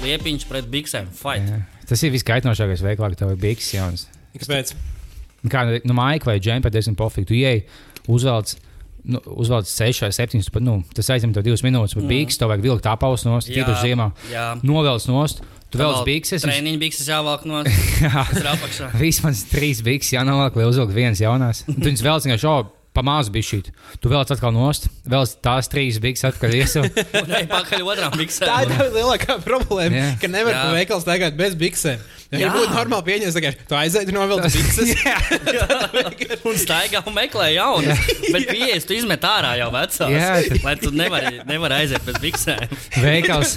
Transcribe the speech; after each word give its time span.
Liepiņš 0.00 0.46
pret 0.48 0.66
biksēm. 0.72 1.06
Fight. 1.16 1.46
Jā. 1.48 1.60
Tas 1.88 2.02
ir 2.04 2.12
viskaitnošākais 2.14 2.82
veiklā, 2.84 3.08
ka 3.12 3.20
tev 3.22 3.32
ir 3.34 3.38
bikses 3.40 3.72
jauns. 3.76 4.02
Kāpēc? 4.36 4.74
Kā 5.50 5.62
nu, 5.88 5.94
maija 5.96 6.20
vai 6.28 6.36
džempa, 6.42 6.68
diezgan 6.72 6.96
pofīgi. 6.98 7.28
Tu 7.30 7.38
ieej, 7.40 7.62
uzvelc. 8.12 8.56
Nu, 9.10 9.16
uzvelc 9.40 9.64
6 9.64 10.02
vai 10.04 10.10
7, 10.12 10.42
pat, 10.52 10.60
nu, 10.60 10.74
tas 10.92 11.08
aizņem 11.14 11.30
tev 11.32 11.46
2 11.46 11.64
minūtes, 11.64 11.94
bet 11.96 12.04
bikses 12.10 12.36
tev 12.42 12.50
vajag 12.52 12.66
vilkt 12.66 12.88
apavus 12.90 13.24
nost, 13.24 13.48
tīpaši 13.48 13.94
ziemā. 13.94 14.10
Novelc 14.60 15.06
nost, 15.08 15.40
tu 15.72 15.80
velc 15.80 16.02
bikses. 16.04 16.44
un- 16.44 16.52
Treniņu 16.52 16.82
bikses 16.82 17.08
jāvelk 17.08 17.46
no 17.48 17.62
Jā. 17.64 18.26
Tas 18.28 18.42
ir 18.42 18.50
apakšā. 18.52 18.90
Vismaz 19.00 19.46
trīs 19.48 19.80
bikses 19.86 20.12
jānovelk, 20.18 20.60
lai 20.60 20.68
uzvilktu 20.68 20.98
vienas 20.98 21.24
jaunās. 21.24 21.64
Un 21.72 21.80
Tu 21.80 21.88
viņus 21.88 22.04
velc 22.04 22.28
vienkārši, 22.28 22.50
oh, 22.52 22.68
pamāzi 22.96 23.32
bija 23.34 23.48
šī. 23.50 23.60
Tu 24.02 24.10
velc 24.12 24.30
atkal 24.34 24.54
nost, 24.54 24.88
velc 25.08 25.34
tās 25.44 25.70
trīs 25.70 26.00
bikses 26.02 26.26
otrām 27.92 28.16
biksēm. 28.18 28.48
Tā 28.50 28.58
ir 28.66 28.72
tā 28.74 28.88
lielākā 28.94 29.38
problēma, 29.44 29.96
Jā. 29.96 30.08
ka 30.22 30.30
nevar 30.32 30.56
Jā. 30.56 30.64
pa 30.64 30.74
veikalu 30.78 31.04
staigāt 31.04 31.38
bez 31.38 31.56
biksēm. 31.60 32.02
Ja 32.30 32.44
Jā. 32.44 32.50
būtu 32.54 32.70
normāli 32.76 33.02
pieņemt, 33.08 33.36
ka 33.42 33.50
tu 33.66 33.74
aizēji 33.74 34.12
no 34.14 34.22
vilnas 34.30 34.54
bikses. 34.54 34.92
Un 36.46 36.54
staigā 36.60 37.00
un 37.02 37.14
meklē 37.16 37.48
jaunu. 37.56 37.96
Bet 38.30 38.46
pieejas 38.52 38.86
tu 38.86 38.94
izmet 38.94 39.24
ārā 39.26 39.56
jau 39.58 39.66
tad- 39.74 40.62
Lai 40.62 40.76
tu 40.78 40.92
nevari, 40.94 41.40
nevari 41.48 41.80
aiziet 41.80 42.06
bez 42.06 42.20
biksēm. 42.22 42.62
Veikals, 43.04 43.56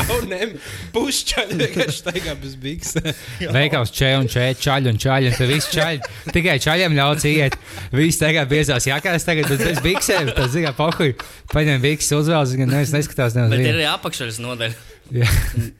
pušķaļi 0.96 1.58
vienkārši 1.62 1.96
staigā 2.02 2.36
bez 2.44 2.58
biksēm. 2.60 3.08
veikals 3.56 3.94
če 3.96 4.12
un 4.20 4.28
če, 4.36 4.46
čaļi 4.68 4.92
un 4.92 5.00
čaļi. 5.00 5.32
Un 5.32 5.40
tad 5.40 5.52
viss 5.54 5.72
čaļi. 5.72 6.12
Tikai 6.36 6.58
čaļiem 6.68 7.00
ļauts 7.00 7.28
iet. 7.32 7.56
Visi 7.96 8.20
tagad 8.20 8.52
biezās 8.52 8.84
jākās, 8.90 9.24
tagad 9.24 9.48
bet 9.48 9.64
bez 9.64 9.80
biksēm. 9.88 10.34
Tas 10.36 10.52
zina, 10.52 10.76
pohuj. 10.76 11.14
Paņem 11.56 11.80
bikses, 11.88 12.12
uzvelc, 12.20 12.52
gan 12.60 12.68
neviens 12.76 12.92
neskatās. 13.00 13.32
Bet 13.32 13.48
neviens 13.48 13.72
ir 13.72 13.80
arī 13.80 13.88
apakšaļas 13.96 14.42
nodeļa. 14.44 15.76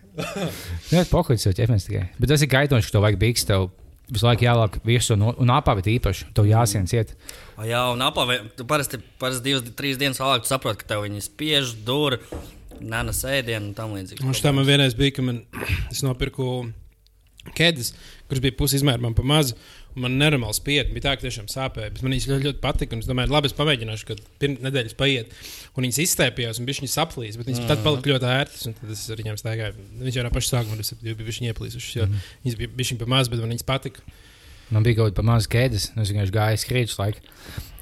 Jā, 0.91 1.05
pohuj, 1.11 1.37
tas 1.37 1.47
jau 1.47 1.55
ķepnes 1.57 1.87
tikai. 1.87 2.07
Bet 2.19 2.33
tas 2.33 2.43
ir 2.45 2.51
gaitoši, 2.51 2.89
ka 2.89 2.97
tev 2.97 3.07
vajag 3.07 3.21
bikses. 3.21 3.49
Tev 3.51 3.69
visu 4.11 4.27
laiku 4.27 4.47
jālāk 4.47 4.81
virsū 4.87 5.15
un, 5.17 5.29
un 5.39 5.53
apavīt 5.55 5.91
īpaši. 5.97 6.31
Tev 6.37 6.49
jāsien 6.51 6.89
ciet. 6.91 7.15
O, 7.57 7.65
jā, 7.69 7.83
un 7.93 8.03
apavē, 8.05 8.41
tu 8.59 8.67
parasti, 8.69 9.01
parasti 9.23 9.47
divas, 9.47 9.67
trīs 9.79 10.01
dienas 10.01 10.21
vēlāk 10.23 10.47
tu 10.47 10.51
saproti, 10.51 10.83
ka 10.83 10.95
tev 10.95 11.05
viņi 11.07 11.23
spiež, 11.29 11.77
dur, 11.87 12.19
nana 12.81 13.15
sēdienu 13.15 13.71
un 13.71 13.75
tam 13.77 13.95
līdzīgi. 13.97 14.25
Un 14.27 14.37
tā 14.37 14.55
man 14.57 14.67
vienreiz 14.69 14.97
bija, 14.99 15.15
ka 15.19 15.27
man, 15.27 15.43
es 15.93 16.03
nopirku 16.07 16.49
ķēdes, 17.57 17.95
kuras 18.29 18.43
bija 18.45 18.57
pusi 18.59 18.81
izmēra 18.81 19.03
man 19.03 19.17
pa 19.17 19.25
mazu. 19.27 19.57
un 19.95 20.05
Man 20.05 20.19
nenormāli 20.21 20.55
spieda, 20.55 20.91
bija 20.95 21.09
tā, 21.09 21.17
ka 21.17 21.27
tiešām 21.27 21.49
sāpēja. 21.51 21.95
Bet 21.95 22.05
man 22.05 22.15
viņas 22.15 22.29
ļoti, 22.31 22.47
ļoti 22.49 22.63
patika. 22.63 22.99
Es 23.01 23.09
domāju, 23.09 23.33
labi, 23.35 23.51
es 23.51 23.57
pamēģināšu, 23.59 24.07
kad 24.11 24.21
pirms 24.43 24.63
nedēļas 24.67 24.99
paiet. 24.99 25.33
Un 25.77 25.87
viņas 25.87 26.01
izstēpījās, 26.03 26.59
un 26.59 26.67
viņas 26.67 26.97
saplīs. 26.97 27.37
Bet 27.39 27.47
viņas 27.51 27.69
tad 27.71 27.85
palika 27.85 28.11
ļoti 28.11 28.27
ērtas. 28.27 28.65
un 28.67 28.75
Tad 28.79 28.91
es 28.95 29.05
ar 29.13 29.21
viņiem 29.23 29.39
staigāju. 29.39 29.85
Viņš 30.03 30.19
jau 30.19 30.25
no 30.27 30.33
paša 30.35 30.51
sākuma 30.57 30.81
tas 30.81 30.91
bija 30.99 31.53
ieplīsušas. 31.53 31.93
jo 32.01 32.09
Viņas 32.11 32.59
bija 32.59 32.73
bijušas 32.75 33.01
pa 33.01 33.09
maz, 33.11 33.31
bet 33.31 33.43
man 33.43 33.55
viņas 33.55 33.69
patika. 33.69 34.03
Man 34.71 34.87
bija 34.87 34.99
kaut 34.99 35.11
kāda 35.11 35.19
pamazs 35.23 35.51
ķēdes. 35.51 35.87
Es 35.95 36.11
vienkārši 36.11 36.35
gāju 36.35 36.63
skrīčus 36.63 36.99
laiku. 36.99 37.23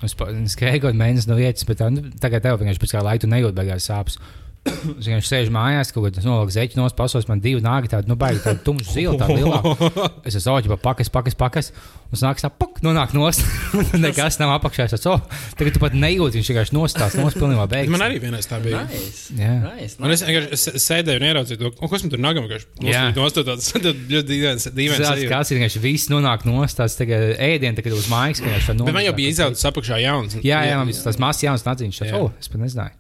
Es 0.05 0.15
skrēju 0.15 0.83
kaut 0.83 0.91
kādu 0.91 1.01
mēnesi 1.01 1.29
no 1.29 1.37
vietas, 1.37 1.65
bet 1.69 1.83
nu, 1.93 2.05
tagad 2.21 2.45
tev 2.45 2.61
vienkārši 2.61 2.85
pēc 2.85 2.95
kā 2.95 3.03
laika 3.05 3.25
tu 3.25 3.33
nejūti 3.33 3.57
beigās 3.57 3.89
sāpes. 3.89 4.21
Es 4.69 5.07
vienkārši 5.07 5.31
sēžu 5.31 5.53
mājās, 5.55 5.91
kaut 5.95 6.07
kādā 6.09 6.23
nolaiku 6.25 6.53
zeķi 6.55 6.79
no 6.79 6.87
pasos, 6.97 7.27
man 7.31 7.41
divi 7.45 7.61
nāgi 7.65 7.91
tādi, 7.93 8.11
nu, 8.11 8.17
baigi 8.21 8.43
tādi 8.45 8.61
tumši 8.67 8.95
zili, 8.95 9.15
tādi 9.21 9.39
lielāki. 9.41 9.89
Es 10.29 10.37
esmu 10.39 10.59
pa 10.75 10.79
pakas, 10.91 11.09
pakas, 11.13 11.37
pakas. 11.39 11.71
Un 12.09 12.21
nāks 12.25 12.45
tā, 12.45 12.49
puk, 12.53 12.79
nonāk 12.85 13.13
nost. 13.17 13.43
Nekas 14.05 14.39
nav 14.41 14.55
apakšā. 14.57 14.87
Es 14.89 14.97
esmu, 14.97 15.17
oh, 15.17 15.41
tagad 15.59 15.77
tu 15.77 15.83
pat 15.83 15.97
nejūti, 15.97 16.39
viņš 16.41 16.51
vienkārši 16.53 16.77
nostās, 16.77 17.17
nost 17.21 17.37
pilnībā 17.41 17.67
beigas. 17.71 17.93
Man 17.93 18.05
arī 18.07 18.21
vienreiz 18.23 18.49
tā 18.49 18.61
bija. 18.65 18.83
Nice. 18.89 19.35
Jā. 19.37 19.55
Nice, 19.67 19.99
Un 20.01 20.15
es 20.15 20.25
vienkārši 20.25 20.53
es- 20.57 20.69
es 20.81 20.87
sēdēju 20.89 21.21
un 21.23 21.27
ieraudzīju 21.31 21.61
to, 21.63 21.73
un 21.79 21.93
kas 21.93 22.05
man 22.07 22.15
tur 22.15 22.23
nagam 22.25 22.47
vienkārši 22.49 22.89
Jā. 22.89 23.03
nostādās. 23.17 23.69
Tas 23.79 23.91
ļoti 24.09 24.29
dīvains. 24.31 24.69
Tas 24.73 25.25
kāds 25.33 25.53
ir 25.53 25.61
vienkārši 25.61 25.85
viss 25.85 26.09
nonāk 26.13 26.47
nost, 26.49 26.81
tāds 26.81 26.97
tagad 26.99 27.35
ēdienu, 27.37 27.77
tagad 27.81 27.97
uz 27.99 28.09
mājas, 28.13 28.41
ka 28.41 28.53
viņš 28.53 28.71
Bet 28.89 28.97
man 28.97 29.05
jau 29.05 29.17
bija 29.21 29.35
izaudzis 29.37 29.69
apakšā 29.69 30.01
jauns. 30.05 30.39
Jā, 30.45 30.65
jā, 30.69 30.81
man 30.81 30.93
tas 30.93 31.21
mazs 31.21 31.45
jauns 31.45 31.67
nadziņš. 31.69 32.03
Jā. 32.09 32.17
Oh, 32.21 32.33
es 32.41 32.49
pat 32.49 32.65
nezināju. 32.65 32.97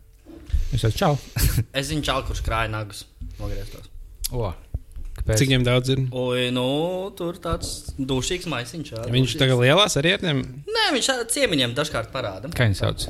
Es 0.76 0.82
jau 0.84 0.90
čau. 0.92 1.12
Es 1.78 1.88
zinu, 1.90 2.02
čau, 2.06 2.20
kurš 2.28 2.42
krāja 2.46 2.70
nagus 2.72 3.04
nogrieztos. 3.38 3.86
O, 4.34 4.50
kāpēc? 5.16 5.38
Cik 5.40 5.48
viņiem 5.48 5.64
daudz 5.66 5.92
ir? 5.94 6.02
Oi, 6.12 6.48
nu, 6.54 6.66
tur 7.18 7.38
tāds 7.42 7.92
dušīgs 7.98 8.48
maisiņš. 8.52 8.92
jā, 8.94 9.04
Viņš 9.08 9.30
dušīgs. 9.32 9.40
tagad 9.40 9.62
lielās 9.62 9.96
ar 10.00 10.06
rietnēm. 10.08 10.42
Nē, 10.68 10.84
viņš 10.96 11.08
ar 11.14 11.24
ciemiņiem 11.32 11.72
dažkārt 11.78 12.12
parāda. 12.14 12.50
Kā 12.54 12.68
viņš 12.68 12.82
sauc? 12.84 13.08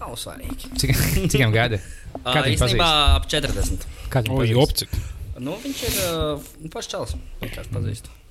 Nav 0.00 0.16
svarīgi. 0.20 0.72
Cik, 0.80 0.94
cik 1.30 1.36
viņam 1.38 1.52
gadi? 1.54 1.80
Uh, 2.14 2.30
Kā 2.34 2.40
viņu 2.46 2.56
īstenībā 2.56 2.88
pazīst? 2.88 3.18
ap 3.20 3.28
40. 3.30 3.86
Kā 4.12 4.24
O, 4.24 4.24
viņu 4.24 4.40
pazīst? 4.40 4.56
jopcik. 4.56 4.96
Nu, 5.44 5.56
viņš 5.60 5.78
ir 5.90 5.94
uh, 6.06 6.68
pašs 6.72 6.88
čels. 6.94 7.14
Vienkārši 7.42 7.72
pazīst. 7.74 8.08
Un 8.08 8.12
Ko 8.14 8.23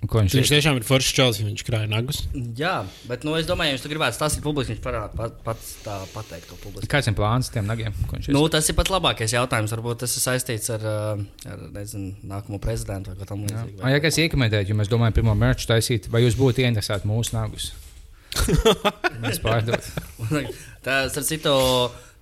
viņš 0.00 0.32
Viņš 0.32 0.48
ir? 0.48 0.54
tiešām 0.54 0.78
ir 0.80 0.84
foršs 0.88 1.10
čels, 1.12 1.38
ja 1.40 1.44
viņš 1.44 1.62
krāja 1.66 1.88
nagus. 1.90 2.22
Jā, 2.56 2.86
bet 3.04 3.26
nu, 3.28 3.34
es 3.36 3.44
domāju, 3.48 3.68
ja 3.68 3.76
viņš 3.76 3.82
to 3.84 3.90
gribētu 3.92 4.16
stāstīt 4.16 4.40
publiski, 4.46 4.72
viņš 4.72 4.80
parāda 4.86 5.10
pat, 5.12 5.34
pats 5.44 5.74
tā 5.84 5.98
pateikt 6.14 6.48
to 6.48 6.56
publiski. 6.62 6.88
Kāds 6.88 7.10
ir 7.10 7.16
plāns 7.18 7.52
tiem 7.52 7.68
nagiem? 7.68 7.92
Ir? 8.16 8.30
Nu, 8.32 8.46
tas 8.48 8.64
ir 8.72 8.78
pat 8.78 8.88
labākais 8.88 9.34
jautājums. 9.36 9.74
Varbūt 9.76 10.00
tas 10.06 10.16
ir 10.16 10.24
saistīts 10.24 10.72
ar, 10.72 10.86
uh, 10.88 11.20
ar 11.52 11.66
nezinu, 11.76 12.14
nākamo 12.32 12.58
prezidentu 12.64 13.12
vai 13.12 13.20
ko 13.20 13.28
tamlīdzīgu. 13.28 13.82
Ah, 13.84 13.92
Ja 13.92 14.00
kas 14.00 14.16
iekomentēt, 14.24 14.72
jo 14.72 14.78
mēs 14.80 14.88
domājam, 14.88 15.18
pirmo 15.20 15.36
mērķu 15.36 15.68
taisīt, 15.68 16.08
vai 16.08 16.24
jūs 16.24 16.38
būtu 16.40 16.64
ieinteresēti 16.64 17.08
mūsu 17.10 17.36
nagus? 17.36 17.72
Mēs 19.20 19.40
pārdot. 19.44 19.84
Tas 20.86 21.16
ar 21.20 21.26
citu. 21.28 21.52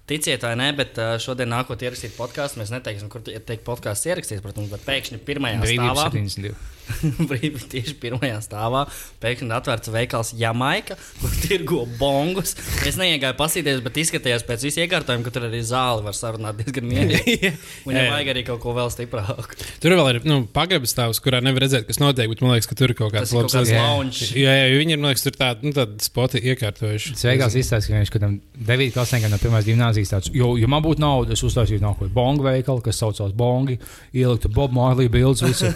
Ticiet 0.09 0.41
vai 0.41 0.55
nē, 0.57 0.71
bet 0.73 0.97
uh, 0.97 1.19
šodien 1.21 1.51
nākot 1.53 1.83
ierakstīt 1.85 2.15
podkāstu. 2.17 2.57
Mēs 2.63 2.71
neteiksim, 2.73 3.11
kur 3.13 3.21
tiek 3.21 3.61
podkāsts 3.67 4.09
ierakstīts, 4.09 4.41
protams, 4.41 4.71
bet 4.73 4.81
pēkšņi 4.87 5.19
pirmajā 5.27 5.59
stāvā. 5.69 6.07
72. 6.09 6.55
Tieši 7.73 7.95
pirmajā 8.01 8.41
stāvā 8.45 8.85
pēkšņi 9.23 9.55
atvērts 9.59 9.93
veikals 9.93 10.33
Jamaika, 10.39 10.97
kur 11.21 11.37
tirgo 11.45 11.85
bongus. 12.01 12.55
Es 12.89 12.99
neiegāju 13.01 13.37
pasīties, 13.39 13.83
bet 13.85 14.01
izskatījās 14.03 14.47
pēc 14.49 14.67
visu 14.69 14.83
iekārtojumu, 14.85 15.27
ka 15.27 15.35
tur 15.35 15.49
arī 15.49 15.63
zāli 15.67 16.07
var 16.07 16.17
sarunāt 16.17 16.61
diezgan 16.61 16.89
mierīgi. 16.93 17.53
Un 17.89 17.99
ja 17.99 18.09
vajag 18.13 18.33
arī 18.35 18.45
kaut 18.49 18.63
ko 18.65 18.75
vēl 18.77 18.93
stiprāku. 18.95 19.59
Tur 19.83 19.97
vēl 19.99 20.13
ir 20.15 20.21
nu, 20.29 20.41
pagrabas 20.55 20.95
stāvs, 20.95 21.23
kurā 21.25 21.43
nevar 21.45 21.67
redzēt, 21.67 21.87
kas 21.89 22.01
notiek. 22.03 22.31
Bet 22.33 22.43
man 22.45 22.55
liekas, 22.57 22.69
ka 22.71 22.79
tur 22.79 22.93
ir 22.93 22.99
kaut 22.99 23.15
kāds 23.15 23.33
Tas 23.33 23.53
kaut 23.53 23.69
Jā. 23.69 23.83
lounge. 23.83 24.31
Jā, 24.39 24.53
jā, 24.55 24.69
viņi 24.79 24.95
ir, 24.95 25.01
man 25.03 25.13
liekas, 25.13 25.25
tur 25.27 25.37
tādi 25.39 25.69
nu, 25.69 25.75
tād 25.77 25.97
spoti 26.05 26.41
iekārtojuši. 26.53 27.15
Sveikās 27.19 27.57
izstāstījis, 27.59 27.91
ka 27.91 28.03
viņš 28.03 28.13
kādam 28.15 28.37
9 28.71 28.95
klasniekam 28.95 29.35
no 29.35 29.41
pirmās 29.43 29.67
gimnāzijas 29.69 30.15
tāds, 30.15 30.33
jo, 30.35 30.55
ja 30.61 30.71
man 30.71 30.85
būtu 30.85 31.03
nauda, 31.03 31.37
es 31.37 31.45
uztaisītu 31.47 31.85
nākotnē 31.85 32.15
bongu 32.15 32.47
veikalu, 32.47 32.85
kas 32.85 33.01
saucās 33.03 33.35
bongi, 33.37 33.79
ieliktu 34.17 34.53
Bob 34.55 34.75
Marley 34.77 35.11
bildes 35.13 35.45
visu. 35.47 35.73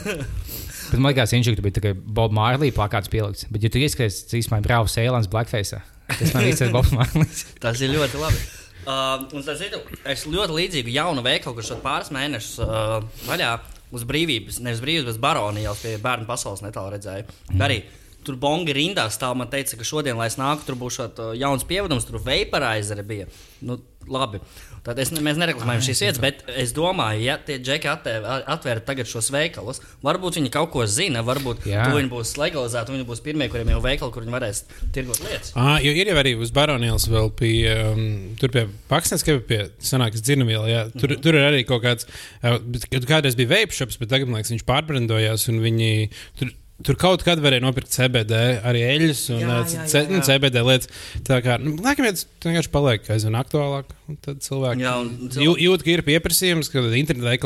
Bet 0.93 1.01
man 1.01 1.15
liekas, 1.15 1.33
viņš 1.33 1.49
tur 1.49 1.65
bija 1.65 1.79
tikai 1.79 1.95
Bob 1.97 2.35
Marley 2.37 2.73
plakāts 2.75 3.09
pielikts. 3.13 3.47
Bet, 3.49 3.65
ja 3.65 3.73
tu 3.73 3.81
ieskaties, 3.81 4.27
tas 4.29 4.37
īstenībā 4.37 4.61
ir 4.61 4.67
brālis 4.67 4.97
Sēlans 4.99 5.31
Blackface. 5.33 5.81
Tas 6.13 6.35
man 6.37 6.45
viss 6.45 6.61
ir 6.61 6.75
Bob 6.75 6.91
Marley. 6.97 7.29
Tas 7.63 7.81
ir 7.81 7.95
ļoti 7.95 8.21
labi. 8.21 8.43
Uh, 8.83 9.25
un 9.39 9.45
tas 9.47 9.61
ir 9.63 9.77
es 10.11 10.27
ļoti 10.27 10.59
līdzīgu 10.59 10.93
jaunu 10.93 11.23
veikalu, 11.25 11.57
kurš 11.57 11.71
šeit 11.71 11.83
pāris 11.85 12.11
mēnešus 12.13 12.61
uh, 12.65 12.99
vaļā 13.29 13.53
uz 13.95 14.05
brīvības, 14.09 14.59
nevis 14.67 14.83
brīvības, 14.83 15.15
bet 15.15 15.23
baronijas 15.23 15.85
pie 15.85 15.97
bērnu 16.03 16.29
pasaules 16.29 16.65
netālu 16.65 16.93
redzēju. 16.97 17.29
Mm. 17.53 17.63
Arī 17.63 17.79
tur 18.27 18.37
bongi 18.43 18.75
rindā 18.77 19.07
stāv. 19.13 19.37
Man 19.39 19.51
teica, 19.53 19.79
ka 19.79 19.87
šodien, 19.87 20.19
lai 20.19 20.29
es 20.31 20.39
nāku, 20.41 20.67
tur 20.67 20.79
būs 20.81 20.99
šāds 20.99 21.23
uh, 21.23 21.33
jauns 21.39 21.65
pievedums, 21.69 22.09
tur 22.09 22.21
vaporizeri 22.27 23.07
bija. 23.07 23.31
Nu, 23.65 23.79
labi. 24.11 24.43
Tad 24.83 24.99
es, 24.99 25.13
mēs 25.15 25.37
nereklamējam 25.39 25.83
šīs 25.87 26.01
vietas, 26.03 26.21
bet 26.23 26.41
es 26.59 26.73
domāju, 26.75 27.23
ja 27.23 27.37
tie 27.39 27.61
džeki 27.63 27.87
atvēra 27.87 28.83
tagad 28.83 29.07
šos 29.07 29.29
veikalus, 29.31 29.79
varbūt 30.03 30.41
viņi 30.41 30.51
kaut 30.55 30.73
ko 30.75 30.87
zina, 30.91 31.23
varbūt 31.27 31.69
viņi 31.69 32.11
būs 32.11 32.33
legalizēti, 32.41 32.97
viņi 32.97 33.07
būs 33.07 33.23
pirmie, 33.23 33.47
kuriem 33.53 33.71
jau 33.71 33.83
veikali, 33.85 34.15
kur 34.15 34.27
viņi 34.27 34.35
varēs 34.35 34.65
tirgot 34.95 35.23
lietas. 35.23 35.53
Ah, 35.55 35.77
jo 35.83 35.93
ir 35.95 36.11
jau 36.11 36.17
arī 36.19 36.35
uz 36.35 36.51
baronielas 36.55 37.07
vēl 37.13 37.31
pie, 37.39 37.53
um, 37.77 38.03
tur 38.41 38.51
pie 38.55 38.67
Paksnes, 38.91 39.23
ka 39.23 39.39
pie 39.47 39.61
senākas 39.79 40.25
dzirnaviela, 40.27 40.67
jā. 40.67 40.83
Tur, 40.97 41.15
mm. 41.15 41.23
tur 41.23 41.39
ir 41.39 41.47
arī 41.47 41.63
kaut 41.69 41.85
kāds, 41.87 42.11
uh, 42.43 42.59
kādreiz 43.07 43.39
bija 43.39 43.53
vape 43.55 43.79
shops, 43.79 44.01
bet 44.03 44.11
tagad, 44.11 44.27
man 44.27 44.43
liekas, 44.43 44.51
viņš 44.57 44.67
pārbrandojās 44.67 45.47
un 45.53 45.63
viņi 45.63 45.93
tur. 46.41 46.51
Tur 46.83 46.97
kaut 46.99 47.23
kad 47.23 47.39
varēja 47.39 47.63
nopirkt 47.63 47.93
CBD, 47.95 48.39
arī 48.67 48.81
eļļas 48.89 49.21
un 49.37 49.43
Jā, 49.43 49.49
jā, 49.49 49.59
jā, 49.71 49.83
C, 49.87 50.01
jā, 50.01 50.09
nu, 50.09 50.17
jā. 50.19 50.23
CBD 50.27 50.63
lietas. 50.67 50.89
Tā 51.29 51.37
kā, 51.45 51.59
nu, 51.63 51.77
laikam, 51.85 52.09
tas 52.11 52.25
vienkārši 52.43 52.73
paliek 52.75 53.11
aizvien 53.15 53.37
aktuālāk. 53.39 53.93
un 54.11 54.17
Tad 54.25 54.41
cilvēki 54.43 54.83
Jā, 54.83 54.95
cilvēki- 55.05 55.45
jū- 55.47 55.61
jūt, 55.69 55.85
ka 55.87 55.91
ir 55.95 56.03
pieprasījums, 56.09 56.71
ka 56.73 56.83
internetā 56.99 57.37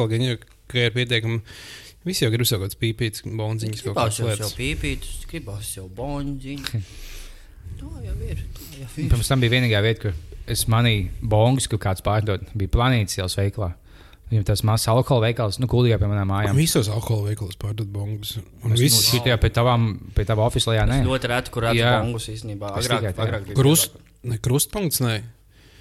ka, 0.40 0.55
ka 0.73 0.78
ir 0.87 0.94
pietiekami. 0.96 1.43
Visi 2.06 2.25
jau 2.25 2.31
grib 2.32 2.46
kaut 2.49 2.62
kādas 2.62 2.78
pīpītas, 2.81 3.26
bonziņas, 3.26 3.82
kaut 3.82 3.96
kādas 3.99 4.20
jau, 4.23 4.28
jau 4.31 4.37
lietas. 4.37 4.55
pīpītus, 4.56 5.26
gribās 5.28 5.75
jau 5.76 5.88
boņģiņu. 5.90 6.82
Tā 7.82 7.93
jau 8.06 8.17
ir. 8.31 8.40
Tā 8.56 8.67
jau 8.78 8.88
ir. 8.96 9.08
Pirms 9.11 9.28
tam 9.28 9.40
bija 9.43 9.52
vienīgā 9.58 9.82
vieta, 9.84 10.00
kur 10.06 10.14
es 10.46 10.64
manīju 10.70 11.11
bongus, 11.20 11.67
kur 11.69 11.78
kāds 11.82 12.00
pārdod. 12.06 12.46
Bija 12.56 12.73
planīts 12.73 13.19
jau 13.19 13.26
veiklā. 13.37 13.75
Viņam 14.26 14.43
tas 14.49 14.64
mazs 14.67 14.88
alkohola 14.90 15.28
veikals, 15.28 15.61
nu, 15.62 15.69
kuldīgā 15.70 16.00
pie 16.02 16.08
manām 16.11 16.26
mājām. 16.32 16.58
Visos 16.58 16.88
alkohola 16.90 17.31
veikalos 17.31 17.58
pārdod 17.62 17.87
bongus. 17.94 18.34
Un 18.67 18.75
viss 18.75 19.12
ir 19.14 19.23
tajā 19.23 19.37
pie 19.38 19.52
tavām, 19.55 19.87
pie 20.17 20.26
tava 20.26 20.49
oficiālajā, 20.50 20.88
nē. 20.90 20.99
Ļoti 21.06 21.31
reti, 21.31 21.55
kur 21.55 21.69
redzat 21.69 21.78
Jā. 21.78 21.94
bongus 22.02 22.26
īstenībā. 22.32 22.73
Agrāk, 22.81 23.06
tikai 23.06 23.26
agrāk 23.28 23.55
Krust, 23.55 23.94
ne, 24.26 24.40
krustpunkts, 24.43 25.05
ne. 25.06 25.20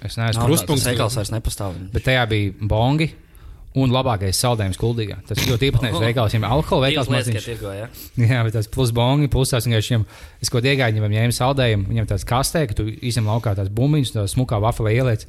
Es 0.06 0.14
neesmu 0.20 0.46
Krustpunkts. 0.46 0.84
Tas 0.84 0.92
veikals 0.92 1.18
vairs 1.18 1.32
nepastāv. 1.34 1.78
Bet 1.90 2.06
tajā 2.06 2.22
bija 2.30 2.54
bongi 2.70 3.10
un 3.76 3.92
labākais 3.92 4.38
saldējums 4.40 4.78
kuldīgā. 4.80 5.18
Tas 5.28 5.42
ļoti 5.44 5.68
īpatnējs 5.70 5.98
veikals, 6.06 6.32
viņam 6.36 6.46
alkohola 6.48 6.88
veikals 6.88 7.10
tirgo, 7.44 7.72
ja? 7.76 7.90
Jā, 8.20 8.40
bet 8.46 8.56
tas 8.56 8.70
plus 8.72 8.92
bongi, 8.96 9.28
plus 9.32 9.52
tās 9.52 9.66
vienkārši 9.68 9.92
viņam, 9.92 10.06
es 10.40 10.52
kaut 10.52 10.62
kādā 10.62 10.72
iegāju, 10.72 10.96
viņam 10.96 11.16
ņēmu 11.16 11.36
saldējumu, 11.36 11.88
viņam 11.92 12.08
tāds 12.12 12.24
kastē, 12.28 12.64
ka 12.70 12.78
tu 12.78 12.88
izņem 12.88 13.28
laukā 13.28 13.52
tās 13.58 13.68
bumbiņas, 13.76 14.14
tās 14.16 14.36
smukā 14.36 14.60
vafelē 14.64 14.94
ieliec. 14.96 15.26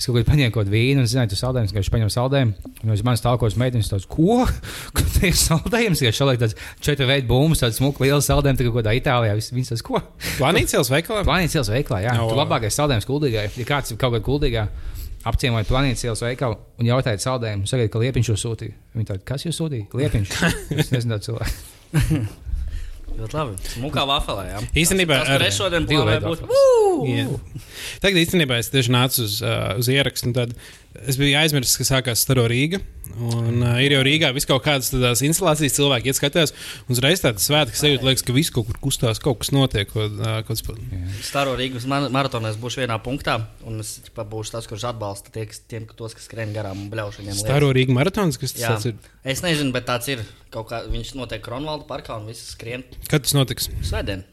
Es 0.00 0.06
kaut 0.08 0.16
kādā 0.16 0.30
paņēmu 0.30 0.52
kaut 0.54 0.64
kādu 0.64 0.72
vīnu, 0.72 1.02
un 1.02 1.08
zināju, 1.10 1.28
tas 1.34 1.42
saldējums, 1.42 1.72
ka 1.74 1.76
viņš 1.76 1.88
paņem 1.92 2.10
saldējumu. 2.14 2.70
Un 2.86 2.92
uz 2.94 3.02
manis 3.04 3.20
tālākos 3.20 3.56
meitenes 3.60 3.90
tāds, 3.90 4.06
ko? 4.08 4.46
Kur 4.96 5.04
tas 5.04 5.26
ir 5.28 5.36
saldējums? 5.36 6.00
Ja 6.06 6.12
šādi 6.16 6.40
tāds 6.40 6.56
četru 6.80 7.04
veidu 7.10 7.28
bumbas, 7.28 7.60
tāds 7.60 7.76
smuks, 7.76 8.00
liels 8.00 8.30
saldējums, 8.30 8.62
tā 8.62 8.68
kaut 8.70 8.78
kādā 8.78 8.96
Itālijā. 8.96 9.36
Viņas 9.52 9.74
tas, 9.74 9.84
ko? 9.84 10.00
Planīcijas 10.38 10.88
veikalā? 10.94 11.20
Planētas 11.28 11.60
ielas 11.60 11.72
veikalā, 11.76 12.00
jā. 12.06 12.16
No, 12.16 12.30
wow. 12.30 12.40
labākais 12.40 12.80
saldējums 12.80 13.10
kuldīgai. 13.12 13.46
Ja 13.60 13.68
kāds 13.68 13.92
ir 13.92 14.00
kaut 14.00 14.16
kādā 14.16 14.24
kuldīgā, 14.24 14.66
apciemojot 15.28 15.68
planētas 15.68 16.08
ielas 16.08 16.24
veikalu 16.24 16.56
un 16.80 16.88
jautāja 16.94 17.20
saldējumu, 17.20 17.68
sagaidīja, 17.68 17.92
ka 17.92 18.06
liepiņš 18.06 18.32
jūs 18.32 18.46
sūtīja. 18.48 18.78
Viņi 18.96 19.10
tādi, 19.12 19.26
kas 19.28 19.44
jūs 19.44 19.60
sūtīja? 19.60 19.90
Liepiņš. 20.00 20.38
es 20.80 20.94
nezinu, 20.96 21.20
cilvēks. 21.28 22.46
Ļoti 23.18 23.36
labi. 23.36 23.56
Smukā 23.74 24.04
vafelē, 24.08 24.44
jā. 24.52 24.60
Īstenībā 24.84 25.18
Tas, 25.20 25.28
kur 25.28 25.42
ar- 25.44 25.54
šodien 25.56 25.86
plānoju 25.88 26.20
būt. 26.24 27.40
Tagad 28.00 28.20
īstenībā 28.22 28.58
es 28.62 28.70
tieši 28.72 28.92
nācu 28.94 29.24
uz, 29.26 29.40
uh, 29.42 29.74
uz 29.80 29.88
ierakstu, 29.92 30.30
un 30.30 30.36
tad 30.36 30.54
es 31.06 31.18
biju 31.20 31.36
aizmirsis, 31.38 31.76
ka 31.78 31.86
sākās 31.86 32.22
Staro 32.24 32.46
Rīga. 32.50 32.80
Un, 33.10 33.60
uh, 33.64 33.76
ir 33.82 33.92
jau 33.94 34.00
Rīgā 34.06 34.30
vis 34.34 34.46
kaut 34.46 34.62
kādas 34.64 34.92
tādas 34.92 35.22
instalācijas, 35.26 35.74
cilvēki 35.76 36.10
iet 36.10 36.18
skatās, 36.18 36.52
un 36.86 36.94
uzreiz 36.94 37.22
tāds 37.22 37.46
svētki 37.48 37.78
sajūta, 37.78 38.06
liekas, 38.06 38.24
ka 38.26 38.34
viss 38.36 38.52
kaut 38.54 38.68
kur 38.68 38.78
kustās, 38.86 39.20
kaut 39.22 39.40
kas 39.42 39.50
notiek. 39.54 39.90
Kaut, 39.90 40.14
uh, 40.18 40.40
kaut 40.46 40.62
kas... 40.62 40.80
Staro 41.26 41.56
Rīgas 41.58 41.86
maratonā 41.90 42.52
būšu 42.62 42.84
vienā 42.84 42.98
punktā, 43.02 43.36
un 43.66 43.82
es 43.82 43.96
būšu 44.16 44.56
tas, 44.56 44.68
kurš 44.70 44.86
atbalsta 44.92 45.34
tie, 45.34 45.46
kas, 45.50 45.62
tiem, 45.70 45.88
tos, 45.98 46.14
kas 46.18 46.28
skrien 46.30 46.54
garām 46.56 46.84
un 46.84 46.90
bļauš 46.92 47.20
viņiem. 47.22 47.38
Staro 47.42 47.70
Rīga 47.76 47.96
maratons, 47.96 48.38
kas 48.40 48.54
Jā. 48.58 48.76
tas 48.76 48.90
ir? 48.90 48.98
Es 49.26 49.42
nezinu, 49.46 49.74
bet 49.76 49.88
tāds 49.90 50.10
ir. 50.12 50.22
Kaut 50.50 50.70
kā 50.70 50.82
viņš 50.90 51.14
notiek 51.14 51.42
Kronvalda 51.44 51.86
parkā 51.86 52.16
un 52.18 52.26
viss 52.26 52.54
skrien 52.56 52.82
Kad 53.06 53.22
tas 53.22 53.36
notiks? 53.36 53.68
svētdien. 53.86 54.24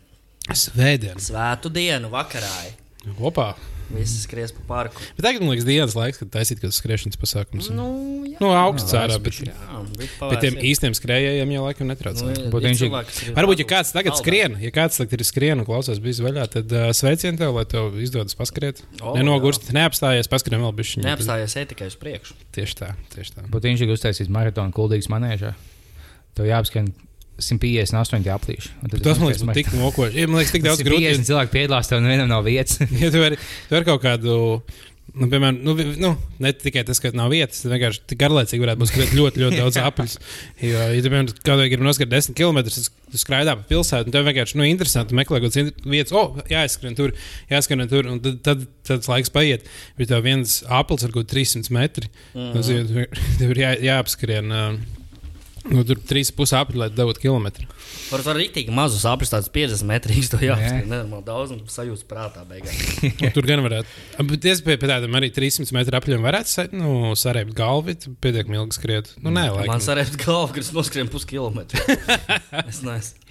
Svētdien. 0.50 1.20
Svētu 1.22 1.70
dienu 1.74 2.10
vakarā. 2.14 2.54
Opā. 3.20 3.52
Visi 3.88 4.20
skries 4.20 4.52
pa 4.52 4.64
parku. 4.68 5.02
Bet 5.16 5.24
tagad 5.24 5.44
man 5.44 5.54
liekas 5.54 5.66
dienas 5.68 5.94
laiks, 5.96 6.20
kad 6.20 6.30
taisīt 6.34 6.60
kaut 6.60 6.68
kādas 6.68 6.80
skriešanas 6.82 7.20
pasākumus. 7.22 7.70
Nu, 7.72 7.86
jā. 8.28 8.40
nu 8.44 8.50
augsts 8.52 8.92
Jā, 8.92 9.06
ārā, 9.06 9.16
laiks 9.16 9.24
bet, 9.24 9.26
bišķi. 9.30 9.48
Jā, 9.48 9.82
bet 10.02 10.18
bet 10.34 10.44
tiem 10.44 10.58
īstiem 10.70 10.98
skrējējiem 10.98 11.54
jau 11.56 11.64
laikam 11.64 11.92
netraucē. 11.92 12.28
Nu, 12.28 12.34
ir 12.60 13.32
Varbūt, 13.38 13.64
ja 13.64 13.70
kāds 13.70 13.94
tagad 13.96 14.20
skrien, 14.20 14.60
ja 14.60 14.74
kāds 14.76 15.00
tagad 15.00 15.24
ir 15.24 15.26
skrien 15.30 15.64
un 15.64 15.70
klausās 15.70 16.04
bijis 16.04 16.20
vaļā, 16.26 16.50
tad 16.58 16.76
uh, 16.76 16.90
sveicien 16.98 17.40
tev, 17.40 17.56
lai 17.56 17.64
tev 17.72 17.96
izdodas 18.04 18.36
paskriet. 18.38 18.84
Oh, 19.00 19.16
Nenogurst, 19.16 19.72
neapstājies, 19.76 20.28
paskrien 20.32 20.64
vēl 20.64 20.76
bišķiņu. 20.82 21.08
Neapstājies 21.08 21.58
ej 21.64 21.72
tikai 21.72 21.92
uz 21.94 21.98
priekšu. 22.04 22.38
Tieši 22.58 22.80
tā, 22.84 22.94
tieši 23.16 23.38
tā. 23.40 23.48
Būtu 23.54 23.72
viņš 23.72 23.88
uztaisījis 23.96 24.34
maratonu 24.34 24.76
kuldīgas 24.76 25.08
manēžā. 25.14 25.56
Tev 26.38 26.52
jāapskan 26.52 26.92
158 27.40 28.28
aplīši. 28.34 28.74
Tas 29.04 29.20
man 29.22 29.30
liekas, 29.30 29.44
būtu 29.46 29.58
tik 29.62 29.72
mokoši. 29.78 30.18
Ja, 30.24 30.28
man 30.32 30.42
liekas, 30.42 30.56
tik 30.58 30.66
daudz 30.66 30.84
grūti. 30.88 31.06
50 31.08 31.30
cilvēku 31.32 31.54
piedalās, 31.54 31.90
tev 31.92 32.04
nevienam 32.06 32.30
nav 32.34 32.46
vietas. 32.48 32.80
Ja 33.02 33.12
tu 33.14 33.22
vari, 33.24 33.38
tu 33.70 33.78
vari 33.78 33.86
kaut 33.90 34.02
kādu. 34.06 34.38
Nu, 35.18 35.26
piemēram, 35.32 35.56
nu, 35.64 35.74
nu, 36.04 36.10
ne 36.44 36.50
tikai 36.54 36.84
tas, 36.86 37.00
ka 37.02 37.10
nav 37.16 37.32
vietas, 37.32 37.62
tad 37.64 37.72
vienkārši 37.72 38.18
garlaicīgi 38.20 38.62
varētu 38.62 38.82
būt 38.82 38.90
skriet 38.92 39.14
ļoti, 39.18 39.40
ļoti 39.42 39.58
daudz 39.64 39.78
apelsīnu. 39.88 40.26
Jo, 40.68 40.82
ja 40.94 41.00
tu, 41.02 41.08
piemēram, 41.14 41.30
kādreiz 41.48 41.72
gribi 41.72 41.88
noskriet 41.88 42.12
10 42.12 42.36
km, 42.38 42.60
tad 42.68 42.90
tu 43.14 43.22
skraidā 43.22 43.56
pa 43.58 43.64
pilsētu, 43.72 44.12
un 44.12 44.14
tev 44.14 44.28
vienkārši 44.28 44.60
nu, 44.60 44.68
interesanti 44.68 45.18
meklēt 45.18 45.46
kaut 45.48 45.56
kādas 45.56 45.88
vietas, 45.88 46.14
oh, 46.14 46.36
jāizskrien 46.52 47.00
tur, 47.00 47.16
jāskrien 47.50 47.88
tur, 47.90 48.12
un 48.12 48.20
tad, 48.22 48.38
tad, 48.46 48.68
tad 48.86 49.02
tas 49.02 49.10
laiks 49.10 49.32
paiet. 49.34 49.66
Bet 49.98 50.12
tev 50.12 50.22
viens 50.28 50.60
apelsīns 50.68 51.08
ir 51.10 51.16
kaut 51.16 51.32
kāds 51.32 51.34
300 51.40 51.74
metri. 51.80 52.12
Mm 52.36 52.52
Mhm. 52.52 52.62
-hmm. 52.68 53.26
Tev 53.40 53.56
ir 53.56 53.64
jā, 53.64 53.74
jāapskrien. 53.88 54.52
Uh, 54.54 54.97
Nu, 55.68 55.82
tur 55.84 56.00
trīs 56.00 56.30
pusi 56.32 56.56
apli, 56.56 56.78
lai 56.80 56.88
dabūtu 56.96 57.20
kilometru. 57.26 57.66
Varbūt 58.08 58.30
arī 58.32 58.46
rīktīgi 58.46 58.72
mazus 58.72 59.04
apris, 59.10 59.32
tāds 59.34 59.50
50 59.52 59.84
metrīgs, 59.90 60.30
to 60.32 60.40
Jā. 60.40 60.54
jāapskrien. 60.56 60.86
Nenormāli 60.88 61.26
daudz 61.28 61.52
un 61.56 61.60
sajūta 61.68 62.08
prātā 62.08 62.46
beigās. 62.48 62.78
Tur 63.36 63.48
gan 63.50 63.64
varētu. 63.66 63.92
Bet 64.30 64.48
es 64.54 64.62
pie 64.64 64.78
pie 64.80 64.88
tādiem 64.94 65.18
arī 65.20 65.28
300 65.36 65.76
metru 65.76 66.00
apļiem 66.00 66.24
varētu 66.24 66.54
sa, 66.54 66.68
nu, 66.72 67.12
sarēpt 67.20 67.52
galvu, 67.58 67.98
pietiekami 68.24 68.62
ilgi 68.62 68.80
skriet. 68.80 69.12
Nu, 69.20 69.28
nē, 69.36 69.50
Man 69.52 69.60
laikam. 69.60 69.84
sarēs 69.84 70.16
galva, 70.24 70.54
ka 70.56 70.64
es 70.64 70.72
noskrien 70.76 71.12
puskilometru. 71.12 71.84
es 72.72 72.80
neesmu. 72.88 73.30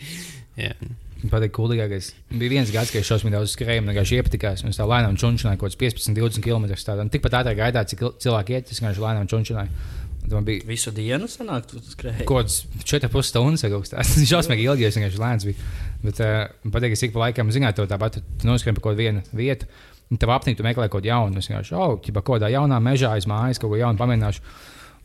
Jā. 0.60 0.74
Man 1.22 1.30
patīk, 1.32 1.54
kuldīgākais. 1.56 2.10
Bija 2.36 2.52
viens 2.52 2.68
gads, 2.70 2.90
kad 2.92 3.00
es 3.00 3.08
šausmīgi 3.08 3.32
daudz 3.38 3.54
skrēju, 3.56 3.80
un 3.82 3.88
vienkārši 3.90 4.18
iepatikās. 4.20 4.60
Un 4.66 4.74
es 4.74 4.76
tā 4.78 4.84
lēnām 4.86 5.16
čunčināju 5.16 5.56
kaut 5.62 5.72
kāds 5.72 5.78
15, 5.80 6.12
20 6.20 6.44
km. 6.44 6.66
Un 7.00 7.10
tikpat 7.10 7.38
ātrāk 7.40 7.56
gaidā, 7.62 7.82
cik 7.88 8.04
il- 8.04 8.12
cilvēki 8.20 8.58
iet, 8.58 8.68
es 8.76 8.82
vienkārši 8.84 9.00
lēnām 9.02 9.30
čunčināju. 9.32 9.72
Bija 10.26 10.66
Visu 10.66 10.90
dienu 10.94 11.28
sanāk, 11.30 11.68
tu 11.70 11.80
skrēji. 11.82 12.26
kaut 12.26 12.46
kāds 12.46 12.56
4,5 12.82 13.28
stundas 13.28 13.62
vai 13.62 13.70
kaut 13.72 13.84
kas 13.86 13.92
tāds. 13.94 14.14
Tas 14.16 14.30
šausmīgi 14.30 14.66
ilgi, 14.66 14.86
es 14.88 14.98
vienkārši 14.98 15.20
lēns 15.22 15.46
biju. 15.46 15.66
Bet 16.02 16.22
uh, 16.24 16.38
patīk, 16.74 16.96
ka 16.96 17.06
ik 17.06 17.14
pa 17.14 17.22
laikam 17.26 17.52
zināt, 17.54 17.78
to 17.78 17.86
tāpat 17.90 18.18
tu 18.20 18.48
noskrien 18.48 18.74
pa 18.76 18.82
kaut 18.88 18.98
vienu 18.98 19.22
vietu. 19.36 19.68
Un 20.10 20.20
tev 20.22 20.30
apnīk, 20.34 20.58
tu 20.58 20.66
meklē 20.66 20.88
kaut 20.90 21.02
ko 21.02 21.06
jaunu. 21.06 21.38
Es 21.38 21.50
vienkārši, 21.50 21.74
oh, 21.78 21.96
kaut 21.98 22.26
kādā 22.28 22.50
jaunā 22.52 22.78
mežā 22.82 23.12
aiz 23.14 23.26
mājas 23.30 23.62
kaut 23.62 23.72
ko 23.72 23.78
jaunu 23.80 23.98
pamēģināšu. 23.98 24.42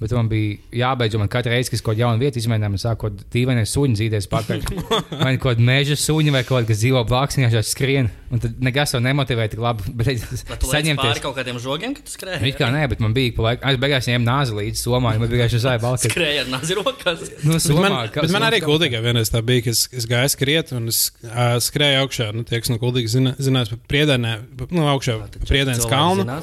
Bet 0.02 0.14
man 0.18 0.30
bija 0.32 0.56
jābeidz, 0.74 1.14
man 1.22 1.30
katru 1.30 1.52
reizi, 1.54 1.70
kad 1.70 1.78
es 1.78 1.84
kaut 1.86 1.94
kādu 1.94 2.02
jaunu 2.02 2.24
vietu 2.24 2.40
izmēģināju, 2.42 2.74
man 2.74 2.82
sāk 2.82 2.98
kaut 3.04 3.14
kāda 3.20 3.28
dīvaina 3.36 3.66
suņa 3.70 4.00
zīdēs 4.00 4.28
pakaļ. 4.32 4.64
vai 5.26 5.34
kaut 5.38 5.52
kāda 5.52 5.66
meža 5.68 5.98
suņa 6.02 6.34
vai 6.34 6.42
kaut 6.48 6.64
kas, 6.64 6.70
kas 6.72 6.80
dzīvo 6.82 7.04
blakus, 7.06 7.38
vienkārši 7.38 7.70
skrien. 7.70 8.10
Un 8.32 8.42
tad 8.42 8.62
nekas 8.64 8.96
jau 8.96 9.02
nemotivē 9.04 9.46
tik 9.52 9.62
labi. 9.62 9.92
Bet 10.02 10.24
tu 10.64 10.72
saņem 10.72 10.98
pāri 10.98 11.22
kaut 11.22 11.36
kādiem 11.38 11.60
žogiem, 11.62 11.94
kad 11.98 12.08
tu 12.08 12.16
skrēji? 12.16 12.50
It 12.50 12.58
kā 12.58 12.72
nē, 12.74 12.88
bet 12.90 13.04
man 13.04 13.14
bija 13.14 13.36
pa 13.38 13.46
laikam, 13.50 13.74
es 13.76 13.80
beigās 13.84 14.10
ņēmu 14.10 14.26
nāzi 14.26 14.56
līdzi 14.58 14.82
somā, 14.82 15.12
jo 15.14 15.22
man 15.22 15.30
bija 15.30 15.44
vienkārši 15.44 15.62
zāja 15.68 15.82
balka. 15.84 16.10
Skrēji 16.10 16.42
ar 16.46 16.50
nazi 16.56 16.80
rokās. 16.80 17.22
Nu, 17.46 17.58
Bet 17.58 17.66
somā, 17.68 17.86
man, 17.86 18.10
kā- 18.14 18.24
bet 18.26 18.34
man 18.34 18.46
arī 18.48 18.62
gudīgi 18.64 19.00
vienreiz 19.04 19.30
tā 19.34 19.42
bija, 19.46 19.66
ka 19.68 19.74
es, 19.76 19.84
es 19.94 20.08
gāju 20.10 20.32
skriet 20.34 20.72
un 20.78 20.90
es 20.92 21.04
uh, 21.28 21.58
skrēju 21.62 22.02
augšā. 22.06 22.32
Nu, 22.38 22.46
tie, 22.48 22.62
kas 22.64 22.72
no 22.72 22.80
gudīgi 22.82 23.12
zina, 23.20 23.36
zinās 23.42 23.72
par 23.74 23.82
priedēnē, 23.92 24.34
nu, 24.72 24.86
augšā 24.96 25.18
priedēnas 25.46 25.86
kalnu. 25.92 26.40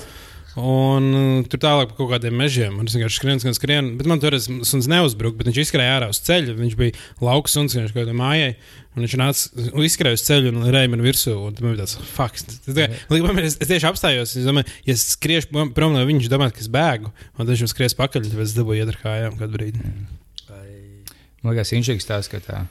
Un 0.58 1.08
uh, 1.14 1.46
tur 1.46 1.60
tālāk 1.62 1.92
pa 1.92 1.96
kaut 2.00 2.10
kādiem 2.10 2.34
mežiem. 2.34 2.80
Un 2.80 2.88
es 2.88 2.96
vienkārši 2.96 3.20
skrienu, 3.20 3.42
skrienu, 3.42 3.58
skrienu. 3.58 3.94
Bet 4.00 4.08
man 4.10 4.22
tur 4.22 4.34
suns 4.42 4.88
neuzbruka, 4.90 5.38
bet 5.38 5.50
viņš 5.50 5.60
izskrēja 5.62 5.96
ārā 5.98 6.08
uz 6.10 6.20
ceļa. 6.26 6.56
Viņš 6.58 6.76
bija 6.80 6.96
lauks 7.22 7.54
suns, 7.54 7.76
viņš 7.78 7.92
kaut 7.94 8.00
kādai 8.02 8.16
mājai. 8.18 8.52
Un 8.96 9.04
viņš 9.04 9.16
nāca, 9.20 9.66
un 9.70 9.86
izskrēja 9.86 10.18
uz 10.18 10.24
ceļa 10.26 10.50
un 10.50 10.66
reizē 10.66 10.92
man 10.94 11.04
virsū. 11.06 11.34
Un 11.36 11.58
man 11.62 11.76
bija 11.76 11.84
tāds, 11.84 11.98
Līdz 13.12 13.26
man, 13.28 13.42
es, 13.44 13.58
es 13.62 13.70
tieši 13.70 13.90
apstājos. 13.92 14.34
Es 14.40 14.48
domāju, 14.48 14.72
ja 14.88 14.96
es 14.96 15.04
skriešu 15.14 15.52
prom- 15.76 15.94
no 15.94 16.02
viņa, 16.02 16.24
viņš 16.24 16.32
domā, 16.32 16.50
ka 16.54 16.64
es 16.64 16.72
bēgu. 16.74 17.12
Un 17.36 17.44
tad 17.44 17.54
viņš 17.54 17.74
skries 17.74 17.98
pakaļ, 17.98 18.26
tad 18.26 18.42
es 18.46 18.56
dabūju 18.58 18.82
iedara 18.82 19.04
kājām 19.04 19.38
kādu 19.38 19.54
brīdi. 19.54 19.84
Man 21.44 21.54
liekas, 21.54 21.70
inšīgs 21.76 22.08
tās, 22.08 22.26
ka 22.32 22.40
tā 22.42 22.64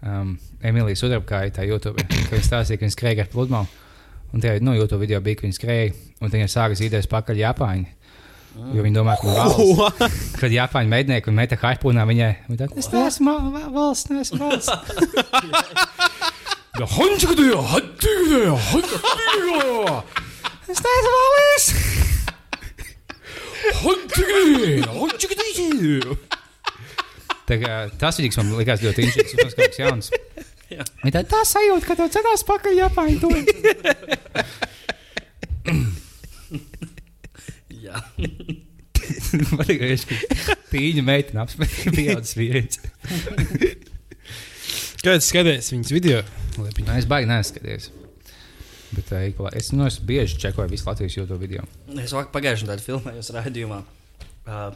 um, 0.00 0.38
Emīlija 0.64 0.96
Sudrabkāja 0.96 1.52
tā 1.58 1.66
YouTube, 1.68 2.00
ka 2.00 2.32
viņa 2.32 2.46
stāstīja, 2.46 2.80
ka 2.80 2.86
viņa 2.86 2.94
skrēja 2.96 3.26
ar 3.26 3.30
pludmali. 3.34 3.68
Un 4.34 4.42
tajā 4.44 4.58
nu, 4.60 4.74
YouTube 4.76 5.00
video 5.04 5.20
bija, 5.24 5.38
ka 5.38 5.46
viņa 5.46 5.56
skrēja, 5.56 5.94
un 6.20 6.32
viņa 6.32 6.48
sāka 6.52 6.76
zīdēs 6.78 7.08
pakaļ 7.10 7.40
Japāņi. 7.46 7.86
Jo 8.74 8.82
viņi 8.82 8.96
domā, 8.96 9.14
ka 9.20 9.30
valsts, 9.30 10.34
kad 10.40 10.50
Japāņu 10.52 10.90
mednieki 10.90 11.30
un 11.30 11.36
meta 11.38 11.56
harpūnā 11.60 12.02
viņai, 12.08 12.30
viņa 12.48 12.58
tā, 12.58 12.66
es 12.80 12.88
neesmu 12.90 13.34
valsts, 13.76 14.10
neesmu 14.10 14.40
valsts. 14.42 14.72
Es 20.68 20.82
neesmu 20.82 21.14
valsts. 21.14 21.78
Tā 27.48 27.56
kā 27.62 27.72
Tas 27.98 28.20
man 28.36 28.52
likās 28.58 28.82
ļoti 28.84 29.06
interesants. 29.06 29.38
Tas 29.40 29.56
kaut 29.56 29.72
kas 29.72 29.80
jauns. 29.80 30.12
Tā, 30.68 31.22
tā 31.24 31.40
sajūta, 31.48 31.86
ka 31.86 31.94
tev 31.96 32.08
cenās 32.12 32.44
pakaļ 32.48 32.74
Japāņu. 32.82 33.16
to. 33.22 33.28
Jā. 37.88 37.96
Liekas, 39.68 40.04
ka 40.08 40.56
tīņa 40.72 41.04
meitene 41.06 41.40
apspēlēja 41.44 41.92
pieaudzis 41.98 42.36
vīrietis. 42.36 42.78
Kāds 45.04 45.28
skaties 45.30 45.72
viņas 45.72 45.94
video? 45.94 46.18
Lepiņ. 46.58 46.84
Nē, 46.88 46.98
es 47.00 47.08
baigi 47.08 47.30
neskaties. 47.30 47.88
Bet 48.88 49.12
uh, 49.12 49.24
ik 49.28 49.40
es, 49.56 49.70
nu, 49.76 49.86
es 49.88 49.98
bieži 50.04 50.40
čekoju 50.42 50.72
visu 50.72 50.88
Latvijas 50.88 51.16
YouTube 51.16 51.40
video. 51.40 51.64
Es 51.96 52.12
vakar 52.16 52.32
pagājušajā 52.34 52.70
gadā 52.72 52.84
filmējos 52.84 53.32
raidījumā. 53.36 53.82
Uh, 54.48 54.70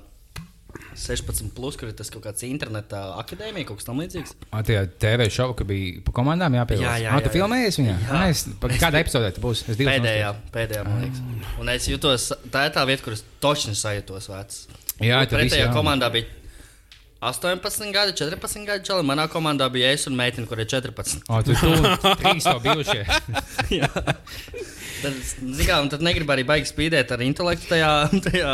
16, 0.99 1.49
plus, 1.57 1.77
kur 1.81 1.89
ir 1.89 1.95
tas 1.99 2.11
kaut 2.13 2.25
kāds 2.27 2.45
interneta 2.47 3.01
akadēmija, 3.23 3.67
kaut 3.69 3.81
kas 3.81 3.89
tamlīdzīgs. 3.89 4.35
Ah, 4.51 4.61
tajā 4.67 4.83
TV 5.03 5.29
šovā, 5.33 5.57
ka 5.59 5.67
bija 5.69 6.03
pa 6.07 6.15
komandām 6.19 6.57
jāpiedalās. 6.59 6.89
Jā, 6.89 7.07
jā, 7.07 7.15
Ah, 7.15 7.19
jā, 7.19 7.25
tu 7.25 7.31
jā. 7.31 7.37
filmējies 7.39 7.81
viņā? 7.81 7.97
Jā. 8.09 8.21
Es, 8.35 8.45
kādā 8.83 9.01
epizodē 9.05 9.33
tu 9.37 9.41
būsi? 9.45 9.79
Pēdējā, 9.81 10.35
pēdējā, 10.55 10.85
man 10.89 11.03
liekas. 11.07 11.25
Un 11.63 11.73
es 11.73 11.89
jutos, 11.89 12.29
tā 12.53 12.67
ir 12.69 12.77
tā 12.77 12.85
vieta, 12.89 13.03
kur 13.07 13.17
es 13.17 13.25
točni 13.43 13.75
sajūtos 13.79 14.29
vecs. 14.33 14.63
Jā, 15.03 15.25
tur 15.27 15.41
viss 15.43 15.55
Pretējā 15.57 15.73
komandā 15.75 16.13
bija 16.15 16.29
18 17.23 17.93
gadi, 17.95 18.13
14 18.19 18.67
gadi. 18.67 18.83
Čali. 18.83 19.05
Manā 19.07 19.29
komandā 19.31 19.69
bija 19.71 19.93
es 19.95 20.09
un 20.11 20.17
meitene, 20.19 20.47
kur 20.51 20.59
ir 20.59 20.67
14. 20.67 21.23
O, 21.31 21.39
tu 21.47 21.55
tu 21.55 21.71
trīs 22.21 22.45
jau 22.51 22.59
bijušie. 22.65 23.05
Tad, 25.03 25.15
zin 25.39 25.67
kā, 25.67 25.81
un 25.83 25.89
tad 25.91 26.03
negribu 26.07 26.31
arī 26.35 26.45
baigi 26.47 26.69
spīdēt 26.71 27.11
ar 27.15 27.23
intelektu 27.27 27.67
tajā, 27.73 27.91
tajā 28.29 28.53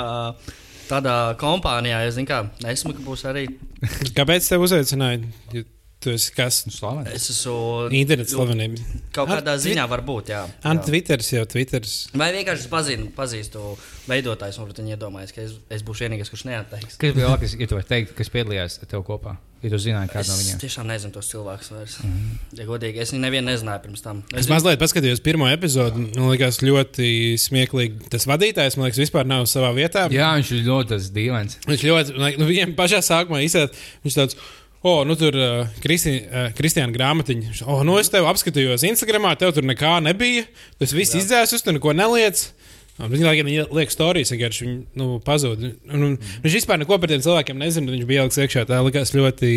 tādā 0.91 1.17
kompānijā. 1.41 2.05
Jo, 2.07 2.15
zin 2.19 2.29
kā, 2.29 2.43
esmu, 2.73 2.97
ka 2.97 3.05
būs 3.07 3.27
arī. 3.31 3.49
Kāpēc 4.19 4.49
tev 4.51 4.65
uzaicināja? 4.67 5.23
Ja 5.55 5.67
Tu 5.99 6.13
esi 6.15 6.31
kas? 6.31 6.61
Slavens. 6.71 7.11
Es 7.11 7.25
esmu 7.33 7.89
Internets 7.91 8.31
slavenība. 8.31 8.85
kaut 9.15 9.33
kādā 9.33 9.57
Ar 9.57 9.63
ziņā 9.65 9.87
var 9.91 10.05
būt, 10.07 10.31
jā. 10.31 10.45
Ant 10.63 10.85
jā. 10.85 10.93
Twitters 10.93 11.31
jau 11.33 11.43
Twitters. 11.51 11.95
Vai 12.15 12.29
vienkārši 12.37 12.69
es 12.69 12.71
pazinu, 12.71 13.09
pazīstu 13.17 13.65
veidotājus, 14.07 14.61
un 14.63 14.71
viņi 14.71 14.95
iedomājas, 14.95 15.35
ka 15.35 15.43
es, 15.43 15.57
es 15.75 15.83
būšu 15.83 16.07
vienīgais, 16.07 16.31
kurš 16.31 16.47
neatteiks. 16.47 17.01
Kas 17.03 17.17
bija 17.17 17.27
labākais, 17.27 17.59
ja 17.59 17.67
tu 17.67 17.81
vari 17.81 17.91
teikt, 17.91 18.15
kas 18.15 18.31
piedalījās 18.31 18.79
ar 18.79 18.93
tevi 18.93 19.09
kopā? 19.11 19.35
Ja 19.59 19.71
tu 19.73 19.79
zināji, 19.83 20.11
kādu 20.13 20.31
no 20.31 20.35
Es 20.37 20.45
viņiem. 20.45 20.59
tiešām 20.63 20.87
nezinu 20.87 21.13
tos 21.17 21.29
cilvēkus 21.33 21.71
vairs. 21.73 21.97
Mm 22.05 22.11
-hmm. 22.13 22.59
Ja 22.61 22.67
godīgi, 22.69 23.01
es 23.03 23.11
viņu 23.13 23.21
nevienu 23.25 23.51
nezināju 23.51 23.83
pirms 23.83 24.03
tam. 24.05 24.23
Es 24.37 24.47
mazliet 24.49 24.79
paskatījos 24.79 25.21
pirmo 25.25 25.49
epizodi. 25.51 26.05
Man 26.15 26.31
liekas, 26.31 26.61
ļoti 26.63 27.35
smieklīgi. 27.43 28.09
Tas 28.09 28.27
vadītājs, 28.27 28.77
man 28.77 28.87
liekas, 28.87 29.03
vispār 29.03 29.27
nav 29.27 29.47
savā 29.51 29.73
vietā. 29.75 30.07
Jā, 30.15 30.31
viņš 30.39 30.53
ir 30.55 30.63
ļoti 30.69 31.01
dīvains. 31.13 31.59
Viņš 31.67 31.83
ļoti, 31.91 32.39
nu, 32.39 32.47
viņiem 32.47 32.75
pašā 32.79 33.03
sākumā 33.03 33.43
izsaka, 33.43 33.75
viņš 34.05 34.15
tāds. 34.15 34.37
O, 34.83 35.05
nu 35.05 35.17
tur 35.17 35.35
uh, 35.35 35.67
Kristi, 35.83 36.23
uh, 36.23 36.53
Kristiāna 36.55 36.93
grāmatiņa. 36.95 37.67
O, 37.67 37.83
nu 37.83 37.99
es 37.99 38.09
tev 38.09 38.25
apskatījos 38.31 38.87
Instagramā, 38.87 39.37
tev 39.37 39.51
tur 39.53 39.65
nekā 39.67 39.99
nebija. 40.01 40.45
Tas 40.79 40.93
viss 40.95 41.15
izdzēsis, 41.19 41.65
tu 41.67 41.73
neko 41.73 41.93
neliec. 41.93 42.45
Un 42.47 42.68
Viņi 42.99 43.27
laikam 43.29 43.47
viņa 43.47 43.65
liek 43.79 43.93
stāstījis, 43.95 44.33
vienkārši 44.35 44.65
viņi 44.67 44.79
nu. 44.99 45.07
Un, 45.23 46.03
un, 46.09 46.17
viņš 46.43 46.57
vispār 46.59 46.81
neko 46.83 46.99
par 46.99 47.13
tiem 47.13 47.23
cilvēkiem 47.23 47.61
nezina. 47.63 47.93
Viņš 47.95 48.07
bija 48.11 48.25
ieliks 48.25 48.41
iekšā. 48.43 48.65
Tā 48.67 48.81
likās 48.83 49.13
ļoti 49.15 49.51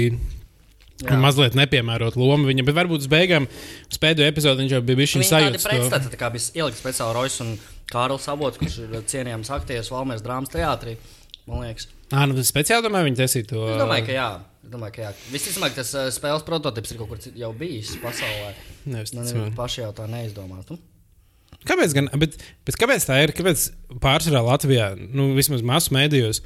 Jā. 1.02 1.18
mazliet 1.18 1.56
nepiemērot 1.58 2.18
loma 2.22 2.46
viņam. 2.52 2.68
Bet 2.70 2.78
varbūt 2.78 3.02
uz 3.08 3.10
beigām, 3.10 3.48
uz 3.90 3.98
pēdējo 4.02 4.30
epizodi 4.30 4.62
viņš 4.62 4.76
jau 4.78 4.82
bija 4.86 5.00
bijis 5.00 5.16
Viņa 5.18 5.30
tāda 5.32 5.58
sajūta. 5.58 5.72
pretstata, 5.72 6.12
tā 6.14 6.20
kā 6.22 6.30
bija 6.36 6.62
ielikt 6.62 6.78
speciāli 6.78 7.16
Rojas 7.18 7.40
un 7.42 7.56
Kārlis 7.92 8.28
Savots, 8.30 8.62
kurš 8.62 8.78
ir 8.86 8.94
cienījams 9.10 9.50
aktieris 9.58 9.90
Valmēras 9.90 10.22
drāmas 10.22 10.54
teātrī. 10.54 10.94
Man 11.50 11.66
liekas. 11.66 11.88
Ah, 12.14 12.28
nu, 12.30 12.38
tas 12.38 12.52
speciāli 12.54 12.86
domāju, 12.86 13.10
viņi 13.10 13.20
taisīja 13.24 13.50
to. 13.50 13.66
Es 13.74 13.82
domāju, 13.82 14.06
ka 14.06 14.14
jā. 14.20 14.30
Domāju, 14.72 14.94
ka 15.00 15.02
jā. 15.08 15.12
Visticamāk, 15.34 15.74
tas 15.74 15.90
spēles 16.14 16.46
prototyps 16.46 16.94
ir 16.94 17.02
kaut 17.02 17.10
kur 17.10 17.18
jau 17.42 17.50
bijis 17.58 17.96
pasaulē. 18.04 18.54
Nevis 18.86 19.16
Nu, 19.18 19.24
ticamāk. 19.26 19.34
neviens 19.34 19.58
paši 19.58 19.82
jau 19.82 19.90
tā 19.98 20.06
neizdomātu. 20.12 20.78
Kāpēc, 21.62 21.92
gan, 21.94 22.08
bet, 22.18 22.34
bet 22.66 22.78
kāpēc 22.82 23.04
tā 23.06 23.20
ir? 23.22 23.32
Kāpēc 23.38 23.64
pārsvarā 24.02 24.40
Latvijā, 24.48 24.88
nu, 24.98 25.28
vismaz 25.38 25.62
masu 25.66 25.94
mēdījos, 25.94 26.40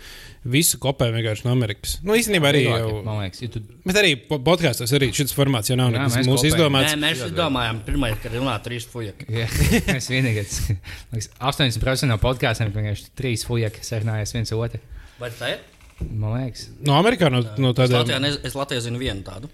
visu 0.51 0.79
kopē 0.84 1.07
vienkārši 1.13 1.45
no 1.48 1.53
Amerikas? 1.55 1.93
Nu, 2.03 2.17
īstenībā 2.19 2.50
arī 2.51 2.65
jau. 2.65 2.89
Man 3.05 3.22
liekas, 3.24 3.39
ja 3.45 3.48
tu 3.53 3.62
Bet 3.88 4.00
arī 4.01 4.12
po- 4.27 4.41
podkāstos 4.43 4.91
arī 4.98 5.10
šis 5.15 5.31
formāts 5.38 5.72
jau 5.72 5.77
nav 5.79 5.93
Jā, 5.93 5.98
nekas 6.01 6.17
mēs 6.19 6.27
mūsu 6.27 6.41
kopējam. 6.43 6.51
izdomāts. 6.51 6.91
Nē, 6.98 7.00
mēs 7.05 7.24
domājām, 7.38 7.79
pirmais, 7.88 8.17
kad 8.25 8.36
runājām 8.36 8.65
trīs 8.67 8.89
fujaki. 8.91 9.29
Jā, 9.39 9.48
es 10.00 10.10
vienīgais. 10.12 10.60
Man 10.74 11.22
liekas, 11.22 11.31
80% 11.39 12.12
no 12.12 12.19
podkāstiem 12.22 12.75
vienkārši 12.75 13.07
trīs 13.15 13.48
fujaki 13.48 13.88
sarunājas 13.88 14.36
viens 14.36 14.51
otru. 14.57 14.84
Vai 15.22 15.31
tā 15.31 15.53
ir? 15.55 15.63
Man 16.12 16.36
liekas, 16.41 16.67
No 16.84 17.00
Amerikā, 17.00 17.31
no, 17.31 17.39
no 17.55 17.72
Es 17.72 17.88
Latvijā, 17.95 18.19
es 18.51 18.60
Latvijā 18.60 18.84
zinu 18.84 19.00
vienu 19.00 19.24
tādu. 19.24 19.48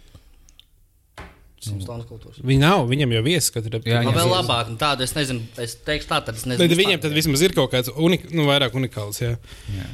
Simstānas 1.62 2.08
kultūras. 2.10 2.40
Viņi 2.42 2.58
nav, 2.64 2.88
viņam 2.90 3.12
jau 3.14 3.22
viesis 3.26 3.52
katru 3.54 3.80
Jā, 3.86 4.00
Nu, 4.02 4.12
vēl 4.16 4.26
ir- 4.26 4.34
labāk, 4.34 4.70
un 4.72 4.78
tādu 4.82 5.04
es 5.06 5.14
nezinu, 5.14 5.44
es 5.62 5.76
teikšu 5.86 6.08
tā, 6.10 6.18
tad 6.26 6.34
es 6.36 6.46
nezinu. 6.50 6.58
Tad 6.68 6.78
viņiem 6.78 7.02
tad 7.04 7.14
vismaz 7.14 7.42
ir 7.46 7.54
kaut 7.54 7.70
kāds 7.72 7.92
unik, 7.94 8.32
nu, 8.34 8.48
vairāk 8.50 8.74
unikāls. 8.74 9.22
Jā. 9.22 9.36
jā. 9.70 9.86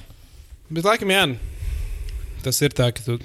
Bet, 0.72 0.84
laikam, 0.88 1.12
jā, 1.12 1.26
tas 2.44 2.62
ir 2.64 2.70
tā, 2.76 2.88
ka 2.96 3.04
tu 3.04 3.18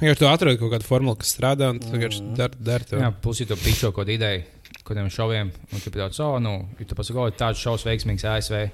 vienkārši 0.00 0.20
tu 0.20 0.28
atrodi 0.28 0.58
kaut 0.60 0.74
kādu 0.74 0.84
formulu, 0.88 1.16
kas 1.16 1.32
strādā, 1.36 1.70
un 1.72 1.80
tu 1.80 1.88
vienkārši 1.88 2.20
Mm. 2.20 2.34
dari 2.36 2.54
dar 2.60 2.84
to. 2.84 2.96
Jā, 3.00 3.10
pusi 3.22 3.46
to 3.48 3.56
pičo 3.56 3.92
kaut 3.92 4.04
kādu 4.06 4.18
ideju, 4.18 4.44
kādiem 4.84 5.08
šoviem. 5.08 5.50
Un 5.72 5.80
tu 5.80 5.90
tāds, 5.90 6.20
oh, 6.20 6.38
nu, 6.38 6.68
ja 6.78 6.84
tu 6.84 6.94
pasaki, 6.94 7.16
oh, 7.16 7.30
tāds 7.30 7.56
šovs 7.64 7.84
veiksmīgs 7.88 8.24
ASV. 8.28 8.70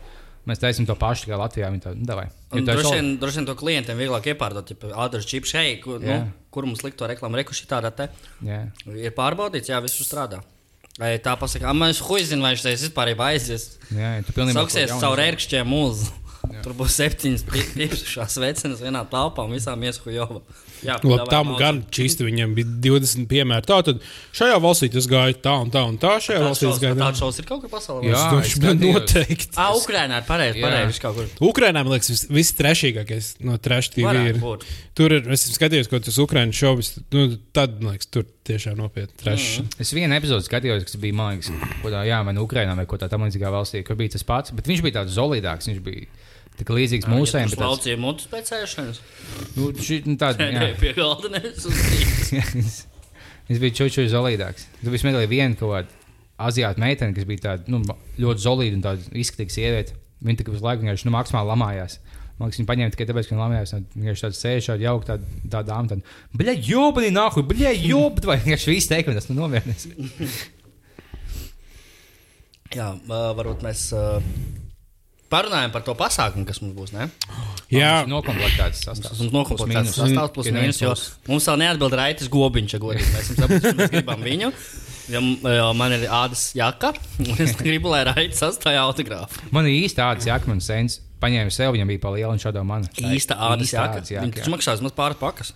Mēs 0.51 0.59
taisām 0.59 0.85
to 0.87 0.97
pašu 0.99 1.31
kā 1.31 1.39
Latvijā. 1.39 1.71
Viņi 1.71 1.83
tā, 1.85 1.95
nu, 1.95 2.05
davai. 2.05 2.27
Ir 2.53 2.63
Droši 2.67 3.37
vien, 3.39 3.47
to 3.47 3.55
klientiem 3.55 3.97
vieglāk 3.97 4.27
iepārdot, 4.35 4.67
ja 4.75 4.97
ātrs 5.07 5.25
čips 5.31 5.53
šeit, 5.55 5.87
nu, 5.87 6.01
Jā. 6.03 6.27
Kur 6.53 6.69
mums 6.69 6.85
likt 6.85 6.99
to 7.01 7.09
reklāmu, 7.09 7.41
rekuši 7.41 7.69
tādā 7.71 7.91
te. 7.97 8.09
Jā. 8.45 8.65
Ir 8.93 9.15
pārbaudīts, 9.17 9.73
jā, 9.73 9.81
viss 9.85 10.03
strādā. 10.05 10.43
Vai 11.01 11.15
tā 11.25 11.33
pasakā, 11.41 11.71
man 11.73 11.95
es 11.95 12.03
huizinu, 12.05 12.45
vai 12.45 12.53
šis 12.53 12.85
vispār 12.89 13.15
ir 13.15 13.23
aizies. 13.25 13.79
Jā, 13.89 14.19
tu 14.27 14.35
pilnībā 14.37 14.61
Sauksies 14.61 14.93
caur 15.01 15.23
ērkšķiem 15.25 15.71
mūzu. 15.73 16.11
Tur 16.63 16.75
būs 16.77 16.99
septiņas 16.99 17.47
piepsušās 17.49 18.37
vecenas 18.45 18.83
vienā 18.85 19.01
telpā 19.09 19.47
un 19.47 19.57
visām 19.57 19.87
ieskuļovā. 19.89 20.43
Jā, 20.83 20.97
piedāvā 21.03 21.29
tam 21.31 21.47
naudu. 21.53 21.59
gan 21.61 21.77
čīsti 21.95 22.25
viņam 22.27 22.55
bija 22.57 22.67
20 22.89 23.27
piemēri. 23.31 23.67
Tā 23.71 23.77
tad 23.87 24.01
šajā 24.35 24.57
valstī 24.65 24.89
tas 24.93 25.07
gāja 25.07 25.35
tā 25.39 25.53
un 25.63 25.71
tā 25.71 25.83
un 25.87 25.99
tā. 26.03 26.17
Šajā 26.19 26.41
Tāds 26.41 26.49
valstī 26.49 26.67
tas 26.67 26.73
šovs- 26.73 26.83
gāja 26.83 26.95
tā. 26.99 27.05
Tāds 27.07 27.21
šovs 27.23 27.39
ir 27.39 27.45
kaut 27.47 27.61
kur 27.63 27.71
pasaulē. 27.71 28.03
Jā, 28.11 28.19
Tas 28.19 28.33
man 28.33 28.43
skatījos. 28.79 28.95
noteikti. 28.99 29.49
Ah, 29.57 29.73
Ukrainā 29.79 30.19
ir 30.19 30.27
pareizi, 30.27 31.01
kaut 31.01 31.15
kur. 31.17 31.27
Ukrainā, 31.53 31.85
man 31.85 31.93
liekas, 31.95 32.11
vis- 32.11 32.27
viss 32.29 32.53
trešīgākais 32.59 33.35
no 33.47 33.57
trash 33.59 33.91
TV 33.95 34.11
ir. 34.33 34.41
būt. 34.43 34.65
Tur 34.95 35.13
ir, 35.13 35.31
es 35.33 35.47
skatījos, 35.57 35.89
ko 35.89 35.99
tas 36.03 36.19
Ukraiņas 36.19 36.59
šovis, 36.59 36.91
nu, 37.15 37.39
tad, 37.55 37.79
man 37.81 37.95
liekas, 37.95 38.11
tur 38.11 38.27
tiešām 38.45 38.77
nopietni 38.77 39.15
trash. 39.23 39.61
Mm. 39.63 39.69
Es 39.81 39.93
vienu 39.95 40.13
epizodi 40.19 40.45
skatījos, 40.49 40.83
kas 40.85 40.97
bija 41.01 41.15
mākslinieks, 41.15 41.79
ko 41.83 41.89
tā, 41.95 42.03
jā, 42.11 42.19
vai 42.27 42.35
nu 42.35 42.43
Ukrainā 42.45 42.75
vai 42.77 42.85
ko 42.91 42.99
tā 42.99 43.09
tam 43.09 43.23
līdzīgā 43.23 43.49
valstī, 43.55 43.85
kur 43.87 43.95
bija 43.97 44.13
tas 44.19 44.23
pats, 44.27 44.51
bet 44.51 44.67
viņš 44.67 44.83
bija 44.83 44.99
tāds 45.01 45.15
solidāks, 45.17 45.71
viņš 45.71 45.81
bija 45.87 46.07
tik 46.61 46.71
līdzīgs 46.77 47.09
mūsējiem. 47.11 47.51
bet 47.51 47.59
tāds- 47.59 47.81
Slaucīja 47.83 47.99
mutu 48.03 48.27
spēcēšanas. 48.29 49.01
Nu, 49.57 49.71
šī, 49.73 50.01
nu, 50.07 50.17
tāda. 50.21 50.49
Nē, 50.53 50.69
pie 50.81 50.93
galda 50.99 51.31
nevis 51.37 51.65
uz 51.67 51.75
grīdas. 51.75 52.79
Viņš 53.49 53.59
bija 53.65 53.77
čūču 53.81 54.07
solidāks. 54.13 54.69
Tu 54.83 54.91
biji 54.93 55.03
smieklīgi 55.03 55.31
viena 55.33 55.59
kaut 55.59 55.73
kāda 55.75 56.01
aziāta 56.43 56.79
meitene, 56.83 57.15
kas 57.17 57.27
bija 57.29 57.43
tāda 57.49 57.69
nu, 57.73 57.83
ļoti 58.23 58.45
solīda 58.45 58.79
un 58.79 58.85
tāda 58.87 59.13
izskatīga 59.19 59.53
sieviete. 59.57 59.97
Viņa 60.23 60.39
tikai 60.43 60.55
visu 60.55 60.65
laiku 60.65 60.85
vienkārši 60.85 61.09
nu, 61.09 61.15
maksimāli 61.17 61.51
lamājās. 61.51 61.99
Man 62.39 62.49
liekas, 62.49 62.59
viņa 62.63 62.69
paņēma 62.71 62.93
tikai 62.95 63.07
tāpēc, 63.11 63.27
ka 63.29 63.35
viņa 63.35 63.43
lamājās. 63.43 63.73
Viņa 63.75 63.87
vienkārši 64.03 64.25
tāda 64.25 64.39
sēž, 64.39 64.69
tāda 64.71 64.87
jauka, 64.87 65.05
tāda, 65.11 65.25
tāda 65.53 65.67
dāma. 65.69 65.87
Tāda, 65.91 66.03
Bļa, 66.39 66.55
jobani, 66.67 67.11
nahu, 67.15 67.43
bļa, 67.51 67.73
jobt, 67.91 68.25
vai 68.31 68.39
vienkārši 68.41 68.73
viss 68.73 68.91
teikumi, 68.91 69.19
tas 69.19 69.29
nu 69.31 69.37
nomierinies. 69.43 69.89
Jā, 72.73 72.89
varbūt 73.11 73.61
mēs 73.67 73.83
ā, 73.93 74.05
parunājam 75.33 75.73
par 75.75 75.85
to 75.87 75.95
pasākumu, 75.99 76.45
kas 76.49 76.61
mums 76.63 76.77
būs. 76.77 76.93
Ne? 76.95 77.09
Jā, 77.73 78.05
Nokomplektēts 78.11 78.85
sastāvs. 78.87 79.23
Mums 79.33 79.65
mīnus. 79.65 79.95
sastāvs 79.97 80.35
plus 80.37 80.51
Ja 80.51 80.55
mīnus, 80.57 80.81
jo 80.83 80.93
mums 81.31 81.49
vēl 81.49 81.61
neatbild 81.65 81.97
Raitas 81.99 82.31
Gobiņš, 82.33 82.75
ja 82.77 82.83
godīgi. 82.83 83.13
Mēs 83.17 83.31
saprotam, 83.39 83.79
mēs 83.81 83.95
gribam 83.97 84.27
viņu. 84.29 84.53
Jo, 85.11 85.21
jo 85.51 85.71
man 85.75 85.97
ir 85.97 86.05
ādas 86.15 86.45
jaka, 86.55 86.93
un 87.25 87.41
es 87.43 87.57
gribu, 87.59 87.91
lai 87.91 88.05
Raitas 88.07 88.45
sastāja 88.45 88.85
autogrāfu. 88.87 89.49
Man 89.55 89.67
ir 89.67 89.81
īsti 89.83 89.99
tāds 89.99 90.29
jākmens 90.29 90.69
sens. 90.71 91.01
Paņēma 91.23 91.53
sev, 91.55 91.73
viņam 91.77 91.91
bija 91.91 92.03
pa 92.03 92.11
liela 92.17 92.33
un 92.35 92.41
šādā 92.43 92.63
man. 92.67 92.87
Īsta 92.99 93.37
ādas 93.51 93.71
jaka. 93.75 94.01
ādas 94.01 94.11
taču 94.35 94.51
maksās 94.51 94.83
maz 94.83 94.95
pāris 94.97 95.21
pakas. 95.21 95.53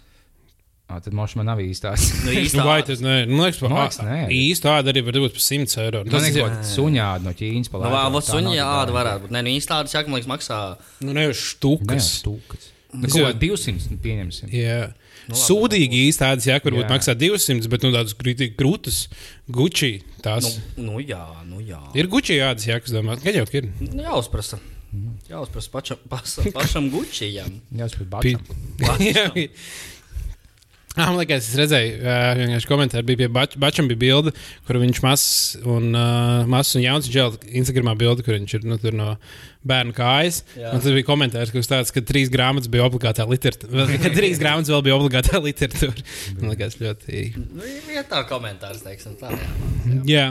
Ā, 0.86 1.00
Tad 1.02 1.14
mošs 1.18 1.34
man 1.34 1.48
nav 1.50 1.58
īstās. 1.58 2.04
Nu, 2.22 2.30
nu, 2.30 2.34
īsta 2.44 2.62
vai 2.62 2.76
tas 2.86 3.00
ne? 3.02 3.16
Nu, 3.26 3.40
liekas, 3.42 3.58
pa, 3.58 3.70
liekas, 3.72 3.96
nē. 4.06 4.18
īsti 4.30 4.62
tāda 4.68 4.92
arī 4.92 5.02
var 5.08 5.16
būt 5.24 5.34
par 5.34 5.42
100 5.42 5.80
eiro. 5.82 6.02
Man 6.06 6.12
Tas 6.14 6.28
ir 6.28 6.36
kaut 6.36 6.52
kāda 6.52 6.68
suņāda 6.70 7.24
no 7.26 7.32
Ķīnas. 7.40 7.72
Nu, 7.74 7.80
vā, 7.90 8.02
vot 8.14 8.28
suņa 8.28 8.52
āda 8.62 8.94
varētu 8.94 9.24
būt. 9.26 9.32
Nē, 9.34 9.42
nu 9.48 9.54
īsta 9.58 9.80
ādas 9.80 9.96
jaka, 9.98 10.12
man 10.12 10.20
liekas, 10.20 10.30
maksā. 10.30 10.60
nu, 11.02 11.16
nevis 11.16 11.42
štukas. 11.56 12.12
Stūkas. 12.22 12.68
Nu, 12.94 13.02
Es 13.08 13.12
kaut 13.12 13.18
jau- 13.24 13.32
kā 13.34 13.40
200 13.42 13.90
nu, 13.90 13.98
pieņemsim. 14.06 14.52
Jā. 14.54 14.78
Sūdīgi 15.26 16.04
īsti 16.06 16.22
tādas 16.22 16.46
jāka, 16.46 16.68
varbūt 16.70 16.86
Jā. 16.86 16.92
maksā 16.94 17.16
200, 17.18 17.66
bet 17.72 17.82
nu, 17.82 17.90
tādas 17.90 18.14
krūtas, 18.54 19.00
guči. 19.50 19.90
Tās 20.22 20.46
Nu, 20.78 20.92
nu 20.92 21.02
jā, 21.02 21.18
nu 21.50 21.58
jā. 21.66 21.80
ir 21.98 22.06
guči 22.06 22.38
jādas 22.38 22.62
jākas, 22.70 22.94
domā. 22.94 23.18
Gan 23.26 23.34
jau 23.40 23.44
ka 23.50 23.58
ir. 23.58 23.66
Nu, 23.82 24.04
jāuzprasa. 24.06 24.60
Jāuzprasa 25.28 25.68
pašam, 25.74 25.98
pašam, 26.08 26.46
pašam 26.54 26.86
gučijam. 26.94 27.58
Jā, 27.74 27.90
tas 27.90 27.98
bija 27.98 28.22
Pi- 28.22 28.36
bačam. 28.86 29.02
Jā. 29.10 29.48
Ah, 30.96 31.06
man 31.10 31.18
liekas, 31.20 31.50
es 31.50 31.58
redzēju, 31.60 31.98
uh, 32.00 32.30
vienkārši 32.38 32.70
komentāri 32.70 33.06
bija 33.10 33.20
pie 33.22 33.28
Bač 33.32 33.56
Bačam 33.60 33.90
bija 33.90 34.00
bilde, 34.00 34.32
kur 34.66 34.78
viņš 34.80 35.00
mazs 35.04 35.26
un, 35.60 35.90
uh, 35.92 36.46
mazs 36.48 36.78
un 36.78 36.84
jauns 36.86 37.10
džēl, 37.12 37.36
Instagramā 37.60 37.92
bilde, 38.00 38.24
kur 38.24 38.38
viņš 38.38 38.56
ir 38.56 38.64
nu, 38.70 38.78
tur 38.80 38.96
no 38.96 39.10
bērnu 39.66 39.92
kājas. 39.96 40.40
Un 40.56 40.80
tad 40.80 40.88
bija 40.94 41.08
komentārs, 41.08 41.52
kas 41.52 41.68
tāds, 41.70 41.92
ka 41.92 42.00
trīs 42.06 42.30
grāmatas 42.32 42.70
bija 42.72 42.86
obligātā 42.86 43.26
literatūra. 43.28 43.86
Ka 43.98 44.14
trīs 44.14 44.40
grāmatas 44.40 44.72
vēl 44.72 44.84
bija 44.86 44.96
obligātā 44.96 45.42
literatūra. 45.42 46.06
Man 46.38 46.54
liekas, 46.54 46.78
ļoti. 46.80 47.26
Nu, 47.50 47.66
ir 47.92 48.06
tā 48.08 48.22
komentārs, 48.30 48.84
teiksim 48.86 49.18
tā. 49.20 49.34
Jā. 49.34 50.02
Jā. 50.06 50.26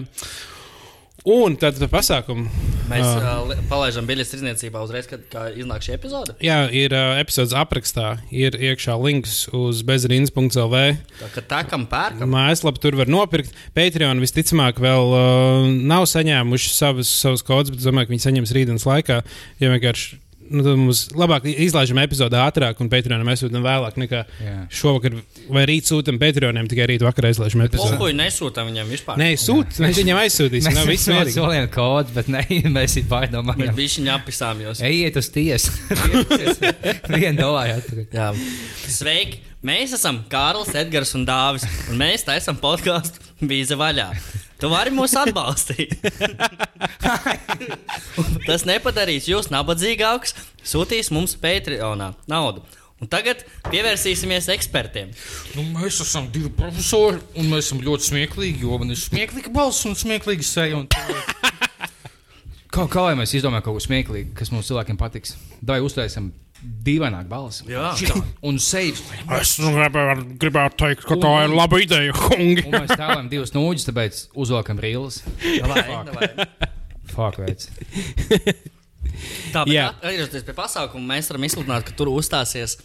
Un 1.25 1.55
tad 1.57 1.79
par 1.81 1.89
pasākumu. 1.99 2.45
Mēs 2.85 3.01
Ah. 3.01 3.39
uh, 3.41 3.53
palaidām 3.65 4.05
biļetes 4.05 4.29
tirdzniecībā 4.35 4.77
uzreiz, 4.85 5.07
kad 5.09 5.23
iznāk 5.57 5.81
šī 5.81 5.95
epizode. 5.95 6.35
Jā, 6.45 6.67
ir 6.69 6.93
uh, 6.93 7.15
epizodes 7.17 7.55
aprakstā, 7.57 8.19
ir 8.29 8.53
iekšā 8.53 8.93
links 9.01 9.47
uz 9.49 9.81
bezrīnas.lv. 9.87 10.83
Tā 11.23 11.29
kā 11.33 11.41
tā 11.49 11.63
kam 11.69 11.87
pērkam. 11.89 12.29
Mājaslapā 12.29 12.77
tur 12.83 12.99
var 12.99 13.09
nopirkt. 13.09 13.57
Patreon 13.73 14.21
visticamāk 14.21 14.77
vēl 14.83 15.15
uh, 15.17 15.71
nav 15.89 16.05
saņēmuši 16.13 16.69
savus, 16.75 17.09
savus 17.09 17.41
kodus, 17.45 17.73
bet 17.73 17.81
domāju, 17.81 18.11
ka 18.11 18.15
viņi 18.15 18.25
saņems 18.27 18.53
rītdienas 18.59 18.85
laikā. 18.85 19.23
Ja 19.63 19.73
vienkārši 19.73 20.21
nu, 20.49 20.63
tad 20.65 20.77
mums 20.79 21.01
labāk 21.17 21.45
izlaižam 21.49 21.99
epizodi 22.03 22.37
ātrāk, 22.39 22.79
un 22.83 22.89
Patreonam 22.91 23.27
mēs 23.29 23.43
sūtām 23.43 23.63
vēlāk 23.65 23.97
nekā 24.01 24.21
Jā. 24.41 24.55
šovakar. 24.69 25.15
Vai 25.55 25.63
rīt 25.69 25.89
sūtām 25.89 26.19
Patreonam, 26.21 26.69
tikai 26.71 26.87
rīt 26.93 27.05
vakarā 27.05 27.31
izlaižam 27.33 27.65
epizodi. 27.65 27.97
Pohuļ 27.97 28.15
nesūtām 28.19 28.69
viņam 28.71 28.93
vispār. 28.93 29.19
Nē, 29.21 29.31
sūt, 29.41 29.79
mēs 29.83 29.99
viņam 30.01 30.21
aizsūtīsim. 30.23 30.77
Nav 30.77 30.89
viss 30.91 31.09
mēs 31.09 31.15
mierīgi. 31.15 31.37
solījām 31.39 31.67
kodu, 31.73 32.15
bet 32.17 32.31
ne, 32.31 32.45
mēs 32.77 32.97
Bet 32.99 33.09
baidāmies. 33.11 33.73
viņš 33.81 33.97
viņu 34.01 34.13
apvisām 34.15 34.63
jūs. 34.67 34.83
Ejiet 34.85 35.19
uz 35.21 35.31
tiesu. 35.33 35.73
Vienu 37.15 37.37
dolāru. 37.41 37.81
Sveiki! 38.85 39.41
Mēs 39.65 39.95
esam 39.97 40.19
Kārlis, 40.29 40.75
Edgars 40.77 41.15
un 41.17 41.23
Dāvis, 41.25 41.63
un 41.89 41.97
mēs 41.97 42.21
taisām 42.27 42.59
podkāstu 42.61 43.23
Vīza 43.49 43.73
vaļā. 43.79 44.11
Tu 44.65 44.69
vari 44.71 44.89
mūs 44.89 45.13
atbalstīt. 45.13 45.91
Tas 48.47 48.63
nepadarīs 48.65 49.27
jūs 49.29 49.51
nabadzīgākus, 49.53 50.33
sūtīs 50.65 51.11
mums 51.13 51.35
Patreonā 51.37 52.07
naudu. 52.31 52.63
Un 52.97 53.11
tagad 53.11 53.43
pievērsīsimies 53.69 54.47
ekspertiem. 54.55 55.11
Nu, 55.53 55.67
mēs 55.75 55.99
esam 56.01 56.31
divi 56.33 56.49
profesori, 56.57 57.21
un 57.37 57.51
mēs 57.51 57.67
esam 57.67 57.83
ļoti 57.85 58.07
smieklīgi, 58.07 58.65
jo 58.65 58.79
man 58.81 58.95
ir 58.95 58.97
smieklīga 58.97 59.53
balss 59.53 59.85
un 59.85 59.93
smieklīga 59.99 60.47
seja. 60.49 60.81
Un... 60.81 60.89
kā, 62.73 62.87
kā 62.89 63.05
lai 63.05 63.13
mēs 63.21 63.35
izdomājam 63.37 63.67
kaut 63.67 63.77
ko 63.77 63.85
smieklīgu, 63.85 64.33
kas 64.41 64.49
mums 64.55 64.71
cilvēkiem 64.71 64.97
patiks? 64.97 65.37
Vai 65.61 65.77
uztaisām 65.85 66.33
dīvaināku 66.85 67.29
balsi? 67.31 67.65
Jā. 67.71 67.91
Šitā. 67.99 68.21
un 68.49 68.59
sejas. 68.61 69.01
Es 69.39 69.55
nu, 69.61 69.71
gribētu, 69.75 70.77
teikt, 70.83 71.05
ka 71.07 71.17
tā 71.21 71.33
ir 71.45 71.55
laba 71.55 71.79
ideja, 71.83 72.15
kungi. 72.17 72.65
Un 72.65 72.77
mēs 72.77 72.93
tēlojam 72.93 73.29
divas 73.31 73.53
nūģis, 73.55 73.87
tāpēc 73.89 74.21
uzvelkam 74.45 74.81
rīles. 74.83 75.21
Fuck, 77.15 77.39
veids. 77.43 77.69
Tāpēc, 79.53 79.71
Jā. 79.71 79.91
atgriežoties 79.93 80.43
pie 80.43 80.55
pasākuma, 80.57 81.13
mēs 81.13 81.29
varam 81.31 81.45
izsludināt, 81.47 81.85
ka 81.87 81.93
tur 81.95 82.09
uzstāsies 82.11 82.79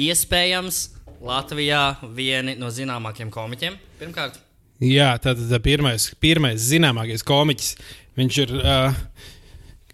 iespējams 0.00 0.86
Latvijā 1.20 1.82
vieni 2.16 2.54
no 2.56 2.70
zināmākajiem 2.72 3.32
komiķiem. 3.34 3.76
Pirmkārt, 4.00 4.38
Jā, 4.80 5.10
tātad 5.20 5.44
tā 5.50 5.58
pirmais, 5.60 6.06
pirmais 6.24 6.62
zināmākais 6.64 7.20
komiķis. 7.28 7.74
Viņš 8.16 8.36
ir, 8.46 8.52
uh, 8.62 8.94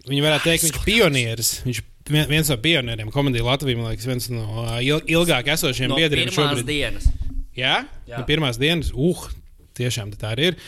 viņi 0.07 0.23
varētu 0.23 0.47
teikt, 0.47 0.63
viņš 0.63 0.77
ir 0.77 0.85
pionieris. 0.85 1.49
Viņš 1.65 1.81
ir 1.81 1.87
viens 2.09 2.49
no 2.51 2.57
pionieriem 2.63 3.09
komēdijā 3.13 3.45
Latvijā, 3.45 3.77
man 3.79 3.91
liekas, 3.91 4.07
viens 4.09 4.29
no 4.33 4.43
uh, 4.63 4.75
il 4.83 5.01
ilgāk 5.13 5.49
esošiem 5.55 5.91
no 5.91 5.97
biedriem 5.99 6.29
šobrīd. 6.33 6.65
dienas. 6.67 7.07
Jā, 7.57 7.79
Jā. 8.07 8.19
No 8.19 8.25
pirmās 8.29 8.59
dienas, 8.61 8.91
uh, 8.93 9.25
tiešām 9.77 10.13
tā 10.17 10.33
arī 10.35 10.51
ir. 10.51 10.59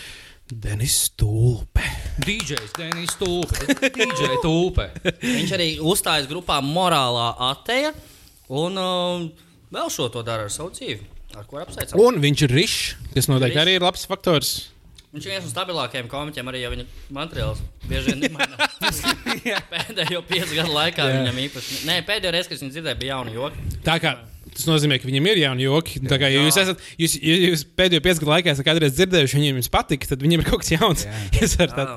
Denis 0.50 0.96
Stulpe. 1.12 1.84
DJs, 2.26 2.72
Denis 2.78 3.14
Tulpe. 3.20 3.60
DJ 3.94 4.40
Tulpe. 4.42 4.88
Viņš 5.38 5.52
arī 5.60 5.68
uzstājas 5.86 6.26
grupā 6.32 6.58
Morālā 6.66 7.28
Ateja 7.52 7.92
un 8.50 8.80
um, 8.82 9.28
vēl 9.70 9.92
šo 9.94 10.08
to 10.10 10.24
dara 10.26 10.48
ar 10.48 10.54
savu 10.54 10.74
dzīvi. 10.74 11.06
Ar 11.38 11.46
ko 11.46 11.60
apsveicam? 11.62 12.02
Un 12.02 12.18
viņš 12.24 12.42
ir 12.48 12.54
rišs, 12.58 12.80
kas 13.14 13.28
noteikti 13.30 13.54
Rišs. 13.54 13.62
arī 13.62 13.76
ir 13.78 13.86
labs 13.86 14.08
faktors. 14.10 14.50
Viņš 15.10 15.26
ir 15.26 15.32
viens 15.34 15.46
no 15.48 15.50
stabilākajiem 15.50 16.10
komiķiem, 16.10 16.50
arī 16.52 16.60
ja 16.62 16.70
viņa 16.70 16.84
materiāls 17.18 17.62
bieži 17.90 18.12
vien 18.12 18.20
nemainās. 18.28 19.00
Pēdējo 19.74 20.20
piecu 20.30 20.58
gadu 20.60 20.76
laikā 20.76 21.08
Jā. 21.08 21.16
viņam 21.16 21.40
īpaši. 21.48 21.80
Nē, 21.90 21.96
pēdējo 22.06 22.34
reizi, 22.36 22.52
kad 22.52 22.60
es 22.60 22.62
viņu 22.62 22.76
dzirdēju, 22.76 23.00
bija 23.02 23.16
jauna 23.16 23.34
joka. 23.34 23.64
Tā 23.88 23.96
kā 24.04 24.12
tas 24.54 24.68
nozīmē, 24.70 25.00
ka 25.02 25.10
viņam 25.10 25.30
ir 25.32 25.42
jauni 25.42 25.66
joki. 25.66 26.04
Tā 26.06 26.20
kā 26.22 26.30
ja 26.30 26.44
jūs 26.46 26.60
esat, 26.62 26.86
jūs, 27.02 27.18
ja 27.26 27.40
jūs 27.42 27.66
pēdējo 27.80 28.06
piecu 28.06 28.22
gadu 28.22 28.34
laikā 28.36 28.54
esat 28.54 28.68
kādreiz 28.70 28.94
dzirdējuši, 29.00 29.40
viņiem 29.40 29.60
jums 29.64 29.72
patika, 29.74 30.12
tad 30.12 30.22
viņiem 30.26 30.44
ir 30.44 30.50
kaut 30.52 30.62
kas 30.62 30.74
jauns. 30.76 31.08
Jā. 31.10 31.70
Jā. 31.80 31.90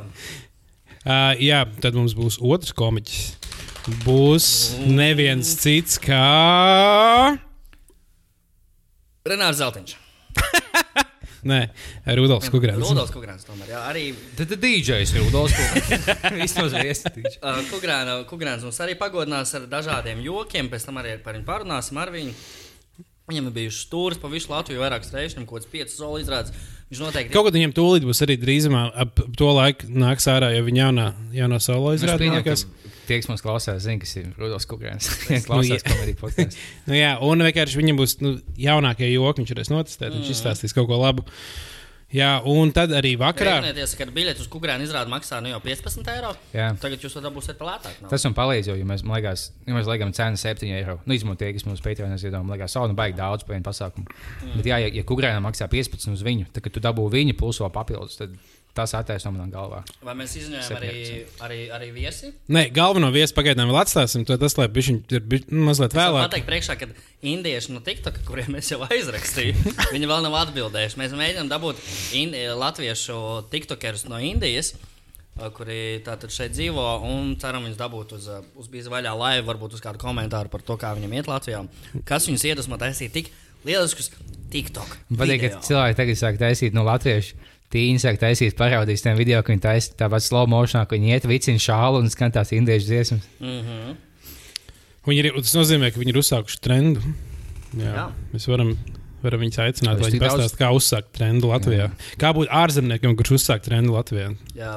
Uh, 1.02 1.33
jā, 1.42 1.64
tad 1.83 1.97
mums 1.99 2.12
būs 2.14 2.37
otrs 2.38 2.71
komiķis. 2.78 3.23
Būs 4.04 4.47
neviens 4.87 5.57
cits 5.59 5.99
kā. 5.99 6.23
Renārs 9.26 9.59
Zeltiņš. 9.59 9.97
Nē, 11.42 11.58
Rudolfs 12.18 12.50
Kungrāns. 12.52 12.78
Rudolfs 12.78 13.11
Kugrāns 13.14 13.46
tomēr. 13.46 13.72
Jā, 13.72 13.80
arī 13.90 14.04
Tad 14.38 14.52
DJs 14.62 15.14
Rudolfs. 15.18 15.56
Vismaz 16.38 16.76
viesi. 16.78 17.11
uh, 17.34 17.58
Kugrāna, 17.70 18.20
Kugrāns 18.31 18.62
mums 18.66 18.78
arī 18.85 18.94
pagodinās 19.00 19.55
ar 19.59 19.66
dažādiem 19.70 20.22
jokiem, 20.22 20.70
pēc 20.70 20.87
tam 20.87 21.02
arī 21.02 21.16
par 21.24 21.35
viņu 21.38 21.48
parunāsim 21.48 21.98
ar 21.98 22.14
viņu. 22.14 22.37
Viņam 23.31 23.48
ir 23.48 23.57
bijušas 23.57 23.87
stūris 23.88 24.22
pa 24.22 24.31
visu 24.31 24.50
Latviju, 24.50 24.83
vairākas 24.83 25.12
reizes, 25.14 25.38
kaut 25.38 25.62
kāds 25.62 25.70
piecas 25.70 25.98
soli 25.98 26.22
izrādes. 26.24 26.55
Viņš 26.92 27.00
noteikti 27.00 27.33
Kaut 27.33 27.46
kad 27.46 27.57
viņam 27.57 27.72
tūlīt 27.72 28.05
būs 28.05 28.18
arī 28.26 28.35
drīzumā 28.37 28.83
ap 29.00 29.20
to 29.40 29.46
laiku 29.57 29.88
nāks 29.88 30.26
ārā, 30.28 30.50
jo 30.52 30.66
viņa 30.66 30.83
jaunā, 30.83 31.07
jaunā 31.33 31.61
nākās. 32.42 32.64
ka 32.68 32.90
tie, 33.09 33.16
kas 33.22 33.31
mums 33.31 33.44
klausās, 33.44 33.81
zina, 33.87 34.00
kas 34.02 34.12
ir 34.20 34.26
Rudolfs 34.37 34.68
Kukrēns. 34.68 35.09
Nu, 35.33 35.40
Klausās 35.46 35.81
jā. 35.81 35.87
komēdiju 35.88 36.18
podkāstu. 36.20 36.61
Nu, 36.90 36.96
jā, 36.98 37.14
un 37.24 37.44
vienkārši 37.48 37.81
viņam 37.81 38.00
būs 38.02 38.16
nu, 38.20 38.35
jaunākie 38.61 39.09
joki, 39.09 39.40
viņš 39.40 39.55
varēs 39.55 39.72
notestēt, 39.72 40.12
viņš 40.18 40.35
izstāstīs 40.35 40.76
kaut 40.76 40.90
ko 40.90 41.00
labu. 41.00 41.24
Jā, 42.12 42.31
un 42.48 42.72
tad 42.77 42.92
arī 42.92 43.14
vakarā. 43.20 43.55
Rēķinieties, 43.62 43.94
ka 43.96 44.07
biļeti 44.12 44.44
uz 44.44 44.48
Kugrāna 44.53 44.85
izrādi 44.85 45.12
maksā 45.12 45.38
nu 45.40 45.48
jau 45.48 45.61
15 45.64 46.11
eiro. 46.12 46.33
Jā. 46.53 46.68
Tagad 46.83 47.05
jūs 47.05 47.16
to 47.16 47.22
dabūsiet 47.25 47.57
par 47.61 47.70
lētāku. 47.70 48.11
Tas 48.11 48.27
man 48.29 48.37
palīdz, 48.37 48.68
jo, 48.68 48.77
ja 48.77 48.88
mēs, 48.88 49.05
man 49.07 49.16
liekas, 49.16 49.46
ja 49.64 49.77
mēs 49.77 49.88
liekam 49.88 50.12
cenu 50.16 50.40
7 50.40 50.68
eiro, 50.77 50.98
nu, 51.07 51.16
izmantot 51.16 51.40
tie, 51.46 51.55
kas 51.57 51.64
mums 51.64 51.81
Patreonā 51.85 52.18
iedomā, 52.20 52.44
man 52.44 52.59
liekas, 52.59 52.77
savu, 52.77 52.90
nu, 52.92 52.98
baigi 52.98 53.16
daudz 53.16 53.46
par 53.48 53.57
vienu 53.57 53.64
pasākumu. 53.64 54.05
Mm. 54.12 54.59
Bet, 54.59 54.68
jā, 54.68 54.83
ja, 54.85 54.92
ja 54.92 55.07
Kukrēnam 55.09 55.48
maksā 55.48 55.70
15 55.72 56.12
uz 56.12 56.27
viņu, 56.27 56.51
tad, 56.53 56.66
kad 56.66 56.77
tu 56.77 56.85
dabū 56.85 57.09
viņa 57.12 57.38
plus 57.40 57.62
vēl 57.64 57.72
papildus, 57.72 58.20
tad 58.20 58.37
tas 58.76 58.94
attaisno 58.96 59.32
manā 59.35 59.48
galvā. 59.52 59.82
Vai 60.04 60.14
mēs 60.16 60.32
izņēmām 60.40 60.76
arī, 60.78 60.92
arī, 61.44 61.58
arī 61.76 61.88
viesi? 61.92 62.30
Nē, 62.52 62.66
galveno 62.72 63.11
viesu 63.12 63.35
pagaidām 63.37 63.68
vēl 63.68 63.80
atstāsim. 63.82 64.24
To 64.28 64.38
tas, 64.40 64.56
lai 64.56 64.68
viņš 64.72 65.12
ir 65.12 65.20
bišķi- 65.28 65.52
nu, 65.52 65.66
mazliet 65.68 65.92
vēlāk. 65.96 66.24
pateikt, 66.30 66.46
priekšā, 66.48 66.78
ka 66.80 66.88
indieši 67.22 67.74
no 67.74 67.82
TikTok, 67.85 68.22
kuriem 68.28 68.56
mēs 68.56 68.70
jau 68.72 68.80
aizrakstījām, 68.87 69.61
viņi 69.94 70.08
vēl 70.08 70.24
nav 70.24 70.38
atbildējuši. 70.46 70.98
Mēs 71.02 71.12
mēģinām 71.20 71.52
dabūt 71.52 71.85
in, 72.16 72.32
latviešu 72.56 73.20
tiktokerus 73.52 74.06
no 74.08 74.16
Indijas. 74.22 74.72
ā, 75.37 75.52
Kuri 75.52 76.00
tātad 76.04 76.32
šeit 76.32 76.52
dzīvo 76.56 76.82
un 77.08 77.37
ceram, 77.40 77.64
viņus 77.68 77.78
dabūt 77.80 78.16
uz, 78.18 78.26
ā, 78.28 78.40
uz 78.56 78.68
bīza 78.72 78.90
vaļā, 78.92 79.12
lai 79.16 79.35
varbūt 79.44 79.76
uz 79.76 79.80
kādu 79.85 80.00
komentāru 80.00 80.48
par 80.52 80.61
to, 80.64 80.76
kā 80.80 80.90
viņam 80.96 81.12
iet 81.20 81.28
Latvijā. 81.30 81.62
Kas 82.08 82.28
viņus 82.28 82.44
iedvesmo 82.50 82.76
taisīt 82.80 83.12
tik 83.16 83.30
lieliskus 83.64 84.11
TikTok? 84.52 84.96
Patīk, 85.16 85.40
ka 85.46 85.61
cilvēki 85.64 85.96
tagad 86.02 86.20
sāk 86.20 86.40
taisīt 86.40 86.76
no 86.76 86.85
latviešu. 86.88 87.37
Tīņi 87.72 88.00
sāk 88.02 88.18
taisīt 88.20 88.56
parodijas 88.58 89.00
tiem 89.04 89.16
video, 89.16 89.40
ka 89.42 89.52
viņi 89.54 89.62
taisa 89.64 89.94
tāpat 89.96 90.20
slow 90.26 90.44
motionā, 90.50 90.85
ka 90.88 90.96
viņi 90.98 91.14
iet 91.14 91.24
vicina 91.30 91.58
šālu 91.62 92.02
un 92.04 92.11
skan 92.12 92.32
tās 92.35 92.52
indiešu 92.52 92.88
dziesmas. 92.90 93.28
Mhm. 93.40 93.94
Viņi 95.08 95.22
ir, 95.24 95.30
tas 95.40 95.54
nozīmē, 95.56 95.88
ka 95.92 95.98
viņi 95.98 96.12
ir 96.14 96.18
uzsākuši 96.20 96.61
trendu. 96.62 97.00
Jā, 97.74 97.92
Jā. 97.96 98.04
Mēs 98.35 98.44
varam, 98.46 98.74
varam 99.24 99.40
viņus 99.42 99.58
aicināt, 99.64 99.98
lai 99.98 100.11
viņi 100.11 100.18
tik 100.18 100.22
daudz- 100.22 100.37
pastāstītu, 100.44 100.61
kā 100.61 100.68
uzsākt 100.76 101.08
trendu 101.16 101.48
Latvijā. 101.50 101.88
Jā. 101.88 102.16
Kā 102.20 102.30
būt 102.37 102.52
ārzemniekam, 102.52 103.16
kurš 103.18 103.32
uzsāk 103.40 103.64
trendu 103.64 103.96
Latvijā? 103.96 104.28
Jā. 104.54 104.76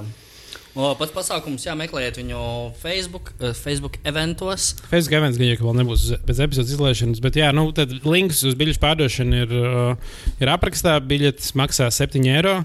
O, 0.76 0.90
pats 1.00 1.14
pasākums, 1.16 1.64
jā, 1.64 1.72
meklējiet 1.80 2.18
viņu 2.20 2.40
Facebook, 2.82 3.30
eh, 3.40 3.54
Facebook 3.56 3.96
eventos. 4.04 4.74
Facebook 4.92 5.16
events 5.22 5.40
gan 5.40 5.48
jau 5.54 5.70
vēl 5.70 5.78
nebūs 5.80 6.04
pēc 6.28 6.42
epizodes 6.44 6.74
izlaišanas, 6.76 7.22
bet 7.24 7.38
jā, 7.40 7.54
nu, 7.56 7.70
tad 7.76 7.94
links 8.04 8.42
uz 8.44 8.58
biļešu 8.60 8.82
pārdošanu 8.84 9.40
ir, 9.46 9.56
uh, 9.56 10.20
ir 10.44 10.52
aprakstā. 10.52 10.98
Biļetes 11.00 11.54
maksā 11.56 11.88
7 11.96 12.28
eiro. 12.28 12.58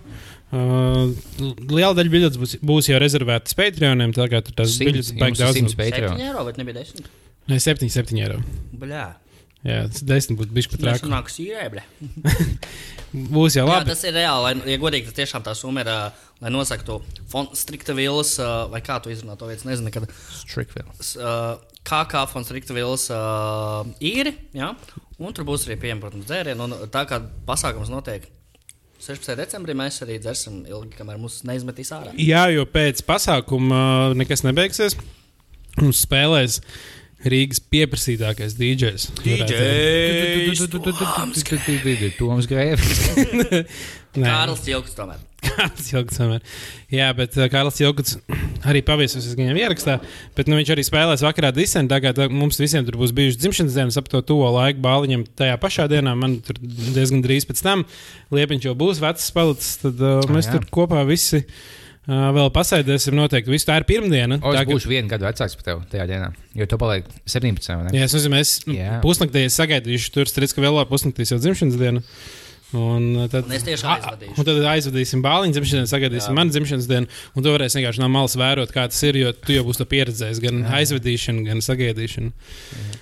Uh, 0.50 1.14
liela 1.70 1.94
daļa 1.94 2.10
biļetes 2.16 2.40
būs, 2.42 2.56
būs 2.66 2.90
jau 2.90 2.98
rezervētas 2.98 3.54
Patreoniem. 3.54 4.10
Tā 4.16 4.26
kā 4.32 4.42
tur 4.42 4.58
tas 4.58 4.74
biļetes 4.82 5.14
baigs 5.20 5.38
daudz. 5.38 5.60
100 5.62 5.70
7 5.76 5.78
Patreon. 5.78 6.18
eiro, 6.26 6.42
bet 6.50 6.58
nebija 6.58 6.82
10. 6.82 7.06
Nē, 7.46 7.60
7, 7.62 7.86
7 7.94 8.18
eiro. 8.24 8.40
Bļā. 8.74 9.04
Jā, 9.60 9.84
tas 9.92 10.02
10 10.08 10.34
būtu 10.40 10.54
bijis 10.56 10.66
pat 10.72 10.80
Tas 10.82 11.02
trāk. 11.04 11.10
nāk 11.12 11.30
sīrē, 11.30 11.68
bļā. 11.76 11.86
Būs 13.34 13.56
jau 13.58 13.64
Jā, 13.66 13.70
labi. 13.72 13.90
tas 13.90 14.02
ir 14.06 14.14
reāli. 14.14 14.42
Lai, 14.44 14.70
ja 14.70 14.78
godīgi, 14.80 15.08
tas 15.10 15.16
tiešām 15.18 15.42
tā 15.42 15.54
summa 15.58 15.82
ir, 15.82 15.88
ā, 15.90 16.12
lai 16.40 16.50
nosaktu 16.54 17.00
fon 17.28 17.48
strikta 17.54 17.94
vils, 17.96 18.34
ā, 18.40 18.68
vai 18.72 18.80
kā 18.84 18.96
tu 19.02 19.10
izrunā 19.12 19.36
to 19.38 19.46
vietu, 19.50 19.66
nezinu, 19.68 19.92
kad 19.92 20.06
Strickville. 20.32 20.88
s- 21.00 21.16
ā, 21.20 21.58
kā 21.84 22.02
kā 22.08 22.26
fon 22.30 22.44
strikta 22.44 22.74
vils 22.76 23.08
ā, 23.12 23.20
īri, 24.00 24.34
jā, 24.56 24.74
un 25.20 25.32
tur 25.36 25.44
būs 25.44 25.66
arī 25.68 25.76
pieejami, 25.80 26.00
protams, 26.00 26.26
dzērieni, 26.30 26.60
un 26.64 26.88
tā 26.88 27.04
kā 27.08 27.20
pasākums 27.46 27.90
notiek 27.92 28.24
16. 29.00 29.36
decembrī, 29.36 29.72
mēs 29.76 30.02
arī 30.04 30.18
dzersim 30.20 30.62
ilgi, 30.68 30.92
kamēr 30.98 31.16
mūs 31.20 31.42
neizmetīs 31.48 31.88
ārā. 31.96 32.12
Jā, 32.20 32.46
jo 32.52 32.66
pēc 32.68 33.00
pasākuma 33.08 34.12
nekas 34.16 34.42
nebeigsies. 34.44 34.96
Mums 35.80 36.02
spēlēs 36.04 36.58
Rīgas 37.24 37.60
pieprasītākais 37.72 38.54
DJs. 38.56 39.10
Toms 42.18 42.46
Grēvis. 42.50 43.00
Kārlis 44.16 44.62
Čilks 44.66 44.94
tomēr. 44.98 45.20
Kārlis 45.50 45.90
Jilks. 45.92 46.18
tomēr. 46.20 46.44
Jā, 46.92 47.08
bet 47.16 47.36
uh, 47.38 47.48
Kārlis 47.52 47.80
Jilks 47.80 48.16
arī 48.68 48.82
paviesies 48.86 49.28
viņam 49.38 49.58
ierakstā. 49.60 49.98
Bet 50.38 50.50
nu, 50.50 50.58
viņš 50.60 50.72
arī 50.74 50.84
spēlēs 50.86 51.24
vakarā 51.26 51.52
disenu. 51.56 51.90
Tagad 51.90 52.20
uh, 52.22 52.30
mums 52.32 52.60
visiem 52.60 52.86
tur 52.86 52.98
būs 53.00 53.14
bijušas 53.16 53.40
dzimšanas 53.42 53.76
dienas 53.78 54.00
ap 54.00 54.08
to 54.12 54.22
tuvo 54.26 54.48
laiku 54.56 54.82
bāliņam. 54.84 55.26
Tajā 55.40 55.58
pašā 55.62 55.88
dienā 55.90 56.16
man 56.18 56.38
tur 56.46 56.60
diezgan 56.62 57.24
drīz 57.26 57.48
pēc 57.48 57.62
tam 57.66 57.86
Liepiņš 58.34 58.70
jau 58.70 58.78
būs 58.78 59.02
vecs 59.02 59.30
palicis. 59.36 59.76
Tad 59.84 60.00
uh, 60.02 60.24
mēs 60.32 60.50
jā. 60.50 60.56
tur 60.56 60.68
kopā 60.80 61.04
visi. 61.08 61.44
Uh, 61.44 62.30
vēl 62.34 62.48
pasēdēsim 62.54 63.14
noteikti. 63.14 63.52
Visu 63.52 63.68
tā 63.68 63.76
ir 63.80 63.86
pirmdiena. 63.88 64.40
O, 64.40 64.52
es 64.54 64.60
Tagad- 64.62 64.74
būšu 64.74 64.90
vienu 64.90 65.10
gadu 65.10 65.28
vecāks 65.28 65.56
par 65.58 65.66
tevi 65.66 65.88
tajā 65.92 66.06
dienā, 66.10 66.30
jo 66.56 66.66
tu 66.66 66.78
paliek 66.80 67.08
17. 67.28 67.68
vai 67.76 67.84
ne? 67.86 67.96
Jā, 67.98 68.08
es 68.08 68.16
nezinu, 68.16 68.38
es 68.40 68.54
pusnaktī 69.04 69.44
es 69.46 69.58
sagaidīšu, 69.60 70.14
tur 70.16 70.30
strīds, 70.30 70.56
ka 70.56 70.64
vēl 70.64 70.80
pusnaktī 70.90 71.28
jau 71.28 71.38
dzimšanas 71.38 71.78
diena. 71.78 72.02
Un 72.76 73.06
uh, 73.16 73.26
tad, 73.30 73.48
Un 73.48 73.54
es 73.56 73.64
tieši 73.66 73.86
aizvadīšu. 73.90 74.34
Un 74.38 74.46
tad 74.46 74.58
aizvadīsim 74.70 75.22
bāliņu 75.24 75.56
dzimšanas 75.56 75.72
dienu, 75.74 75.90
sagaidīsim 75.90 76.36
manu 76.38 76.54
dzimšanas 76.54 76.86
dienu. 76.90 77.08
Un 77.34 77.42
tu 77.46 77.50
varēsi 77.54 77.80
vienkārši 77.80 78.02
no 78.04 78.08
malas 78.14 78.36
vērot, 78.38 78.70
kā 78.74 78.84
tas 78.92 79.00
ir, 79.08 79.18
jo 79.18 79.32
tu 79.34 79.56
jau 79.56 79.64
būsi 79.66 79.82
to 79.82 79.86
pieredzējis. 79.90 80.42
Gan 80.44 80.60
aizvadīšanu, 80.78 81.42
gan 81.48 81.64
sagaidīšanu. 81.66 82.30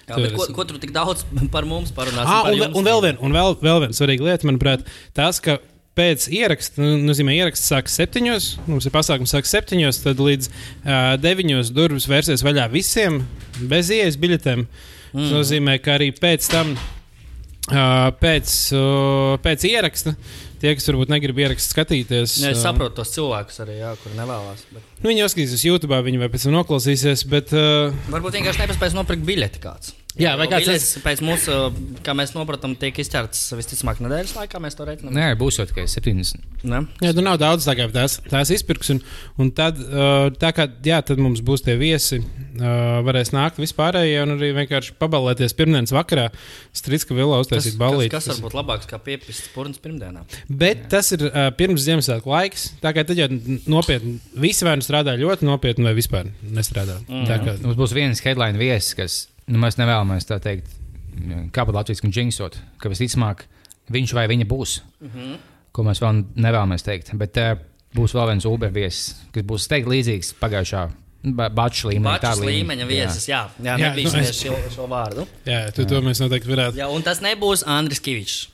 Jā, 0.09 0.15
Tu 0.15 0.31
ko, 0.39 0.47
ko 0.57 0.65
tur 0.71 0.79
tik 0.81 0.95
daudz 0.97 1.27
par 1.55 1.69
mums 1.69 1.93
parunāsim? 1.93 2.33
Ah, 2.33 2.47
par 2.49 2.55
un, 2.57 2.63
jums? 2.63 2.79
un 2.81 2.89
vēl 2.89 3.05
viena 3.05 3.33
vēl, 3.39 3.59
vēl 3.69 3.83
vien 3.85 3.99
svarīga 4.01 4.31
lieta, 4.31 4.49
manuprāt, 4.49 4.89
tas, 5.17 5.43
ka 5.45 5.59
pēc 5.99 6.29
ieraksta, 6.31 6.79
nu, 6.81 6.95
nozīmē, 7.09 7.35
ieraksts 7.35 7.69
sākas 7.73 7.97
septiņos, 7.99 8.45
mums 8.71 8.87
ir 8.87 8.93
pasākums 8.95 9.33
sākas 9.35 9.51
septiņos, 9.57 9.99
tad 10.05 10.21
līdz 10.23 10.47
uh, 10.49 11.17
deviņos 11.19 11.73
durvis 11.75 12.07
vērsies 12.09 12.45
vaļā 12.47 12.69
visiem 12.71 13.25
bez 13.69 13.91
ieejas 13.91 14.17
biļetēm. 14.23 14.65
Tas 14.69 14.95
Mm. 15.09 15.31
nozīmē, 15.33 15.75
ka 15.81 15.95
arī 15.97 16.11
pēc 16.13 16.45
tam, 16.53 16.75
pēc, 17.69 18.55
pēc 19.45 19.67
ieraksta, 19.69 20.15
tie, 20.63 20.73
kas 20.75 20.89
varbūt 20.91 21.13
negrib 21.13 21.39
ierakstu 21.45 21.75
skatīties, 21.75 22.39
Jā, 22.43 22.53
es 22.55 22.63
ā, 22.63 22.69
saprotu 22.71 22.99
tos 23.01 23.13
cilvēkus 23.15 23.63
arī, 23.65 23.79
jā, 23.83 23.95
kur 24.03 24.15
nevēlas. 24.19 24.65
Bet... 24.73 24.89
nu, 25.03 25.11
viņi 25.11 25.27
uzskatīsies 25.27 25.67
YouTube, 25.69 26.01
viņi 26.09 26.23
vai 26.23 26.31
pēc 26.33 26.49
tam 26.49 26.57
noklausīsies. 26.59 27.25
Bet, 27.31 27.55
uh, 27.57 27.95
Varbūt 28.13 28.41
vienkārši 28.41 28.65
nepaspēs 28.65 28.97
nopirkt 28.97 29.27
biļeti 29.29 29.63
kāds. 29.65 29.95
Jā, 30.19 30.33
vai 30.39 30.49
kāds 30.51 30.67
biļetes 30.67 31.03
pēc 31.05 31.21
mūsu, 31.23 31.57
kā 32.07 32.15
mēs 32.19 32.33
nopratām, 32.35 32.75
tiek 32.79 32.97
izķerts 32.99 33.53
visticamāk 33.55 34.01
nedēļas 34.03 34.35
laikā. 34.35 34.61
Mēs 34.63 34.75
to 34.79 34.87
reiķinām. 34.89 35.15
Nē, 35.15 35.29
būs 35.39 35.61
jau 35.61 35.67
tikai 35.71 35.85
70. 35.91 36.43
Ne? 36.67 36.81
Jā, 37.05 37.13
tur 37.15 37.23
nav 37.23 37.39
daudz 37.39 37.69
tā 37.69 37.77
kā 37.79 37.87
tās, 37.95 38.19
tās 38.27 38.51
izpirks. 38.55 38.91
Un, 38.97 39.01
un 39.39 39.53
tad, 39.55 39.79
tā 40.43 40.51
kā, 40.57 40.67
jā, 40.85 40.99
tad 41.07 41.23
mums 41.23 41.43
būs 41.47 41.63
tie 41.67 41.77
viesi, 41.79 42.19
uh, 42.19 42.99
varēs 43.07 43.31
nākt 43.35 43.61
vispārējie 43.63 44.19
un 44.25 44.35
arī 44.35 44.51
vienkārši 44.59 44.97
pabalēties 44.99 45.55
pirmdienas 45.59 45.95
vakarā. 45.95 46.29
Strīdska 46.77 47.15
vilā 47.15 47.39
Kas, 47.39 47.47
uztaisīt 47.47 47.77
kas, 47.77 47.81
balīti. 47.85 48.13
kas 48.17 48.29
var 48.33 48.43
būt 48.49 48.59
labāks 48.59 48.91
kā 48.91 48.99
piepists 49.03 49.53
purns 49.55 49.79
pirmdienā? 49.83 50.27
Bet 50.51 50.89
tas 50.91 51.15
ir 51.15 51.29
uh, 51.31 51.49
pirms 51.55 51.87
Ziemassvētku 51.87 52.35
laiks. 52.35 52.69
Tā 52.83 52.95
kā 52.97 53.07
tad 53.07 53.23
jau 53.23 53.31
nopietni 53.71 54.19
visi 54.35 54.67
vai 54.67 54.75
nu 54.81 54.87
strādā 54.87 55.15
ļoti 55.19 55.47
nopietni, 55.47 55.87
vai 55.87 55.95
vispār 55.99 56.35
nestrādā. 56.43 56.99
Mm. 57.07 57.27
Tā 57.31 57.43
kā, 57.45 57.59
Mums 57.63 57.79
būs 57.79 57.95
viens 57.95 58.23
headline 58.25 58.59
viesis, 58.61 58.95
kas 58.99 59.19
nu, 59.49 59.59
mēs 59.59 59.79
nevēlamies 59.81 60.27
tā 60.29 60.39
teikt, 60.43 60.69
kā 61.53 61.65
pat 61.67 61.75
Latvijas 61.75 62.01
kungs 62.05 62.17
jinxot, 62.21 62.59
ka 62.79 62.91
visticamāk 62.93 63.47
viņš 63.91 64.15
vai 64.15 64.27
viņa 64.31 64.47
būs. 64.49 64.81
Mm 65.01 65.11
-hmm. 65.15 65.37
Ko 65.73 65.83
mēs 65.87 66.01
vēl 66.03 66.25
nevēlamies 66.37 66.83
teikt. 66.85 67.13
Bet 67.19 67.37
uh, 67.37 67.59
būs 67.95 68.15
vēl 68.15 68.27
viens 68.33 68.45
Uber 68.49 68.71
viesis, 68.71 69.17
kas 69.33 69.43
būs 69.43 69.69
teikt 69.69 69.89
līdzīgs 69.89 70.35
pagājušā 70.41 70.89
Bačs 71.29 71.85
līmenī. 71.85 72.21
Bačs 72.23 72.39
līmeņa 72.41 72.87
viesis, 72.87 73.25
jā, 73.29 73.49
jā, 73.63 73.75
Jā, 73.75 73.89
nebija 73.89 74.13
nu, 74.13 74.19
es- 74.19 74.39
šo, 74.43 74.55
šo 74.75 74.87
vārdu. 74.87 75.27
jā, 75.47 75.73
tu, 75.75 75.85
to 75.85 76.01
mēs 76.01 76.21
noteikti 76.23 76.49
varētu. 76.49 76.77
Jā, 76.79 76.87
un 76.89 77.03
tas 77.03 77.21
nebūs 77.21 77.65
Andris 77.67 78.01
Kavičs. 78.01 78.49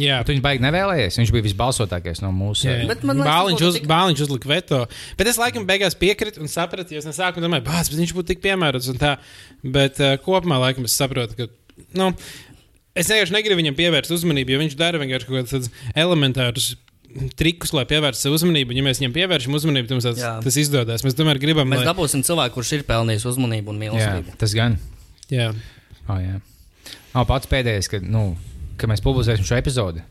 Jā, 0.00 0.20
Bet 0.24 0.30
viņš 0.32 0.40
baigi 0.42 0.62
nevēlējies. 0.64 1.18
Viņš 1.20 1.32
bija 1.36 1.44
visbalsotākais 1.46 2.22
no 2.24 2.30
mūsu. 2.34 2.66
Jā, 2.66 2.86
Bet 2.90 3.04
man 3.06 3.20
liekas, 3.20 3.30
Bāliņš, 3.30 3.64
uz, 3.68 3.76
tik- 3.78 3.86
bāliņš 3.90 4.22
uzlika 4.26 4.50
veto. 4.50 4.80
Bet 5.20 5.30
es 5.30 5.38
laikam 5.38 5.66
beigās 5.68 5.94
piekrītu 6.00 6.42
un 6.42 6.50
sapratu, 6.50 6.94
jo 6.96 7.02
es 7.02 7.06
nesāku 7.06 7.42
domāt, 7.44 7.62
bāc, 7.68 7.90
bet 7.92 8.00
viņš 8.02 8.14
būtu 8.16 8.32
tik 8.32 8.42
piemērots 8.42 8.90
un 8.90 8.98
tā. 8.98 9.12
Bet 9.62 10.00
uh, 10.02 10.16
kopumā 10.24 10.58
laikam 10.64 10.84
es 10.88 10.96
saprotu, 10.98 11.36
ka. 11.38 11.50
Nu, 11.98 12.12
Es 12.94 13.08
vienkārši 13.10 13.34
negribu 13.34 13.58
viņam 13.58 13.74
pievērst 13.74 14.12
uzmanību, 14.14 14.52
jo 14.54 14.58
viņš 14.60 14.74
dara 14.78 15.00
vienkārši 15.02 15.26
kaut 15.26 15.48
kādus 15.50 15.70
elementārus 15.98 16.66
trikus, 17.34 17.72
lai 17.74 17.82
pievērstu 17.90 18.28
sev 18.28 18.36
uzmanību. 18.36 18.74
Ja 18.78 18.84
mēs 18.86 19.00
viņam 19.02 19.14
pievēršam 19.16 19.56
uzmanību, 19.58 19.88
tad 19.90 20.04
tas, 20.04 20.20
Jā. 20.22 20.30
tas 20.44 20.58
izdodas. 20.62 21.02
Mēs 21.02 21.16
tomēr 21.18 21.40
gribam, 21.42 21.66
Mēs 21.70 21.82
lai 21.82 21.88
dabūsim 21.88 22.22
cilvēku, 22.26 22.54
kurš 22.60 22.70
ir 22.78 22.84
pelnījis 22.86 23.26
uzmanību 23.32 23.74
un 23.74 23.82
jā, 23.82 23.90
mīlestību. 23.90 24.36
tas 24.38 24.54
gan. 24.54 24.78
jā. 25.26 25.48
Oh, 26.06 26.20
jā. 26.22 26.38
oh, 27.18 27.26
pats 27.26 27.50
pēdējais, 27.50 27.90
kad, 27.90 28.06
nu, 28.06 28.36
kad 28.78 28.90
mēs 28.92 29.02
publicēsim 29.04 29.46
šo 29.48 29.58
epizodi, 29.60 30.02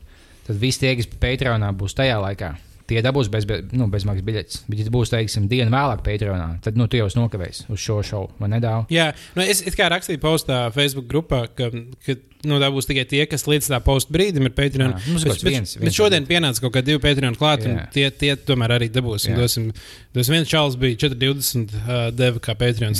tad 0.47 0.59
visi 0.61 0.83
tie, 0.83 0.95
kas 0.99 1.07
Patreonā 1.19 1.71
būs 1.77 1.95
tajā 1.97 2.17
laikā, 2.23 2.53
tie 2.89 2.99
dabūs 2.99 3.29
bez, 3.31 3.45
bez, 3.47 3.61
nu, 3.71 3.85
bezmaksas 3.87 4.25
biļetes. 4.27 4.57
Bet, 4.67 4.81
ja 4.83 4.91
būs, 4.91 5.11
teiksim, 5.13 5.45
dienu 5.51 5.71
vēlāk 5.71 6.01
Patreonā, 6.03 6.49
tad 6.65 6.75
nu, 6.79 6.87
tu 6.91 6.99
jau 6.99 7.05
esi 7.07 7.15
nokavējis 7.21 7.61
uz 7.71 7.79
šo 7.79 8.01
šovu, 8.03 8.33
vai 8.43 8.49
nedāvā? 8.51 8.83
Jā, 8.91 9.05
nu 9.37 9.45
es 9.47 9.61
it 9.63 9.77
kā 9.79 9.87
rakstīju 9.93 10.19
postā 10.19 10.65
Facebook 10.75 11.07
grupā, 11.07 11.45
ka, 11.55 11.69
ka 12.03 12.17
nu, 12.43 12.57
tā 12.59 12.67
būs 12.75 12.89
tikai 12.89 13.05
tie, 13.07 13.21
kas 13.31 13.47
līdz 13.47 13.69
tā 13.71 13.79
posta 13.85 14.11
brīdim 14.11 14.49
ir 14.49 14.55
Patreon. 14.57 14.97
Jā, 14.97 15.13
bet, 15.15 15.29
bet, 15.31 15.45
viens- 15.47 15.77
bet 15.77 15.85
viens 15.87 15.95
šodien 15.95 16.27
pienāca 16.27 16.65
kaut 16.65 16.75
kādi 16.75 16.91
divi 16.91 16.99
Patreon 17.07 17.39
klāt, 17.39 17.63
un 17.71 17.79
tie, 17.95 18.09
tie 18.11 18.35
tomēr 18.35 18.75
arī 18.75 18.91
dabūs. 18.91 19.29
un 19.29 19.37
Jā. 19.37 19.39
Dosim, 19.45 19.69
dosim 20.13 20.35
viens 20.35 20.51
čalis 20.51 20.75
bija 20.83 20.99
420 21.07 21.71
uh, 21.79 22.09
deva 22.11 22.43
kā 22.43 22.57
Patreon. 22.59 22.99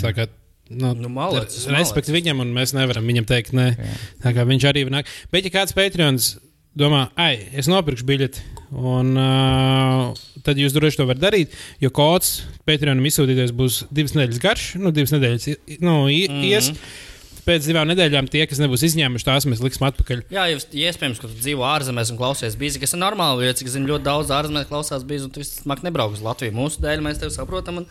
Nu, 0.70 0.94
Nu, 0.96 1.10
malacis, 1.12 1.66
Respekt 1.68 2.08
malacis. 2.08 2.14
viņam, 2.16 2.40
un 2.42 2.54
mēs 2.56 2.74
nevaram 2.74 3.06
viņam 3.06 3.26
teikt, 3.30 3.52
nē. 3.54 3.68
Jā. 3.78 3.94
Tā 4.24 4.34
kā 4.34 4.46
viņš 4.48 4.64
arī 4.70 4.86
nākt. 4.90 5.08
Bet, 5.32 5.44
ja 5.46 5.52
kāds 5.52 5.76
Patreons 5.76 6.38
domā, 6.76 7.10
ai, 7.20 7.36
es 7.54 7.68
nopirkšu 7.70 8.06
biļeti, 8.10 8.42
un 8.74 9.12
uh, 9.20 10.14
tad 10.42 10.58
jūs 10.58 10.74
droši 10.74 10.98
to 10.98 11.06
varat 11.06 11.22
darīt, 11.22 11.54
jo 11.84 11.92
kods 11.94 12.44
Patreonam 12.66 13.06
izsūtīties 13.06 13.52
būs 13.54 13.84
divas 13.94 14.16
nedēļas 14.18 14.42
garš, 14.42 14.68
nu, 14.82 14.90
divas 14.96 15.12
nedēļas 15.14 15.50
nu, 15.84 16.08
i- 16.10 16.28
Mhm. 16.32 16.44
ies. 16.50 16.72
Pēc 17.44 17.66
divām 17.68 17.90
nedēļām 17.92 18.30
tie, 18.32 18.46
kas 18.48 18.58
nebūs 18.64 18.86
izņēmuši 18.88 19.26
tās, 19.28 19.44
mēs 19.46 19.60
liksim 19.60 19.84
atpakaļ. 19.84 20.22
Jā, 20.32 20.46
jūs 20.56 20.64
iespējams, 20.72 21.20
ka 21.20 21.28
tu 21.28 21.36
dzīvo 21.44 21.60
ārzemēs 21.68 22.10
un 22.14 22.18
klausies 22.18 22.56
bīzi, 22.56 22.80
kas 22.80 22.94
ir 22.96 23.02
normāli. 23.04 23.44
Jo, 23.50 23.52
cik 23.60 23.68
zinu, 23.68 23.90
ļoti 23.92 24.04
daudz 24.08 24.32
ārzemēs 24.32 24.70
klausās 24.72 25.04
bīzi, 25.04 25.26
un 25.28 25.30
tu 25.36 25.42
visticamāk 25.44 25.84
nebrauc 25.84 26.14
uz 26.16 26.22
Latviju. 26.24 26.56
Mūsu 26.56 26.80
dēļ 26.80 27.04
mēs 27.04 27.20
tevi 27.20 27.36
saprotam, 27.36 27.82
un 27.84 27.86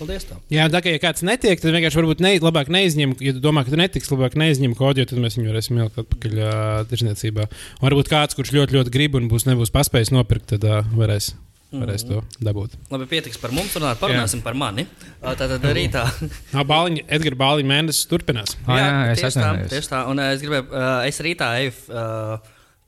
paldies 0.00 0.24
tev. 0.28 0.40
Jā, 0.52 0.66
tā 0.72 0.80
kā 0.84 0.94
ja 0.94 1.00
kāds 1.02 1.24
netiek, 1.26 1.60
tad 1.60 1.74
vienkārši 1.76 2.00
varbūt 2.00 2.22
ne, 2.24 2.32
labāk 2.42 2.70
neizņem, 2.72 3.12
ja 3.22 3.34
tu 3.36 3.42
domā, 3.44 3.64
ka 3.66 3.74
tu 3.74 3.78
netiks, 3.80 4.10
labāk 4.12 4.36
neizņem 4.40 4.74
kodu, 4.78 5.02
jo 5.02 5.10
tad 5.10 5.20
mēs 5.22 5.36
viņu 5.38 5.52
varēsim 5.52 5.78
ielikt 5.78 6.00
atpakaļ 6.02 6.40
uh, 6.40 6.54
tirsniecībā. 6.90 7.46
Un 7.78 7.86
varbūt 7.86 8.10
kāds, 8.12 8.38
kurš 8.38 8.54
ļoti, 8.56 8.78
ļoti 8.78 8.94
grib 8.96 9.18
un 9.20 9.28
būs 9.30 9.46
nebūs 9.50 9.72
paspējis 9.74 10.12
nopirkt, 10.16 10.54
tad 10.54 10.66
uh, 10.68 10.80
varēs, 10.96 11.32
varēs 11.74 12.06
to 12.08 12.22
dabūt. 12.42 12.78
Labi, 12.90 13.08
pietiks 13.10 13.40
par 13.42 13.54
mums, 13.56 13.76
runāt, 13.78 14.00
parunāsim 14.00 14.40
par 14.46 14.56
mani. 14.58 14.86
Ā, 15.20 15.36
Tātad 15.38 15.68
rītā. 15.76 16.06
Nā, 16.56 16.64
Bāliņa, 16.66 17.04
Edgars 17.18 17.40
Bāliņa 17.44 17.72
mēnesis 17.74 18.08
turpinās. 18.10 18.56
Ah, 18.66 18.80
jā, 18.80 18.88
es 19.12 19.22
tieši 19.22 19.36
tā, 19.36 19.44
atvainojos. 19.44 19.74
tieši 19.76 19.92
tā. 19.92 20.00
Un 20.10 20.24
es 20.24 20.42
gribēju, 20.42 20.66
ā, 20.72 20.88
es 21.10 21.22
rītā 21.26 21.52
eju 21.60 21.76
ā, 21.92 22.08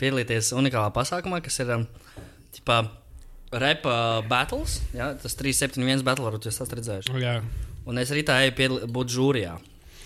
piedalīties 0.03 0.51
unikālā 0.59 0.91
pasākumā, 0.97 1.39
kas 1.45 1.63
ir 1.63 1.77
ā, 1.77 1.79
tipā 2.57 2.83
repa 3.53 3.95
battles. 4.29 4.81
Jā, 4.97 5.13
tas 5.21 5.37
371 5.39 6.05
battle, 6.07 6.27
varbūt 6.29 6.49
jūs 6.49 6.57
esat 6.57 6.73
redzējuši. 6.79 7.15
Jā. 7.23 7.37
Un 7.89 7.99
es 7.99 8.13
rītā 8.15 8.39
eju 8.47 8.57
piedal- 8.59 8.87
būt 8.91 9.13
žūrijā. 9.13 9.57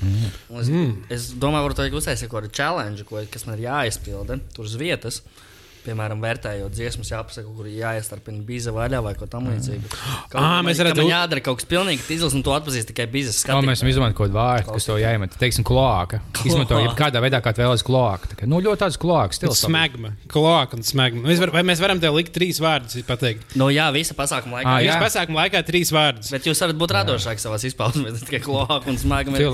Mm. 0.03 0.31
Es, 0.61 0.69
mm. 0.69 0.95
es 1.13 1.27
domāju, 1.41 1.67
varbūt 1.67 1.83
vajag 1.85 1.99
uztaisīt 2.01 2.31
kaut 2.31 2.45
kādu 2.45 2.53
challenge, 2.57 3.05
ko, 3.09 3.23
kas 3.33 3.47
man 3.49 3.57
ir 3.57 3.67
jāizpilda 3.69 4.41
tur 4.55 4.69
uz 4.69 4.77
vietas. 4.81 5.23
Piemēram, 5.87 6.19
vērtējot 6.25 6.73
dziesmas, 6.75 7.11
jāpasaka, 7.13 7.47
kur 7.55 7.69
jāiestarpina 7.71 8.41
bīza 8.47 8.73
vaļā 8.75 8.99
vai 9.05 9.13
ko 9.19 9.29
tamlīdzīgu. 9.31 9.87
Man- 10.35 10.67
mēs 10.67 10.81
ka 10.83 10.97
Man 10.99 11.07
u- 11.07 11.13
jādara 11.13 11.43
kaut 11.47 11.61
kas 11.61 11.69
pilnīgi 11.71 12.03
izcils, 12.03 12.35
un 12.35 12.43
to 12.47 12.51
atpazīst 12.57 12.91
tikai 12.91 13.07
bīzes 13.13 13.39
No, 13.47 13.61
mēs 13.63 13.79
skatītājs. 13.81 13.93
izmantojam 13.95 14.17
kaut 14.19 14.27
kādu 14.27 14.37
vārdu, 14.37 14.75
kas 14.75 14.89
to 14.91 14.97
jāiemet. 14.99 15.37
Teiksim, 15.39 15.65
kloāka. 15.69 16.21
Izmantojam 16.45 16.91
kādā 16.99 17.23
veidā, 17.23 17.41
kā 17.45 17.55
vēlaties 17.63 17.87
kloāku. 17.87 18.33
Tā 18.33 18.41
kā, 18.43 18.51
Nu, 18.51 18.59
ļoti 18.65 18.83
tāds 18.83 18.99
kloāks 19.01 19.39
stils. 19.41 19.63
Smagma, 19.63 20.13
kloaka 20.33 20.77
un 20.77 20.83
var, 21.45 21.55
vai 21.55 21.63
mēs 21.71 21.81
varam 21.83 22.01
te 22.03 22.11
likt 22.11 22.35
trīs 22.37 22.59
vārdus, 22.63 22.99
pateikt? 23.07 23.55
Nu, 23.57 23.71
jā, 23.75 23.87
visa 23.95 24.15
pasākuma 24.19 24.61
laikā. 24.61 24.77
Jūs 24.87 24.93
jā. 24.93 25.01
pasākuma 25.07 25.45
laikā 25.47 25.63
trīs 25.67 25.93
vārdus. 25.95 26.31
Bet 26.35 26.47
jūs 26.51 26.61
varat 26.67 26.77
būt 26.83 26.95
radošāki 26.99 27.43
savā 27.47 27.59
izpausmē. 27.63 28.11
Tas 28.17 28.27
tikai 28.27 28.43
klāka 28.45 28.91
un 28.91 28.99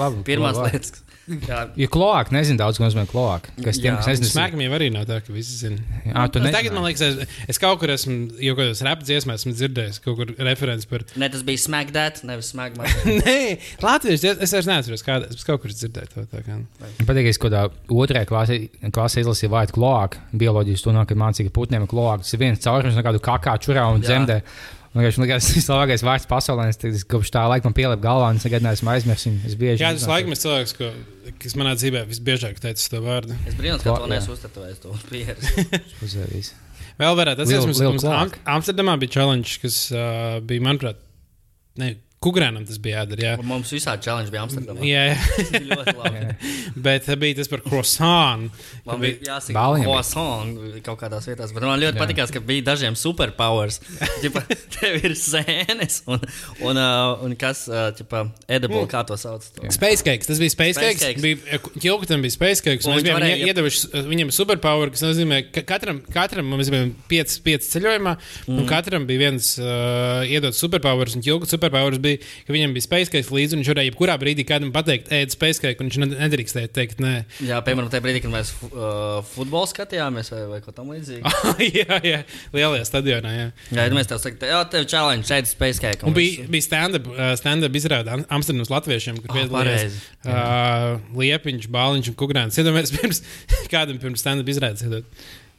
labi, 0.00 0.24
pirmās 0.26 0.58
lietas. 0.64 1.02
Jā, 1.22 1.58
Ja 1.78 1.86
kloāka 1.86 2.34
nezina 2.34 2.58
daudz, 2.64 2.80
ko 2.80 2.84
nozīmē 2.86 3.04
kloāka. 3.06 3.52
Kas 3.62 3.78
tiem, 3.78 3.92
Jā. 3.92 3.98
kas 4.00 4.08
nezina, 4.10 4.30
Smagma 4.32 4.64
jau 4.66 4.72
arī 4.74 4.88
nav 4.90 5.04
tā, 5.06 5.20
ka 5.22 5.30
visi 5.34 5.54
zina. 5.60 5.78
Jā, 6.02 6.24
tu 6.34 6.40
Es 6.40 6.44
nezināji. 6.44 6.56
Tagad 6.56 6.74
man 6.74 6.86
liekas, 6.88 7.02
es, 7.06 7.36
es 7.54 7.60
kaut 7.62 7.78
kur 7.78 7.92
esmu, 7.94 8.16
jau 8.42 8.56
kādos 8.58 8.82
rap 8.82 9.04
dziesmās 9.06 9.44
esmu 9.44 9.52
dzirdējis, 9.54 10.00
kaut 10.02 10.18
kur 10.18 10.32
referents 10.48 10.88
par. 10.90 11.04
ne, 11.14 11.28
tas 11.30 11.44
bija 11.46 11.62
smagdēt, 11.62 12.24
nevis 12.26 12.50
smagma. 12.50 12.90
Nē, 13.22 13.36
Latvijas, 13.84 14.26
es, 14.34 14.56
vairs 14.56 14.70
neatceros, 14.72 15.06
kādā 15.06 15.30
es 15.30 15.46
kaut 15.46 15.62
kur 15.62 15.70
dzirdēju 15.70 16.12
to. 16.16 16.26
Tā 16.34 16.42
kā. 16.42 16.58
Man 16.58 17.06
patīk, 17.06 17.28
ka 17.30 17.34
es 17.36 17.38
kaut 17.38 17.52
kādā 17.54 17.64
otrajā 18.02 18.26
klasē, 18.32 18.58
klasē 18.90 19.22
izlasīju 19.22 19.54
vārdu 19.54 19.78
kloāku. 19.78 20.26
Bioloģijas 20.42 20.82
to 20.88 20.98
nāk, 20.98 21.12
kad 21.14 21.22
mācīja, 21.22 21.48
ka 21.52 21.56
putniem 21.62 21.86
kloāka. 21.90 22.26
Tas 22.26 22.34
ir 22.34 22.42
viens 22.42 22.62
caurums 22.66 22.98
no 22.98 23.06
kādu 23.06 23.22
kakā, 23.22 23.54
čurā 23.62 23.86
un 23.94 24.02
Jā. 24.02 24.10
dzemdē. 24.10 24.42
Man 24.92 25.06
liekas, 25.06 25.16
tas 25.16 25.46
ir 25.48 25.56
vislabākais 25.56 26.02
vārds 26.04 26.26
pasaulē. 26.28 26.66
Es 26.68 27.06
kopš 27.08 27.30
tā 27.32 27.46
laika 27.48 27.64
man 27.64 27.76
pielika 27.76 28.02
galvā, 28.04 28.26
un 28.34 28.40
es 28.40 28.44
nekad 28.44 28.64
neesmu 28.66 28.90
aizmirsis. 28.92 29.24
viņu. 29.30 29.40
Es 29.48 29.54
bieži 29.56 29.80
Jā, 29.80 29.92
tas 29.96 30.04
laikam 30.10 30.34
ir 30.34 30.40
cilvēks, 30.42 30.74
ko, 30.76 30.90
kas 31.40 31.56
manā 31.56 31.72
dzīvē 31.78 32.02
visbiežāk 32.10 32.60
teica 32.60 32.90
to 32.92 33.00
vārdu. 33.00 33.38
Es 33.48 33.56
brīnos, 33.56 33.80
ka 33.80 33.94
to 33.96 34.04
jā. 34.04 34.10
nesu 34.12 34.34
uztatavējis 34.36 34.82
to 34.84 34.98
pieredzi. 35.08 35.64
uzvērīs. 36.04 36.52
Vēl 37.00 37.16
varētu 37.22 37.46
atcerēties. 37.46 38.06
Am 38.12 38.34
Amsterdamā 38.58 38.98
bija 39.00 39.16
challenge, 39.16 39.56
kas 39.62 39.78
uh, 39.96 40.36
bija, 40.44 40.66
manuprāt, 40.68 41.00
ne, 41.80 41.94
Kugrānam 42.22 42.64
tas 42.68 42.78
bija 42.82 43.02
jādara. 43.02 43.22
Jā, 43.24 43.32
Un 43.42 43.48
mums 43.50 43.70
visādi 43.74 44.04
challenge 44.06 44.30
bija 44.30 44.44
Amsterdamā. 44.46 44.84
jā, 44.86 45.02
jā. 45.10 45.58
Ļoti 45.72 45.94
labi. 45.98 46.20
bet 46.84 47.06
tā 47.08 47.16
bija 47.18 47.38
tas 47.40 47.50
par 47.50 47.62
croissant. 47.66 48.50
Man 48.86 49.00
bija 49.02 49.18
jāsaka, 49.26 49.64
croissant 49.82 50.82
kaut 50.86 51.00
kādās 51.02 51.26
vietās, 51.26 51.52
bet 51.56 51.66
man 51.66 51.80
ļoti 51.82 51.98
patīkās, 52.00 52.32
ka 52.34 52.42
bija 52.46 52.64
dažiem 52.70 52.94
superpowers. 52.98 53.80
Ģipa, 54.22 54.44
tev 54.78 54.98
ir 55.08 55.16
sēnes 55.18 56.00
un, 56.06 56.22
un, 56.62 56.78
uh, 56.78 57.24
un 57.26 57.34
kas, 57.40 57.64
uh, 57.70 57.90
ģipa, 57.98 58.24
edible, 58.48 58.84
kā 58.90 59.02
to 59.08 59.18
sauc. 59.20 59.44
To. 59.58 59.66
Space 59.74 60.02
cakes. 60.06 60.30
Tas 60.30 60.38
bija 60.42 60.54
space 60.54 60.78
Space 60.78 61.00
cakes. 61.02 61.02
cakes. 61.02 61.22
Bija, 61.22 61.58
ķilkutam 61.82 62.22
bija 62.24 62.36
space 62.36 62.62
cakes. 62.64 62.86
Un 62.86 62.94
Mēs 62.94 63.00
viņš 63.02 63.08
bijām 63.08 63.18
varēja- 63.18 63.40
ie- 63.42 63.50
iedevuši 63.50 63.82
uh, 63.90 64.06
viņam 64.12 64.30
superpower, 64.34 64.92
kas 64.94 65.02
nozīmē, 65.04 65.42
ka 65.54 65.64
katram, 65.68 65.98
katram 66.14 66.46
mums 66.52 66.70
bija 66.72 66.86
pieci, 67.10 67.40
pieci 67.44 67.70
ceļojumā, 67.74 68.14
mm. 68.46 68.58
un 68.62 68.68
katram 68.70 69.06
bija 69.10 69.24
viens 69.26 69.52
uh, 69.60 70.22
iedots 70.28 70.62
superpowers. 70.62 71.16
Un 71.18 71.24
ķilku 71.26 71.48
superpowers 71.50 71.98
bija, 72.02 72.11
ka 72.46 72.54
viņam 72.56 72.74
bija 72.76 72.86
cakes 73.12 73.30
līdzi, 73.32 73.56
un 73.56 73.62
viņš 73.62 73.70
varēja 73.72 73.90
jebkurā 73.90 74.16
brīdī 74.20 74.44
kādam 74.48 74.72
pateikt, 74.74 75.10
ēd 75.12 75.34
cake, 75.62 75.80
un 75.82 75.90
viņš 75.90 75.98
ne- 76.02 76.10
nedrīkstēja 76.22 76.70
teikt, 76.76 77.00
nē. 77.04 77.14
Jā, 77.48 77.60
piemēram, 77.66 77.90
tajā 77.92 78.04
brīdī, 78.04 78.22
kad 78.24 78.32
mēs 78.34 78.52
uh, 78.68 79.20
futbolu 79.34 79.68
skatījāmies 79.70 80.32
vai, 80.34 80.42
vai 80.54 80.60
ko 80.64 80.74
tamlīdzīgu. 80.76 81.34
jā, 81.80 81.98
jā, 82.06 82.20
lielajā 82.56 82.86
stadionā. 82.88 83.32
Jā. 83.36 83.48
Jā, 83.72 83.86
ja 83.88 83.96
mēs 83.96 84.10
tev 84.10 84.22
sakām, 84.22 84.48
jā, 84.52 84.62
tev 84.72 84.86
challenge, 84.90 85.28
space 85.52 85.82
cake. 85.82 86.06
Un 86.08 86.16
bija, 86.16 86.46
bija 86.52 86.66
stand-up 86.68 87.08
stand 87.40 87.68
izrāde 87.72 88.12
Am- 88.12 88.24
Amsterdamas 88.38 88.70
latviešiem, 88.72 89.20
kur 89.22 89.30
Ah, 89.32 89.38
piedalījās 89.38 89.52
pareizi. 89.52 90.02
uh, 90.26 91.18
Liepiņš, 91.18 91.68
Bāliņš 91.72 92.10
un 92.12 92.18
Kugrāns. 92.18 92.58
Iedomājieties, 92.60 92.96
pirms 93.00 93.22
kādam 93.72 94.00
pirms 94.02 94.22
stand-up 94.24 94.50
izrādes. 94.52 94.84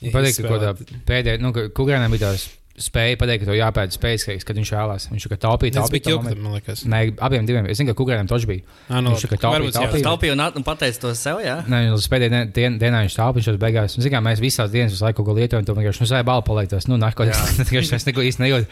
Patīk, 0.03 0.41
ka 0.43 0.73
pēdējā, 1.07 1.39
nu, 1.43 1.53
ka 1.55 1.69
Kugrānam 1.75 2.11
bija 2.11 2.29
tās 2.33 2.49
spēja 2.79 3.17
pateikt, 3.21 3.43
ka 3.43 3.51
to 3.51 3.55
jāpēta 3.57 3.93
spējas, 3.93 4.43
kad 4.47 4.57
viņš 4.57 4.71
vēlās. 4.73 5.03
Viņš 5.13 5.25
kā 5.29 5.37
taupīja, 5.43 5.75
Tas 5.75 5.91
bija 5.93 6.07
taupīja. 6.07 6.23
ķilkutam, 6.23 6.39
man 6.41 6.55
liekas. 6.57 6.79
Nē, 6.89 7.01
abiem 7.21 7.45
diviem. 7.45 7.67
Es 7.69 7.77
zinu, 7.77 7.91
ka 7.93 7.97
Kugrānam 7.99 8.25
točs 8.31 8.47
bija. 8.49 8.63
Ah, 8.89 8.97
no, 8.99 9.11
Viņš 9.13 9.25
tā 9.27 9.29
kā 9.35 9.39
taupīja, 9.43 9.69
jā. 9.69 9.75
taupīja. 9.77 10.03
Taupīju 10.07 10.33
un, 10.33 10.41
un 10.57 10.65
pateicu 10.65 10.99
to 11.05 11.11
sev, 11.15 11.43
jā. 11.45 11.59
Nē, 11.69 11.83
uz 11.93 12.07
pēdējā 12.09 12.31
dien- 12.33 12.51
dien- 12.55 12.79
dienā 12.81 13.03
viņš 13.05 13.17
taupīja, 13.19 13.51
viņš 13.53 13.61
beigās. 13.61 13.97
Un, 13.99 14.05
zin, 14.07 14.11
kā, 14.15 14.23
mēs 14.25 14.41
visās 14.41 14.71
dienas 14.73 14.91
visu 14.95 15.05
laiku 15.05 15.21
kaut 15.21 15.29
ko 15.29 15.37
lietojam, 15.37 15.65
to 15.69 15.75
vienkārši 15.77 16.01
nu, 16.01 16.09
zāja 16.09 16.25
balvu 16.25 16.47
palaitos. 16.49 16.87
Nu, 16.89 16.97
narkotikas, 16.97 17.93
es 17.99 18.05
neko 18.09 18.25
īsti 18.25 18.41
nejūtu. 18.47 18.65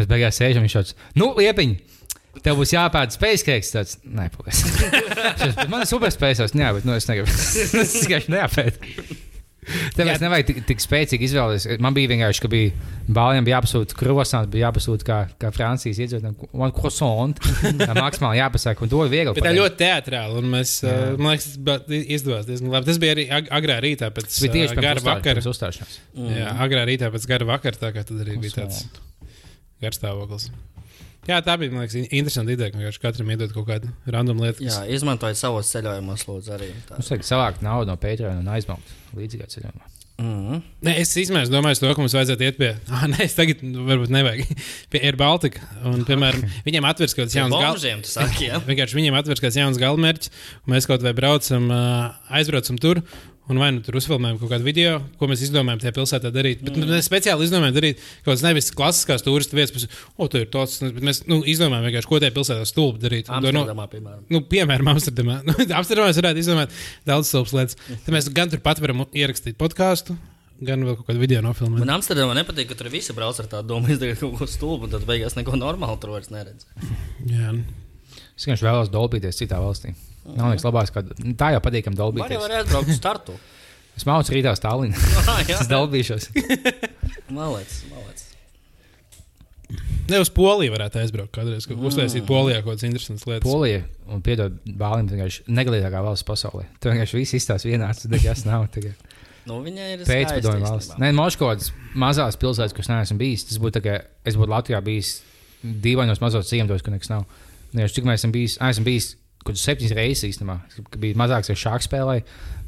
Mēs 0.00 0.08
beigās 0.08 0.40
sēžam, 0.40 0.64
viņš 0.64 0.78
šāds, 0.78 0.94
nu, 1.20 1.34
liepiņ! 1.36 1.76
Tev 2.42 2.56
būs 2.56 2.70
jāpērk 2.72 3.12
spēcīgs. 3.12 3.74
Tāds, 3.76 3.98
nē, 4.08 4.30
bet 4.32 5.68
Man 5.70 5.84
ir 5.84 5.90
superspēcīgs, 5.92 6.56
jā, 6.56 6.72
bet 6.72 6.88
nu, 6.88 6.96
es 6.96 7.04
negribu. 7.10 7.28
Es 7.84 7.92
tikai 8.00 8.22
nepērku. 9.62 9.96
Tāpēc 9.96 10.22
nevajag 10.24 10.46
tik, 10.48 10.58
tik 10.66 10.82
spēcīgi 10.82 11.26
izvēlēties. 11.28 11.66
Man 11.84 11.94
bija 11.94 12.10
vienkārši, 12.10 12.42
ka 12.42 12.50
bija 12.50 12.72
bāliņiem 13.14 13.50
jāpasūta 13.52 13.96
krosants, 13.98 14.50
bija 14.52 14.66
jāpasūta 14.68 15.06
kā, 15.06 15.18
kā 15.38 15.52
Francijas 15.54 16.00
iedzīvotājiem. 16.02 16.50
Man 16.62 16.74
krosant, 16.76 17.38
kā 17.78 17.94
maksimāli 17.98 18.40
jāpasaka, 18.40 18.82
un 18.86 18.92
to 18.92 19.04
ir 19.06 19.12
viegli. 19.12 19.36
Bet 19.38 19.46
tā 19.46 19.54
ļoti 19.54 19.78
teātrāli, 19.84 20.40
un 20.42 20.50
mēs, 20.56 20.74
uh, 20.86 21.14
man 21.18 21.36
liekas, 21.36 21.52
izdevās 22.18 22.48
diezgan 22.50 22.74
labi. 22.74 22.90
Tas 22.90 23.00
bija 23.02 23.14
arī 23.16 23.28
ag 23.38 23.52
agrā 23.60 23.78
rītā 23.84 24.10
pēc 24.16 24.40
tieši 24.42 24.78
gara 24.80 24.98
uzstā- 24.98 25.08
vakara. 25.12 25.46
uzstāšanās. 25.54 25.96
Jā, 26.36 26.50
agrā 26.66 26.82
rītā 26.90 27.12
pēc 27.14 27.28
gara 27.30 27.48
vakara, 27.54 27.78
tā 27.86 27.94
kā 27.94 28.04
tad 28.08 28.26
arī 28.26 28.38
bija 28.42 28.62
tāds 28.64 28.84
garstāvoklis. 29.82 30.50
Jā, 31.28 31.38
tā 31.46 31.54
bija, 31.60 31.70
liekas, 31.70 31.94
in- 32.00 32.08
interesanta 32.18 32.50
ideja, 32.56 32.72
ka 32.74 32.90
katram 33.06 33.28
iedod 33.30 33.52
kaut 33.54 33.68
kādu 33.68 33.92
random 34.10 34.40
lietu. 34.42 34.64
Jā, 34.66 34.74
kas- 34.82 34.90
izmantojiet 34.98 35.38
savos 35.38 35.70
ceļojumos, 35.70 36.24
lūdzu, 36.26 36.50
arī. 36.56 36.72
Tā. 36.88 36.98
Mums 36.98 37.10
vajag 37.14 37.26
savākt 37.28 37.62
naudu 37.62 37.86
no 37.92 37.96
Patreon 37.96 38.40
un 38.42 38.48
aizmaukt 38.56 38.90
līdzīgā 39.14 39.46
ceļojumā. 39.52 39.88
Mm. 40.22 40.58
Nē, 40.86 40.92
es 41.00 41.10
īstenībā 41.16 41.48
domāju, 41.50 41.80
to, 41.80 41.88
ka 41.96 42.02
mums 42.02 42.12
vajadzētu 42.14 42.44
iet 42.46 42.58
pie. 42.58 42.72
Ah, 42.92 43.06
nē, 43.10 43.24
es 43.24 43.34
tagad 43.34 43.62
varbūt 43.62 44.10
nevajag. 44.12 44.50
Pie 44.92 45.00
Air 45.08 45.16
Baltica. 45.18 45.62
Un, 45.88 46.04
piemēram, 46.06 46.44
viņiem 46.66 46.86
atvers 46.90 47.14
kaut 47.16 47.26
kāds 47.30 47.38
jauns 47.38 47.54
jā. 48.42 48.60
Vienkārši 48.68 48.98
viņiem 49.00 49.16
atvers 49.18 49.40
kaut 49.40 49.48
kāds 49.48 49.58
jauns 49.62 49.80
galamērķis, 49.82 50.30
mēs 50.70 50.86
kaut 50.90 51.02
vai 51.06 51.14
braucam, 51.16 51.70
aizbraucam 52.30 52.78
tur. 52.82 53.00
Un 53.50 53.58
vai 53.58 53.72
nu 53.74 53.82
tur 53.82 53.96
uzfilmējam 53.98 54.36
kaut 54.38 54.52
kādu 54.52 54.66
video, 54.66 54.98
ko 55.18 55.26
mēs 55.26 55.40
izdomājam 55.42 55.80
tajā 55.82 55.92
pilsētā 55.96 56.30
darīt. 56.34 56.60
Bet 56.62 56.76
mm. 56.78 56.92
mēs 56.94 57.08
speciāli 57.08 57.48
izdomājam 57.48 57.74
darīt 57.74 57.98
kaut 57.98 58.28
kādas 58.28 58.44
nevis 58.46 58.70
klasiskās 58.78 59.24
turistu 59.26 59.58
vietas, 59.58 59.88
o, 60.14 60.28
tur 60.30 60.44
ir 60.44 60.50
tāds, 60.52 60.76
bet 60.84 61.02
mēs 61.08 61.24
nu, 61.26 61.40
izdomājam 61.50 61.88
vienkārši, 61.88 62.10
ko 62.10 62.20
tajā 62.22 62.34
pilsētā 62.36 62.68
stulbi 62.70 63.02
darīt. 63.02 63.26
Un 63.26 63.42
to, 63.42 63.50
nu, 63.50 63.64
Amsterdamā, 63.64 63.88
piemēram. 63.90 64.22
Nu, 64.30 64.42
piemēram, 64.52 64.92
Amsterdamā. 64.94 65.40
Nu, 65.48 65.56
Amsterdamā 65.58 66.12
mēs 66.12 66.22
varētu 66.22 66.42
izdomāt 66.44 66.78
daudz 67.08 67.32
stulbas 67.32 67.56
lietas. 67.58 67.80
Tad 68.06 68.14
mēs 68.14 68.30
gan 68.34 68.52
tur 68.52 68.62
pat 68.62 68.78
varam 68.82 69.02
ierakstīt 69.10 69.58
podkāstu, 69.58 70.14
gan 70.62 70.86
vēl 70.86 71.00
kaut 71.00 71.10
kādu 71.10 71.22
video 71.22 71.42
nofilmēt. 71.42 71.82
Man 71.82 71.96
Amsterdamā 71.98 72.38
nepatīk, 72.38 72.70
ka 72.70 72.78
tur 72.78 72.92
visi 72.94 73.14
brauc 73.16 73.42
ar 73.42 73.50
tādu 73.58 73.74
domu, 73.74 73.90
izdarīt 73.94 74.22
kaut 74.22 74.38
ko 74.38 74.48
stulbu, 74.48 74.86
un 74.86 74.94
tad 74.94 75.06
beigās 75.08 75.34
neko 75.38 75.58
normālu 75.58 75.98
tur 76.00 76.14
vairs 76.14 76.30
neredz. 76.30 76.70
Jā, 77.34 77.56
Es 78.36 78.46
vienkārši 78.46 78.66
vēlos 78.66 78.90
dolbīties 78.92 79.38
citā 79.38 79.60
valstī. 79.62 79.92
Nav 80.24 80.52
liekas 80.52 80.64
labās, 80.66 80.92
ka 80.94 81.02
tā 81.38 81.52
jau 81.56 81.62
patīkam 81.64 81.94
Vai 81.96 81.98
jau 81.98 82.12
dolbīties. 82.12 82.40
var 82.44 82.56
aizbraukt 82.60 82.92
uz 82.94 83.00
startu? 83.00 83.38
Es 83.96 84.06
mācu 84.08 84.32
rītā 84.32 84.54
Stalinu. 84.56 84.96
Ah, 85.28 85.42
Es 85.44 85.66
dolbīšos. 85.68 86.30
malec, 87.28 87.72
malec. 87.92 88.22
ne 90.08 90.20
uz 90.20 90.30
Poliju 90.32 90.72
varētu 90.74 91.00
aizbraukt 91.02 91.32
kādreiz, 91.36 91.66
ka 91.68 91.76
uztaisīt 91.76 92.24
Polijā 92.28 92.62
kaut 92.62 92.74
kādas 92.74 92.86
interesantas 92.88 93.26
lietas. 93.28 93.44
Polija 93.48 93.82
un 94.12 94.22
piedod 94.24 94.56
bālim 94.80 95.08
vienkārši 95.12 95.44
negalīgākā 95.48 96.02
valsts 96.04 96.26
pasaulē. 96.28 96.66
Tur 96.80 96.92
vienkārši 96.94 97.20
viss 97.20 97.36
izstāsta 97.38 97.68
vienāds, 97.70 98.02
tad 98.04 98.12
nekas 98.16 98.44
nav. 98.48 98.66
Tagad. 98.74 98.96
Nu, 99.48 99.58
viņai 99.64 99.86
ir 99.96 100.04
Pēcpadomju 100.06 100.66
valsts. 100.68 100.96
Nē, 101.02 101.10
kādas 101.40 101.72
mazās 101.98 102.36
pilsētas, 102.40 102.74
kuras 102.76 102.90
neesmu 102.92 103.18
bijis. 103.20 103.46
Tas 103.48 103.58
būtu 103.62 103.78
tā, 103.78 103.84
ka 103.86 103.96
es 104.28 104.36
būtu 104.38 104.52
Latvijā 104.52 104.80
bijis 104.84 105.16
dīvainos 105.62 106.20
mazos 106.22 106.48
ciematos, 106.50 106.84
kur 106.84 106.94
nekas 106.94 107.10
nav. 107.12 107.24
Nē, 107.72 107.86
cik 107.96 108.06
mēs 108.08 108.20
esam 108.20 108.32
bijis, 108.34 108.58
esmu 108.60 108.84
bijis 108.86 109.14
kaut 109.42 109.52
kāds 109.52 109.66
septiņas 109.66 109.94
reizes 109.98 110.24
īstenībā. 110.30 110.56
Kad 110.78 110.98
bija 111.02 111.18
mazāks 111.18 111.52
ar 111.52 111.58
šādu 111.58 111.86
spēlē, 111.88 112.16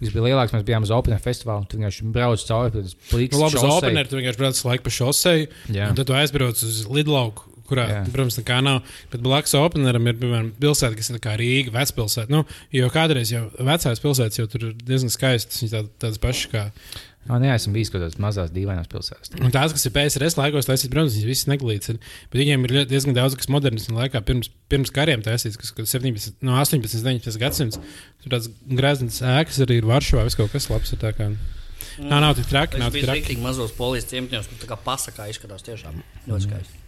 kas 0.01 0.13
bija 0.13 0.27
lielāks, 0.29 0.55
mēs 0.57 0.67
bijām 0.67 0.87
uz 0.87 0.93
Open 0.95 1.17
Festivālu. 1.23 1.67
Tur 1.71 1.81
vienkārši 1.81 2.11
brauc 2.15 2.45
cauri. 2.49 2.85
pliks 3.09 3.39
Nu, 3.39 3.47
labi, 3.47 3.57
uz 3.57 3.65
šosei. 3.65 3.81
Opener 3.81 4.11
tu 4.11 4.21
vienkārši 4.21 4.43
brauc 4.43 4.63
laiku 4.69 4.87
pa 4.87 4.95
šosei, 4.99 5.49
tad 5.71 6.05
tu 6.05 6.17
aizbrauc 6.19 6.65
uz 6.67 6.85
Lidlauku. 6.91 7.51
Kurā, 7.65 7.87
Jā. 7.89 8.01
protams, 8.13 8.37
nekā 8.37 8.59
nav. 8.61 8.83
Bet 9.09 9.23
blakus 9.25 9.55
Openeram 9.57 10.05
ir 10.11 10.19
piemēram 10.21 10.51
pilsēta, 10.61 10.99
kas 10.99 11.09
ir 11.09 11.17
Rīga, 11.41 11.73
vecpilsēta. 11.73 12.29
Nu, 12.29 12.43
jo 12.77 12.91
kādreiz 12.93 13.33
jau 13.33 13.47
vecās 13.57 14.03
pilsētas 14.05 14.41
jau 14.43 14.45
tur 14.53 14.67
ir 14.69 14.75
diezgan 14.85 15.13
skaistas. 15.15 15.63
Viņas 15.63 15.73
tā, 15.73 15.81
tādas 16.05 16.21
pašas 16.21 16.51
kā. 16.53 16.67
Ah, 17.25 17.39
nē, 17.41 17.55
esmu 17.55 17.73
bijis 17.73 17.89
kaut 17.89 18.03
kādās 18.03 18.19
mazās 18.21 18.51
dīvainās 18.53 18.89
pilsētās. 18.93 19.31
Un 19.41 19.53
tās, 19.55 19.73
kas 19.73 19.87
ir 19.89 19.93
PSRS 19.95 20.35
laikos, 20.37 20.67
taisīt, 20.69 20.91
protams, 20.93 21.15
viņas 21.17 21.29
visas 21.31 21.49
neglītas. 21.49 21.95
ir. 21.95 21.99
Bet 22.29 22.37
viņiem 22.43 22.67
ir 22.69 22.75
diezgan 22.91 23.17
daudz, 23.17 23.37
kas 23.41 23.49
modernismu 23.49 23.97
laikā 23.97 24.21
pirms, 24.29 24.51
pirms 24.69 24.93
kariem 24.93 25.23
taisīts, 25.25 25.57
kas 25.57 25.73
ir 25.73 25.89
17, 25.89 26.35
no 26.45 26.59
18, 26.61 27.01
19 27.01 27.41
gadsimts. 27.41 27.81
Tur 28.21 28.35
tāds 28.37 28.51
grezns 28.69 29.23
ēkas 29.25 29.63
arī 29.65 29.79
ir 29.81 29.89
Varšavā, 29.89 30.27
viss 30.29 30.37
kaut 30.37 30.53
kas 30.53 30.69
labs. 30.69 30.93
ir 30.93 31.01
tā 31.01 31.15
kā- 31.17 31.33
Nā, 31.99 32.19
nav 32.21 32.35
tik 32.37 32.47
traki, 32.51 32.79
nav 32.79 32.93
tik 32.93 33.05
traki. 33.07 33.37
mazos 33.41 33.73
polijas 33.73 34.05
ciemiņos, 34.11 34.49
kur 34.51 34.59
tā 34.61 34.69
kā 34.69 34.77
pasakā 34.85 35.29
izskatās 35.31 35.63
tiešām 35.63 36.03
ļoti 36.29 36.49
skaisti. 36.49 36.81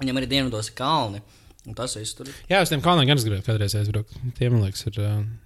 Viņam 0.00 0.18
arī 0.18 0.28
dienvidos 0.28 0.70
ir 0.70 0.74
kalni, 0.74 1.20
un 1.66 1.74
tas 1.74 1.94
viss 1.94 2.14
tur 2.14 2.26
ir. 2.26 2.34
Jā, 2.50 2.62
uz 2.62 2.68
tiem 2.72 2.80
kalniem 2.82 3.06
gan 3.06 3.18
es 3.18 3.24
gribētu 3.24 3.46
kādreiz 3.52 3.74
aizbraukt. 3.78 4.10
Tie 4.38 4.48
man 4.50 4.64
liekas, 4.64 4.86
ir. 4.88 4.98
Uh... 4.98 5.43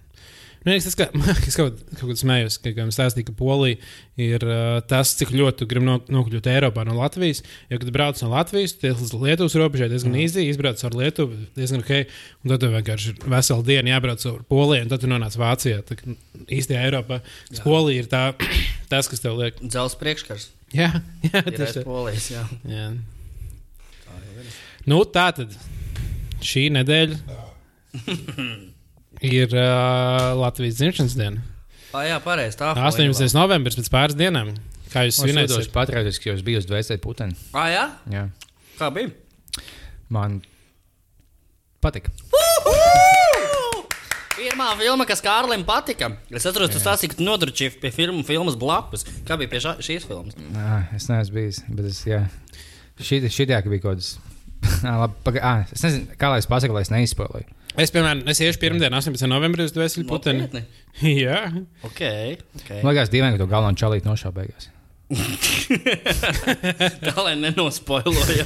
Nu, 0.65 0.73
es, 0.75 0.95
kā, 0.99 1.07
es 1.47 1.55
kaut, 1.55 1.79
kaut 1.95 2.09
kā 2.11 2.15
smējos, 2.19 2.57
ka 2.59 2.73
man 2.75 2.91
stāstīja, 2.91 3.29
ka 3.29 3.35
Polija 3.39 3.79
ir 4.19 4.43
uh, 4.43 4.79
tas, 4.89 5.13
cik 5.15 5.31
ļoti 5.31 5.61
tu 5.61 5.67
gribi 5.71 5.87
no, 5.87 5.95
nokļūt 6.11 6.49
Eiropā 6.51 6.83
no 6.87 6.97
Latvijas. 6.97 7.39
Jo, 7.71 7.79
kad 7.79 7.91
brauc 7.95 8.19
no 8.23 8.31
Latvijas, 8.33 8.75
tad 8.81 8.99
līdz 8.99 9.15
Lietuvas 9.21 9.55
robežai 9.59 9.87
diezgan 9.91 10.17
īsi, 10.19 10.43
izbrauc 10.51 10.83
ar 10.83 10.97
Lietuvu, 10.99 11.37
diezgan 11.55 11.85
ok. 11.85 11.93
Un 12.43 12.53
tad 12.53 12.65
vienkārši 12.75 13.13
ir 13.13 13.29
vesela 13.31 13.65
diena 13.69 13.93
jābrauc 13.95 14.25
ar 14.27 14.41
Poliju, 14.51 14.83
un 14.83 14.91
tad 14.91 15.05
nonāc 15.07 15.37
Vācijā. 15.39 15.79
Tā, 15.87 15.99
īstajā 16.59 16.83
Eiropā 16.89 17.21
tas 17.23 17.63
Polija 17.63 18.03
ir 18.03 18.11
tā, 18.11 18.23
tas, 18.91 19.07
kas 19.11 19.23
tev 19.23 19.39
liek. 19.39 19.61
Dzels 19.63 19.95
priekškars. 20.01 20.49
Jā, 20.75 20.91
jā 21.31 21.45
Ir 21.45 21.55
aiz 21.55 21.77
tā. 21.79 21.85
polijas, 21.87 22.27
jā. 22.33 22.43
Jā. 22.69 22.89
Nu, 24.89 25.03
tā 25.07 25.29
tad 25.37 25.55
šī 26.43 26.67
nedēļa 26.73 27.17
ir 29.25 29.53
uh, 29.55 30.33
Latvijas 30.39 30.79
dzimšanas 30.79 31.15
diena. 31.19 31.43
Ah, 31.89 32.03
jā, 32.05 32.19
pareizi. 32.21 32.59
Tā 32.59 32.73
18. 32.77 33.33
novembris 33.33 33.77
pēc 33.79 33.89
pāris 33.93 34.17
dienām. 34.19 34.53
Kā 34.89 35.03
jūs 35.05 35.17
Es 35.19 35.21
jūtos 35.21 35.53
svinēsiet? 35.53 35.73
patriotiski, 35.73 36.31
es 36.33 36.43
biju 36.45 36.61
uz 36.61 36.67
dvēseli 36.69 37.01
puteni. 37.01 37.35
Ah, 37.53 37.67
jā? 37.69 37.83
Jā. 38.13 38.23
Kā 38.79 38.89
bija? 38.93 39.11
Man 40.09 40.39
patika. 41.83 42.13
Pirmā 44.39 44.69
filma, 44.79 45.03
kas 45.05 45.19
Kārlim 45.21 45.65
patika. 45.67 46.13
Es 46.31 46.45
atceros, 46.47 46.71
tu 46.71 46.79
stāstīji, 46.79 47.11
ka 47.11 47.17
tu 47.19 47.25
nodrošināji 47.27 47.81
pie 47.83 47.91
filmu, 47.91 48.23
filmas 48.25 48.55
blakus. 48.59 49.03
Kā 49.27 49.35
bija 49.39 49.51
pie 49.51 49.59
šā, 49.65 49.73
šīs 49.83 50.07
filmas? 50.07 50.37
Nā, 50.55 50.79
es 50.95 51.09
neesmu 51.11 51.35
bijis. 51.35 51.59
Bet 51.67 51.89
es, 51.91 51.99
jā. 52.07 52.21
Šī, 53.03 53.19
šī 53.27 53.49
bija 53.49 53.61
kaut 53.83 53.99
kas. 53.99 54.13
Labi, 54.87 55.15
paga, 55.27 55.43
ā, 55.43 55.53
es 55.75 55.83
nezinu, 55.83 56.15
kā 56.19 56.31
lai 56.31 56.39
es 56.41 56.47
pasaku, 56.49 56.75
lai 56.77 56.85
es 56.87 56.93
neizspēlēju. 56.93 57.58
Es, 57.79 57.91
piemēram, 57.95 58.23
es 58.31 58.41
iešu 58.43 58.59
pirmdien, 58.61 58.93
18. 58.95 59.27
novembrī 59.31 59.65
uz 59.69 59.73
dvēseli 59.75 60.05
puteni. 60.09 60.47
Jā, 61.23 61.45
Ok, 61.87 62.01
ok. 62.59 62.69
Man 62.83 62.91
liekas, 62.93 63.11
dīvaini, 63.13 63.37
ka 63.37 63.43
to 63.45 63.49
galveno 63.51 63.77
čalīti 63.79 64.07
nošāva 64.09 64.41
beigās. 64.41 64.69
Tā 67.05 67.13
lai 67.25 67.35
nenospoiloja. 67.39 68.45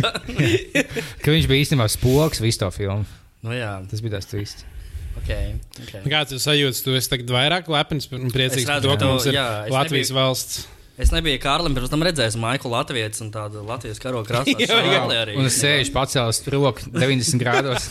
Ka 1.24 1.34
viņš 1.34 1.48
bija 1.50 1.63
īstenībā 1.65 1.88
spoks 1.91 2.39
visu 2.43 2.62
to 2.63 2.69
filmu. 2.72 3.04
nu 3.43 3.52
jā, 3.56 3.74
Tas 3.91 4.04
bija 4.04 4.15
tas 4.17 4.30
twists. 4.32 4.63
ok. 5.19 5.32
okay. 5.84 6.04
Kāds 6.08 6.32
ir 6.36 6.39
sajūta? 6.43 6.80
Tu 6.86 6.96
esi 7.00 7.12
tagad 7.12 7.34
vairāk 7.36 7.67
lepns 7.74 8.08
un 8.15 8.32
priecīgs 8.34 8.63
Es 8.63 8.69
par 8.69 8.80
to, 8.86 8.96
ka 8.96 9.10
mums 9.12 9.28
ir 9.28 9.36
jā, 9.39 9.48
Latvijas 9.74 10.08
nebiju- 10.13 10.19
valsts. 10.22 10.63
Es 10.93 11.10
nebiju 11.10 11.39
Kārlim, 11.41 11.74
pirms 11.74 11.89
tam 11.89 12.04
redzējis 12.06 12.36
Maiklu 12.38 12.69
Latvijas 12.69 13.17
un 13.26 13.32
tādu 13.34 13.63
Latvijas 13.65 13.98
karo 14.00 14.19
krāsā. 14.28 14.54
Jā, 14.62 14.78
jā. 14.86 15.00
arī. 15.24 15.34
Un 15.41 15.50
es 15.50 15.56
sēžu 15.58 15.89
pacēlis 15.96 16.43
roku 16.54 16.86
90 16.93 17.41
grādos. 17.41 17.88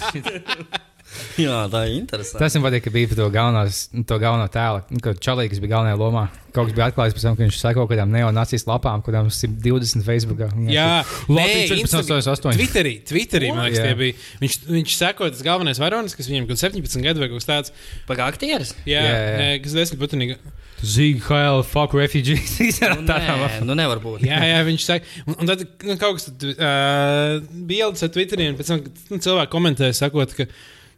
Jā, 1.45 1.59
tā 1.73 1.83
ir 1.89 1.97
interesanti. 1.99 2.41
Tas 2.43 2.57
man 2.57 2.65
patīk, 2.67 2.85
ka 2.87 2.93
bija 2.95 3.11
to, 3.17 3.27
galvenās, 3.35 3.83
to 3.93 4.19
galveno 4.23 4.47
tēlu. 4.53 4.83
Nu, 4.93 5.03
Kad 5.05 5.21
Čalīgs 5.25 5.61
bija 5.63 5.75
galvenajā 5.75 5.99
lomā, 6.01 6.25
kaut 6.55 6.69
kas 6.71 6.77
bija 6.77 6.89
atklājis 6.91 7.17
pēc 7.17 7.27
tam, 7.27 7.37
ka 7.39 7.45
viņš 7.47 7.61
seko 7.61 7.87
kādām 7.91 8.13
neonācijas 8.15 8.67
lapām, 8.69 9.05
kādām 9.07 9.31
120 9.33 10.07
Facebookā. 10.07 10.51
Jā, 10.73 10.89
Latvijas 11.29 11.73
nē, 11.73 11.79
1488. 11.85 12.59
Twitterī, 12.61 12.95
Twitterī 13.09 13.53
man 13.53 13.69
liekas, 13.69 13.85
tie 13.85 13.95
bija. 13.99 14.19
Viņš, 14.43 14.59
viņš 14.71 14.97
seko 14.99 15.31
tas 15.33 15.45
galvenais 15.47 15.81
varonis, 15.83 16.17
kas 16.19 16.29
viņam 16.31 16.51
kaut 16.51 16.61
17 16.65 17.07
gadu 17.07 17.25
vai 17.25 17.31
kaut 17.33 17.43
kas 17.43 17.49
tāds. 17.53 17.77
Pagā 18.11 18.29
aktieris? 18.33 18.75
Jā, 18.89 19.01
Jā, 19.01 19.15
jā. 19.17 19.39
nē, 19.41 19.49
kas 19.65 19.79
desmit 19.79 20.03
patīk. 20.03 20.37
Zig, 20.83 21.23
hell, 21.29 21.63
fuck 21.63 21.95
refugees. 21.95 22.59
Nu, 22.83 23.05
nē, 23.07 23.63
nu 23.63 23.75
nevar 23.79 24.01
būt. 24.03 24.25
Jā, 24.27 24.41
jā, 24.43 24.59
viņš 24.67 24.85
saka, 24.85 25.07
un, 25.31 25.37
un 25.39 25.49
tad 25.49 25.63
nu, 25.87 25.95
kaut 26.01 26.19
kas 26.19 26.27
tāds 26.27 26.57
uh, 26.57 27.37
bija 27.71 27.87
ielicis 27.87 28.07
ar 28.09 28.11
Twitterī, 28.15 28.49
un 28.51 28.59
pēc 28.59 28.73
tam 28.73 28.83
nu, 28.83 29.19
cilvēki 29.23 29.53
komentēja, 29.55 29.95
sakot, 30.03 30.35
ka. 30.35 30.49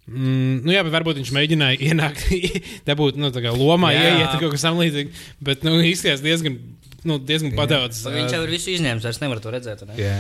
Mm, 0.05 0.59
nu 0.67 0.73
jā, 0.75 0.83
bet 0.85 0.93
varbūt 0.93 1.17
viņš 1.23 1.31
mēģināja 1.33 1.79
ienākt, 1.81 2.25
dabūt 2.89 3.17
nu, 3.17 3.31
tā 3.33 3.41
kā 3.45 3.55
lomā, 3.57 3.95
Jā. 3.95 4.03
ieiet 4.19 4.35
kaut 4.37 4.53
kas 4.53 4.65
tamlīdzīgs. 4.67 5.23
Bet 5.49 5.63
nu, 5.65 5.79
izskatās 5.81 6.21
diezgan, 6.25 6.59
nu, 7.09 7.17
diezgan 7.25 7.55
padaudz. 7.57 8.03
Viņš 8.13 8.35
jau 8.37 8.43
ir 8.45 8.53
visu 8.53 8.75
izņēmis, 8.75 9.07
vairs 9.07 9.21
nevar 9.23 9.41
to 9.41 9.55
redzēt. 9.55 9.87
Ne? 9.89 9.97
Jā, 9.97 10.19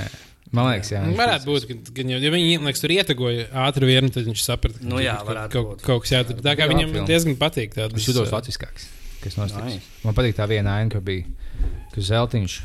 man 0.56 0.70
liekas, 0.70 0.94
jā. 0.94 1.02
Nu, 1.04 1.12
viņš 1.12 1.20
Varētu 1.20 1.50
būt, 1.50 1.66
ka, 1.68 1.76
ka 1.98 2.06
ja 2.14 2.32
viņi 2.32 2.56
liekas, 2.64 2.80
tur 2.80 2.94
ietegoja 2.96 3.44
ātri 3.66 3.90
vienu, 3.92 4.08
tad 4.14 4.24
viņš 4.30 4.44
saprata, 4.46 4.80
ka 4.80 4.88
Nu 4.88 5.02
jā, 5.04 5.18
kaut, 5.20 5.42
kaut, 5.52 5.84
kaut 5.84 6.06
kas 6.06 6.14
jādara. 6.16 6.44
Tā 6.48 6.54
kā 6.56 6.68
viņam 6.72 6.94
filma. 6.94 7.08
diezgan 7.10 7.36
patīk 7.40 7.76
tāds. 7.76 7.92
Viņš 7.98 8.08
jutos 8.08 8.32
latviskāks. 8.32 8.88
Kas 9.24 9.36
nostiks. 9.40 9.68
Nice. 9.68 9.92
Man 10.04 10.16
patīk 10.16 10.36
tā 10.36 10.48
viena 10.48 10.78
aina, 10.80 10.88
ka 10.92 11.00
bija 11.04 11.28
Zeltiņš 11.96 12.56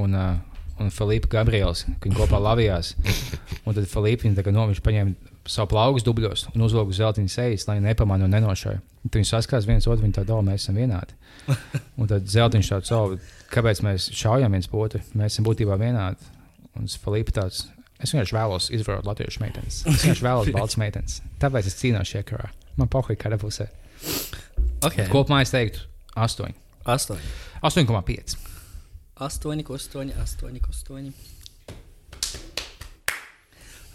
un, 0.00 0.12
uh, 0.16 0.60
un 0.80 0.92
Filipa 0.94 1.28
Gabriels, 1.38 1.86
ka 1.88 2.08
viņi 2.08 2.20
kopā 2.20 2.38
lavījās. 2.40 2.92
Un 3.64 3.76
tad 3.76 3.88
Filipa 3.90 4.28
viņa 4.28 4.38
tā 4.38 4.44
kā 4.46 4.52
no 4.54 4.68
viņš 4.70 4.84
paņēma 4.84 5.35
savu 5.50 5.70
plaugus 5.72 6.04
dubļos 6.06 6.46
un 6.54 6.64
uzvilka 6.66 6.92
uz 6.92 6.98
Zeltiņa 7.00 7.32
sejas, 7.32 7.66
lai 7.68 7.78
nepamanītu 7.84 8.28
un 8.28 8.34
nenošauja. 8.36 8.80
Un 9.04 9.10
Tad 9.10 9.20
viņi 9.20 9.30
saskās 9.30 9.68
viens 9.68 9.86
otru, 9.86 10.02
viņi 10.04 10.16
tā 10.18 10.24
domā, 10.26 10.52
mēs 10.52 10.64
esam 10.64 10.78
vienādi. 10.80 11.14
Un 12.00 12.10
tad 12.10 12.26
Zeltiņš 12.30 12.70
tāds 12.72 12.90
savu, 12.90 13.18
kāpēc 13.52 13.82
mēs 13.86 14.08
šaujam 14.18 14.56
viens 14.56 14.66
otru, 14.72 15.00
mēs 15.14 15.36
esam 15.36 15.46
būtībā 15.46 15.78
vienādi. 15.78 16.32
Un 16.76 16.90
Filipa 16.90 17.36
tāds. 17.38 17.66
Es 18.02 18.12
vienkārši 18.12 18.36
vēlos 18.36 18.66
izvarot 18.76 19.06
latviešu 19.08 19.40
meitenes. 19.40 19.78
Es 19.86 20.02
vienkārši 20.02 20.26
vēlos 20.26 20.50
balts 20.56 20.76
meitenes. 20.80 21.20
Tāpēc 21.40 21.70
es 21.70 21.78
cīnos 21.78 22.10
šajā 22.10 22.26
karā. 22.28 22.50
Man 22.76 22.90
pohuļ 22.92 23.16
kāda 23.22 23.38
pusē. 23.40 23.70
Okay. 24.84 25.06
Kopumā 25.08 25.40
es 25.46 25.54
teiktu 25.54 25.86
8. 26.18 26.52
8. 26.84 27.22
8,5. 27.64 28.36
8, 29.16 29.64
8, 29.64 30.12
8, 30.12 30.60
8. 30.60 31.35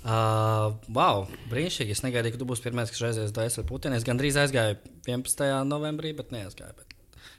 Uh, 0.02 0.72
wow, 0.90 1.28
brīnišķīgi. 1.52 1.94
Es 1.94 2.02
negaidīju, 2.02 2.34
ka 2.34 2.42
tu 2.42 2.48
būsi 2.50 2.64
pirmais, 2.66 2.90
kas 2.90 3.04
reizes 3.04 3.34
dēļ 3.36 3.60
ar 3.62 3.68
Putinu. 3.70 3.98
Es 4.00 4.06
gandrīz 4.08 4.40
aizgāju 4.42 4.80
11. 5.06 5.44
novembrī, 5.70 6.16
bet 6.18 6.34
neaizgāju. 6.34 6.74
Bet 6.80 6.96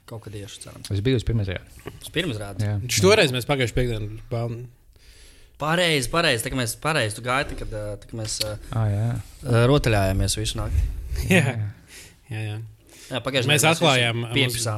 kaut 0.07 0.23
kad 0.23 0.37
iešu, 0.39 0.61
cerams. 0.63 0.91
Es 0.93 1.03
biju 1.03 1.19
uz 1.19 1.25
pirmā 1.27 1.43
rāda. 1.47 1.59
Uz 1.91 2.11
pirmās 2.15 2.39
rādes. 2.39 2.63
Jā, 2.63 2.77
Viņš 2.79 3.01
toreiz 3.03 3.35
mēs 3.35 3.47
pagājušajā 3.49 3.79
piekdienā 3.79 4.23
balnu. 4.31 4.69
Pareizi, 5.59 6.07
pareizi. 6.11 6.43
Tā 6.45 6.51
kā 6.53 6.59
mēs 6.59 6.75
pareizi 6.79 7.19
kad, 7.59 7.67
uh, 7.75 7.95
tā, 7.99 8.07
kad 8.07 8.15
mēs 8.19 8.39
ah, 8.47 8.87
jā. 8.89 9.09
uh, 9.43 9.63
rotaļājāmies 9.69 10.39
visu 10.39 10.59
naktī. 10.59 10.87
Jā, 11.35 11.57
jā. 12.31 12.45
jā. 12.47 12.61
Jā, 13.11 13.19
Mēs 13.45 13.65
atklājām. 13.67 14.23
Jā, 14.31 14.47
tā. 14.55 14.77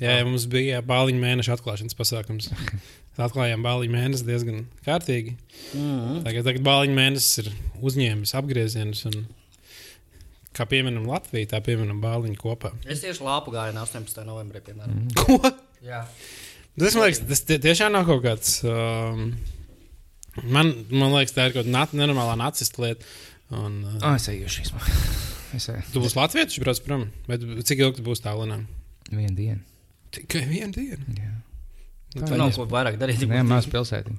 jā, 0.00 0.14
mums 0.26 0.48
bija 0.50 0.80
bāliņu 0.82 1.20
mēneša 1.22 1.58
atklāšanas 1.58 1.94
pasākums. 1.98 2.48
Atklājām 3.18 3.64
bāliņu 3.66 3.94
mēnesi 3.96 4.26
diezgan 4.28 4.60
kārtīgi. 4.86 5.34
Mhm. 5.74 6.20
Tagad, 6.26 6.44
tagad 6.46 6.62
bāliņu 6.68 6.94
mēnesis 6.94 7.40
ir 7.42 7.50
uzņēmis 7.82 8.34
apgriezienus. 8.38 9.04
Un, 9.10 9.24
kā 10.54 10.66
pieminam 10.70 11.06
Latviju, 11.10 11.48
tā 11.50 11.60
pieminam 11.64 12.00
bāliņu 12.02 12.38
kopā. 12.40 12.72
Es 12.86 13.02
tieši 13.04 13.22
lāpu 13.26 13.52
gāju 13.54 13.74
no 13.76 13.82
18. 13.86 14.22
novembrī, 14.26 14.62
piemēram. 14.66 15.04
Mm. 15.04 15.14
Ko? 15.18 15.52
Jā. 15.86 16.04
Tas, 16.78 16.94
man 16.94 17.08
liekas, 17.08 17.20
tas 17.26 17.42
tie, 17.46 17.58
tiešām 17.62 17.94
nav 17.94 18.06
kaut 18.08 18.22
kāds. 18.24 18.52
Um, 18.66 19.32
man, 20.46 20.72
man 20.94 21.14
liekas, 21.16 21.34
tā 21.34 21.48
ir 21.48 21.56
kaut 21.56 21.64
kāda 21.66 21.74
nat, 21.74 21.94
nenormālā 21.98 22.36
nacista 22.38 22.82
lieta. 22.84 23.06
Un, 23.54 23.80
uh, 23.82 23.98
Ah, 24.04 24.18
es 24.18 24.28
eju 24.30 24.50
šīs. 24.58 24.74
Es 25.56 25.64
eju. 25.72 25.80
tu 25.94 26.02
būsi 26.04 26.18
Latvijas 26.18 26.58
brauc 26.60 26.80
prom, 26.84 27.06
bet 27.24 27.40
cik 27.64 27.80
ilgi 27.80 28.02
tu 28.02 28.02
būsi 28.04 28.20
tālāk? 28.26 28.66
Vienu 29.08 29.32
dienu. 29.32 29.62
Tikai 30.12 30.42
vienu 30.44 30.74
dienu. 30.74 31.14
Jā. 31.16 31.30
Nu, 32.16 32.24
Tur 32.24 32.38
nav 32.40 32.54
ko 32.56 32.64
vairāk 32.70 32.96
darīt. 33.00 33.24
Nē, 33.28 33.42
maz 33.46 33.66
pilsētī. 33.68 34.14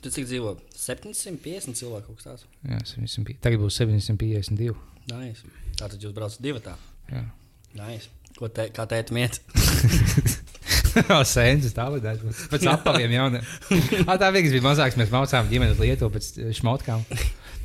Tu 0.00 0.12
cik 0.14 0.28
dzīvo? 0.30 0.54
750 0.78 1.76
cilvēku 1.76 2.06
kaut 2.12 2.20
kas 2.20 2.28
tāds. 2.30 2.44
Jā, 2.64 2.78
700, 2.94 3.34
tagad 3.44 3.60
būs 3.60 3.76
752. 3.82 4.76
Nice. 5.10 5.44
Tātad 5.76 6.00
jūs 6.00 6.14
braucat 6.16 6.40
divi 6.44 6.62
tā. 6.64 6.76
Jā. 7.10 7.24
Nice. 7.76 8.08
Ko 8.38 8.48
te, 8.48 8.68
kā 8.72 8.86
tēta 8.88 9.12
miet? 9.12 9.40
Sēnes 11.34 11.74
tālāk, 11.76 12.06
pēc 12.50 12.64
apaviem 12.72 13.12
jauniem. 13.14 13.44
Ah, 14.06 14.16
tā 14.18 14.30
vienkārši 14.34 14.56
bija 14.56 14.64
mazāks. 14.64 14.96
Mēs 14.98 15.12
mācām 15.12 15.50
ģimenes 15.50 15.78
lietu 15.82 16.08
pēc 16.14 16.30
eh, 16.40 16.48
šmotkām. 16.56 17.04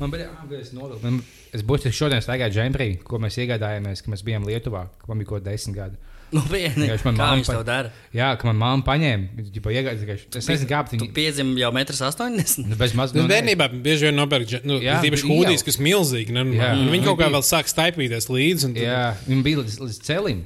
Man 0.00 0.12
bija 0.12 0.28
jāapgādās 0.28 0.74
novilkt. 0.76 1.02
Man- 1.06 1.22
Es 1.56 1.62
būtu 1.64 1.88
šodien 1.94 2.20
staigāju 2.20 2.52
džembrī, 2.52 2.86
ko 3.06 3.16
mēs 3.22 3.38
iegādājāmies, 3.40 4.02
kad 4.04 4.12
mēs 4.12 4.20
bijām 4.26 4.44
Lietuvā, 4.44 4.82
kad 5.00 5.08
man 5.08 5.22
bija 5.22 5.30
kaut 5.30 5.38
kāda 5.40 5.54
desmit 5.54 5.76
gadi. 5.78 5.96
Nu, 6.34 6.40
vieni. 6.50 6.88
Kā 6.90 7.28
viņš 7.36 7.46
pa- 7.46 7.54
to 7.54 7.62
dara? 7.66 7.90
Jā, 8.14 8.32
ka 8.38 8.48
man 8.48 8.58
mamma 8.58 8.84
paņēma, 8.86 9.44
iegādājās. 9.46 10.24
Es 10.34 10.48
nezinu, 10.50 10.68
kāpēc 10.72 10.96
Tu 10.96 10.98
viņi 11.04 11.14
piedzim 11.14 11.52
jau 11.60 11.70
1,80 11.70 12.58
m. 12.64 12.70
Nu, 12.72 12.78
bez 12.80 12.94
maz. 12.98 13.14
Nu, 13.14 13.22
nu, 13.22 13.30
bērnībā 13.30 13.68
bieži 13.84 14.08
vien 14.08 14.18
nopērk 14.18 14.56
nu, 14.66 14.80
Jā, 14.82 14.98
īpaši 15.06 15.28
hūdijas, 15.30 15.62
kas 15.66 15.78
milzīgi. 15.78 16.34
Ne? 16.34 16.42
Jā. 16.58 16.72
Un 16.74 16.90
Viņi 16.90 17.06
kaut 17.06 17.20
kā 17.20 17.30
vēl 17.30 17.44
sāk 17.46 17.70
staipīties 17.70 18.26
līdzi. 18.32 18.64
un 18.70 18.74
tad- 18.74 18.82
Jā, 18.82 19.04
viņam 19.28 19.44
bija 19.46 19.62
līdz, 19.62 19.78
līdz 19.86 20.00
celim. 20.02 20.42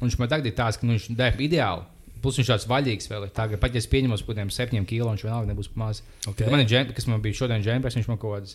Un 0.00 0.08
viņš 0.10 0.18
man 0.18 0.28
tagad 0.28 0.46
ir 0.46 0.52
tāds, 0.58 0.78
ka 0.78 0.86
nu, 0.86 0.98
viņš 0.98 1.08
dēļ 1.16 1.40
ideāli. 1.48 1.84
Plus 2.22 2.36
viņš 2.38 2.50
tāds 2.52 2.66
vaļīgs 2.70 3.08
vēl 3.10 3.24
ir. 3.26 3.30
Tagad, 3.34 3.58
pat 3.58 3.72
ja 3.74 3.78
es 3.78 3.86
pieņemu 3.90 4.12
uz 4.14 4.22
kādiem 4.22 4.50
septiņiem 4.52 4.86
kilo, 4.86 5.10
viņš 5.10 5.24
vienalga 5.26 5.48
nebūs 5.54 5.72
maz. 5.74 6.02
Ok. 6.26 6.36
Okay. 6.36 6.50
Man 6.50 6.60
ir 6.60 6.66
džempers, 6.70 6.94
kas 6.94 7.06
man 7.10 7.22
bija 7.22 7.34
šodien 7.34 7.64
džempers, 7.64 7.96
viņš 7.98 8.06
man 8.08 8.18
kaut 8.18 8.36
kāds 8.36 8.54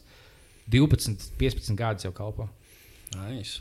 12, 0.69 1.31
15 1.39 1.75
gadus 1.75 2.03
jau 2.07 2.13
kalpo. 2.15 2.47
Nice. 3.15 3.59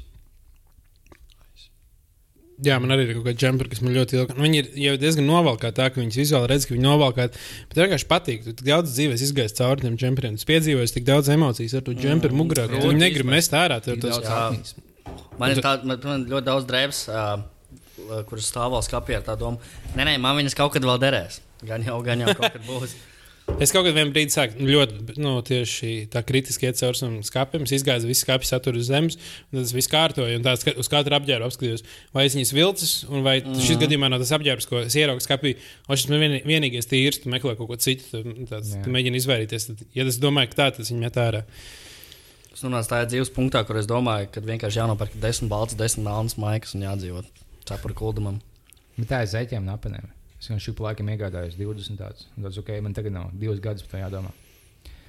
Jā, 2.65 2.79
man 2.81 2.89
arī 2.95 3.05
ir 3.05 3.11
kaut 3.19 3.27
kāda 3.27 3.37
džempera, 3.37 3.69
kas 3.69 3.83
man 3.85 3.93
ļoti 3.93 4.17
ilgi. 4.17 4.35
Nu, 4.39 4.45
viņi 4.47 4.59
ir 4.63 4.69
jau 4.81 4.93
diezgan 5.03 5.27
novalkāti, 5.29 5.77
tā 5.77 5.91
ka 5.93 6.01
viņas 6.01 6.17
vizuāli 6.23 6.49
redz, 6.49 6.65
ka 6.65 6.73
viņi 6.73 6.87
novalkāti. 6.87 7.43
Bet 7.69 7.81
vienkārši 7.83 8.07
patīk. 8.09 8.47
Tu 8.47 8.55
tik 8.57 8.65
daudz 8.71 8.95
dzīves 8.97 9.25
izgājis 9.27 9.57
cauri 9.59 9.85
tiem 9.85 9.99
džemperiem. 10.01 10.39
Es 10.41 10.47
piedzīvoju 10.49 10.93
tik 10.95 11.05
daudz 11.05 11.29
emocijas 11.35 11.75
ar 11.77 11.85
to 11.85 11.93
džemperu 11.93 12.33
Mm. 12.33 12.41
mugurā. 12.41 12.65
ka 12.71 12.81
Viņi 12.81 13.03
negrib 13.03 13.29
mest 13.29 13.53
ārā. 13.53 13.77
Atmiņas. 13.85 14.75
Man 15.39 15.51
ir, 15.53 15.61
tā, 15.61 15.75
man, 15.85 16.01
man 16.03 16.25
ļoti 16.33 16.45
daudz 16.49 16.65
drēbes, 16.71 17.03
uh, 17.13 18.23
kuras 18.31 18.49
stāv 18.49 18.73
vēl 18.73 18.83
skapī 18.89 19.17
ar 19.19 19.23
tā 19.29 19.37
domu. 19.39 19.61
Nē, 19.95 20.07
nē, 20.09 20.17
man 20.19 20.37
viņas 20.41 20.57
kaut 20.57 20.73
kad 20.73 20.83
vēl 20.83 20.97
derēs. 21.03 21.41
Gan 21.67 21.85
jau, 21.85 22.01
gan 22.03 22.21
jau 22.25 22.33
kaut 22.35 22.53
kad 22.57 22.65
būs. 22.65 22.97
Es 23.63 23.71
kaut 23.73 23.87
kādā 23.87 24.03
brīdī 24.11 24.35
sāku 24.35 24.59
nu, 24.59 24.69
ļoti 24.75 25.17
nu, 25.23 25.33
tieši 25.47 25.91
tā 26.13 26.21
kritiski 26.27 26.67
iet 26.67 26.77
cauri 26.81 26.99
savam 26.99 27.21
skāpim. 27.25 27.63
Es 27.65 27.73
izgāju 27.79 28.09
visu 28.09 28.25
skāpi 28.25 28.49
saturu 28.49 28.83
uz 28.83 28.91
zemes, 28.91 29.17
un 29.49 29.61
tas 29.61 29.73
viss 29.73 29.91
kārtoju. 29.93 30.37
Un 30.37 30.45
tās, 30.45 30.65
uz 30.67 30.91
katru 30.93 31.17
apģērbu 31.17 31.47
apskatījos, 31.47 31.85
vai 32.17 32.27
es 32.29 32.37
viņas 32.37 32.53
vilcis, 32.57 32.93
un 33.09 33.25
vai 33.25 33.39
mm. 33.39 33.63
šis 33.65 33.81
gadījumā 33.81 34.11
nav 34.13 34.21
tas 34.21 34.35
apģērbs, 34.37 34.67
ko 34.69 34.83
es 34.83 34.99
ieraugu 34.99 35.25
skāpī. 35.25 35.55
O 35.87 35.97
šis 35.97 36.11
man 36.13 36.25
vien, 36.25 36.37
vienīgais 36.45 36.91
tīrs, 36.91 37.23
tu 37.23 37.33
meklē 37.33 37.55
kaut 37.57 37.71
ko 37.71 37.79
citu, 37.81 38.11
tu, 38.11 38.35
tāds, 38.51 38.75
Jā. 38.77 38.83
tu 38.85 38.93
mēģini 38.93 39.23
izvairīties. 39.23 39.69
Tad, 39.71 39.87
ja 39.97 40.09
es 40.11 40.21
domāju, 40.21 40.53
ka 40.53 40.61
tā, 40.61 40.69
tas 40.81 40.93
viņa 40.93 41.07
met 41.07 41.21
ārā. 41.23 41.45
Es 42.53 42.67
nonācu 42.67 42.93
tajā 42.93 43.09
dzīves 43.13 43.33
punktā, 43.37 43.63
kur 43.69 43.81
es 43.81 43.89
domāju, 43.89 44.29
ka 44.35 44.45
vienkārši 44.45 44.83
jānopērk 44.83 45.17
desmit 45.23 45.53
balts, 45.53 45.79
desmit 45.79 46.09
melnas 46.09 46.37
maikas 46.41 46.77
un 46.77 46.85
jādzīvot 46.89 47.45
cepuri 47.69 47.97
kuldumam. 47.97 48.43
Bet 48.99 49.11
tā 49.13 49.25
ir 49.25 49.33
zeķiem 49.33 49.65
un 49.65 49.75
apenēm. 49.77 50.13
Es 50.41 50.51
jau 50.51 50.59
šim 50.61 50.81
laikam 50.85 51.09
iegādājos 51.13 51.57
20 51.59 52.01
tādus. 52.01 52.29
Tas 52.37 52.59
ok, 52.61 52.75
man 52.85 52.97
tagad 52.97 53.15
nav 53.15 53.31
divas 53.41 53.61
gadus 53.65 53.87
par 53.87 53.97
to 53.97 54.03
jādomā. 54.05 54.33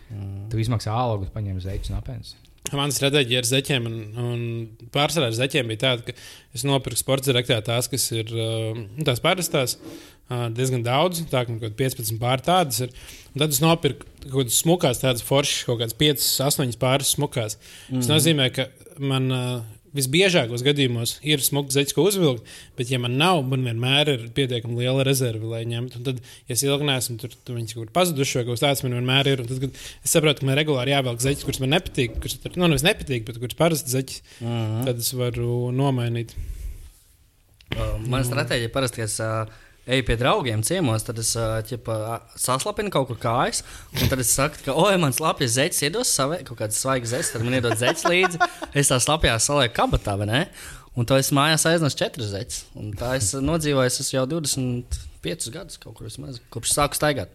Mm. 0.08 0.48
Tu 0.52 0.62
izmaksā 0.64 0.94
algu, 0.96 1.28
paņem 1.34 1.60
zeķus 1.64 1.92
un 1.92 1.98
apēns. 2.00 2.36
Mana 2.76 2.92
stratēģija 2.92 3.40
ar 3.40 3.48
zeķiem, 3.48 3.86
un, 3.88 3.96
un 4.20 4.90
pārsvarā 4.92 5.30
ar 5.30 5.36
zeķiem 5.38 5.70
bija 5.72 5.84
tāda, 5.86 6.10
ka 6.10 6.16
es 6.58 6.66
nopirku 6.68 7.00
sporta 7.00 7.30
direktā 7.30 7.60
tās, 7.64 7.88
kas 7.92 8.10
ir 8.12 8.32
uh, 8.34 8.76
nu, 8.76 9.06
tās 9.08 9.22
parastās, 9.24 9.78
uh, 9.78 10.48
diezgan 10.56 10.84
daudz, 10.84 11.22
tā 11.32 11.46
kā 11.46 11.54
kaut 11.54 11.64
kādas 11.64 11.78
15 12.02 12.20
pār 12.20 12.44
tādas 12.44 12.82
ir. 12.84 12.92
Un 13.32 13.44
tad 13.44 13.56
es 13.56 13.62
nopirku 13.64 14.10
kaut 14.26 14.42
kādas 14.42 14.60
smukās, 14.64 15.00
tādas 15.04 15.24
foršas, 15.28 15.64
kaut 15.70 15.80
kādas 15.84 15.96
5, 16.02 16.28
8 16.50 16.80
pāris 16.82 17.14
smukās. 17.16 17.56
Mm 17.56 17.96
-hmm. 17.96 18.02
Tas 18.02 18.12
nozīmē, 18.12 18.50
ka 18.52 18.68
man 19.00 19.32
uh, 19.32 19.64
visbiežākos 19.98 20.64
gadījumos 20.66 21.18
ir 21.26 21.44
smugs 21.44 21.76
zeķis, 21.78 21.96
ko 21.98 22.06
uzvilkt, 22.08 22.48
bet, 22.80 22.92
ja 22.94 23.00
man 23.02 23.18
nav, 23.20 23.42
man 23.50 23.66
vienmēr 23.68 24.14
ir 24.14 24.26
pietiekami 24.38 24.80
liela 24.82 25.06
rezerve, 25.08 25.50
lai 25.52 25.64
ņemtu. 25.70 26.00
Un 26.00 26.08
tad, 26.08 26.22
ja 26.48 26.58
es 26.58 26.64
ilgi 26.66 26.88
neesmu 26.88 27.18
tur, 27.22 27.34
tur 27.44 27.58
viņas 27.60 27.76
kaut 27.76 27.84
kur 27.84 27.94
pazuduši 27.98 28.40
vai 28.40 28.46
kaut 28.48 28.58
kas 28.60 28.66
tāds, 28.66 28.84
man 28.86 28.98
vienmēr 29.00 29.32
ir. 29.34 29.44
Un 29.44 29.50
tad, 29.52 29.64
kad 29.66 29.82
es 29.82 30.14
saprotu, 30.14 30.44
ka 30.44 30.50
man 30.50 30.60
regulāri 30.60 30.96
jāvelk 30.96 31.24
zeķis, 31.26 31.48
kurš 31.48 31.62
man 31.64 31.74
nepatīk, 31.76 32.20
kurš 32.24 32.40
nu, 32.56 32.68
nevis 32.68 32.86
nepatīk, 32.88 33.26
bet 33.28 33.42
kurš 33.44 33.58
parasti 33.60 33.96
zeķis, 33.96 34.24
uh 34.40 34.48
-huh. 34.48 34.84
tad 34.90 35.04
es 35.04 35.14
varu 35.18 35.72
nomainīt. 35.76 36.38
Uh, 37.76 37.98
Mana 38.08 38.24
stratēģija 38.24 38.72
parasti, 38.72 39.04
es 39.04 39.20
uh, 39.20 39.50
eju 39.88 40.06
pie 40.08 40.18
draugiem 40.20 40.64
ciemos, 40.68 41.06
tad 41.08 41.20
es 41.22 41.32
ķipa, 41.70 41.98
saslapinu 42.40 42.92
kaut 42.94 43.08
kur 43.10 43.20
kājas. 43.22 43.64
Tad 43.98 44.20
es 44.24 44.34
saku, 44.36 44.60
ka, 44.66 44.76
oi, 44.76 44.98
man 45.02 45.16
slapjas 45.16 45.56
zeķis, 45.56 45.84
iedos 45.88 46.12
savai 46.12 46.42
kaut 46.48 46.60
kādas 46.60 46.82
svaigas 46.84 47.14
zeķis, 47.16 47.34
tad 47.36 47.46
man 47.48 47.58
iedod 47.58 47.78
zeķis 47.80 48.08
līdzi. 48.12 48.42
Es 48.78 48.92
tā 48.92 49.00
slapjās 49.04 49.48
salieku 49.48 49.78
kabatā, 49.80 50.18
vai 50.20 50.30
ne? 50.30 50.44
Un 50.98 51.08
to 51.08 51.18
es 51.20 51.32
mājās 51.36 51.68
aiznesu 51.70 52.00
četras 52.00 52.32
zeķis. 52.34 52.62
Un 52.80 52.94
tā 52.98 53.16
es 53.20 53.32
nodzīvoju, 53.38 53.92
es 53.94 54.14
jau 54.14 54.26
25 54.30 55.52
gadus 55.54 55.82
kaut 55.82 55.98
kur 55.98 56.10
vismaz, 56.10 56.42
kopš 56.54 56.74
sāku 56.74 56.98
staigāt. 56.98 57.34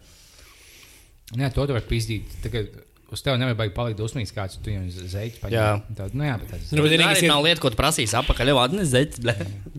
Nē, 1.38 1.48
to 1.54 1.64
tu 1.64 1.76
vari 1.76 1.88
pizdīt. 1.88 2.34
Tagad 2.44 2.74
uz 3.12 3.22
tevi 3.24 3.38
nevajag 3.42 3.72
palikt 3.76 3.98
dusmīgs, 4.00 4.32
kāds 4.34 4.56
tu 4.58 4.70
viņam 4.72 4.88
zeķi 5.12 5.40
paņem. 5.42 5.54
Jā. 5.56 5.68
Tād, 5.98 6.14
nu 6.16 6.24
jā, 6.26 6.34
bet 6.40 6.50
tas 6.54 6.72
Nu, 6.72 6.84
ir 6.86 6.96
Tā 6.96 7.06
arī, 7.10 7.18
arī 7.20 7.28
nav 7.30 7.42
lieta, 7.44 7.60
ko 7.62 7.70
tu 7.72 7.78
prasīsi 7.78 8.16
apakaļ, 8.18 8.52
jau 8.52 8.58
atnes 8.62 8.90
zeķis. 8.92 9.20
blē. 9.24 9.34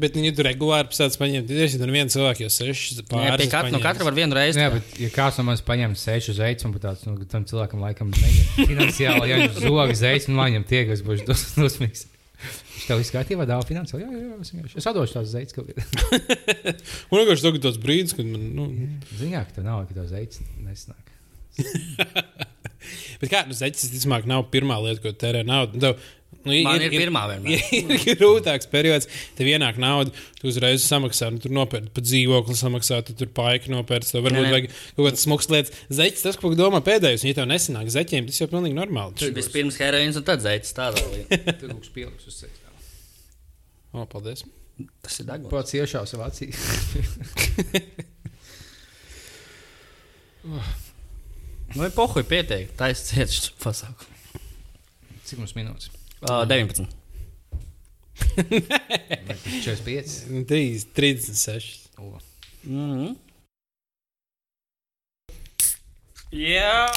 bet 0.06 0.18
viņi 0.20 0.32
tur 0.38 0.48
regulāri 0.50 0.92
pēc 0.92 1.02
tādas 1.02 1.20
paņemt. 1.22 1.54
Ir 1.54 1.94
viens 1.98 2.14
cilvēks, 2.16 2.44
jau 2.46 2.52
seši 2.54 2.98
Jā, 3.00 3.06
pāris. 3.10 3.50
katra, 3.52 3.74
no 3.74 3.82
katra 3.84 4.08
var 4.08 4.18
vienu 4.18 4.38
reizi. 4.38 4.62
Jā, 4.62 4.70
bet, 4.74 4.96
ja 5.02 5.10
kāds 5.14 5.42
no 5.42 5.48
manis 5.50 5.66
paņem 5.66 5.98
sešu 5.98 6.38
zeķus, 6.40 6.70
un 6.70 6.78
pat 6.78 6.86
tāds, 6.90 7.06
nu, 7.10 7.18
tam 7.30 7.46
cilvēkam 7.50 7.82
laikam 7.84 8.14
finansiāli, 8.72 9.30
ja 9.30 9.42
viņš 9.44 9.62
zog 9.66 9.94
zeķus, 10.04 10.30
un 10.32 10.42
viņam 10.42 10.68
tie, 10.70 10.86
kas 10.90 11.02
būs 11.06 11.26
dus- 11.28 11.54
dusmīgs. 11.58 12.08
Viņš 12.44 12.86
tev 12.90 13.00
viss 13.00 13.14
kārtībā 13.14 13.46
dāvā 13.48 13.64
finansiāli. 13.64 14.04
Jā, 14.04 14.10
jā, 14.12 14.24
jā, 14.28 14.68
es 14.68 14.78
es 14.82 14.88
atdošu 14.90 15.16
tās 15.16 15.30
zeķus 15.32 15.56
kaut 15.56 15.70
kādā. 15.70 15.84
Un 17.14 17.22
vienkārši 17.22 17.46
tagad 17.46 17.64
tāds 17.64 17.80
brīdis, 17.80 18.16
kad 18.18 18.28
man. 18.28 18.44
Nu, 18.58 18.66
Ziņā, 19.16 19.46
ka 19.48 19.56
tev 19.60 19.68
nav, 19.70 19.86
ka 19.88 19.96
tev 20.02 20.10
zeķis 20.12 20.42
nesnāk. 20.66 21.14
bet 23.22 23.32
kā, 23.32 23.46
nu, 23.50 23.56
zeķis, 23.58 23.88
visticamāk, 23.90 24.28
nav 24.30 24.48
pirmā 24.54 24.80
lieta, 24.84 25.02
ko 25.04 25.14
tērē 25.24 25.44
naudu. 25.48 25.82
Tev, 25.84 26.00
nu, 26.44 26.56
Man 26.66 26.82
ir 26.84 26.92
pirmā 26.92 27.26
vienmēr. 27.32 27.62
Ir, 27.78 27.92
ir 27.96 28.18
grūtāks 28.20 28.68
periods, 28.72 29.08
tev 29.38 29.48
ienāk 29.52 29.78
nauda, 29.82 30.12
tu 30.40 30.50
uzreiz 30.52 30.84
samaksā, 30.88 31.30
nu, 31.34 31.40
tur 31.44 31.54
nopērci 31.56 31.94
pat 31.96 32.08
dzīvokli, 32.08 32.58
samaksā, 32.60 33.00
tu 33.08 33.16
tur 33.20 33.30
paika 33.36 33.72
nopērci. 33.72 34.16
Tev 34.16 34.26
varbūt 34.28 34.50
vajag 34.50 34.68
kaut 34.74 35.06
kādas 35.06 35.24
smagas 35.28 35.52
lietas. 35.54 35.86
Zeķis, 36.02 36.26
tas, 36.26 36.40
ko 36.42 36.52
domā 36.60 36.84
pēdējais, 36.86 37.24
un 37.24 37.32
ja 37.32 37.38
tev 37.40 37.48
nesanāk 37.52 37.94
zeķiem, 37.96 38.28
tas 38.32 38.42
jau 38.44 38.50
pilnīgi 38.52 38.78
normāli. 38.80 39.16
Tur 39.22 39.32
vispirms 39.38 39.80
heroīns 39.80 40.20
un 40.20 40.28
tad 40.28 40.44
zeķis. 40.44 40.76
Tādā 40.78 41.06
lieta. 41.14 41.40
Tur 41.62 41.78
būs 41.78 41.96
pieliks 41.96 42.28
uz 42.28 42.42
sevis. 42.44 42.60
O, 43.94 44.08
paldies. 44.10 44.42
Tas 45.06 45.20
ir 45.22 45.28
deguna. 45.30 45.52
Pats 45.54 45.76
iešāva 45.78 46.10
savā 46.10 46.32
acī. 46.32 46.50
Nu, 51.74 51.90
pohuļ 51.94 52.26
pietiek. 52.30 52.74
Tā 52.78 52.92
ir 52.94 53.00
cietuši 53.00 53.54
pasākumu. 53.62 54.42
Cik 55.24 55.40
mums 55.42 55.56
minūtes? 55.58 55.90
Uh, 56.22 56.44
19. 56.46 56.86
45. 59.64 60.46
3, 60.50 60.86
36. 60.94 61.90
O. 61.98 62.20
Mm 62.64 62.92
-hmm. 62.94 63.16
Jā! 66.34 66.90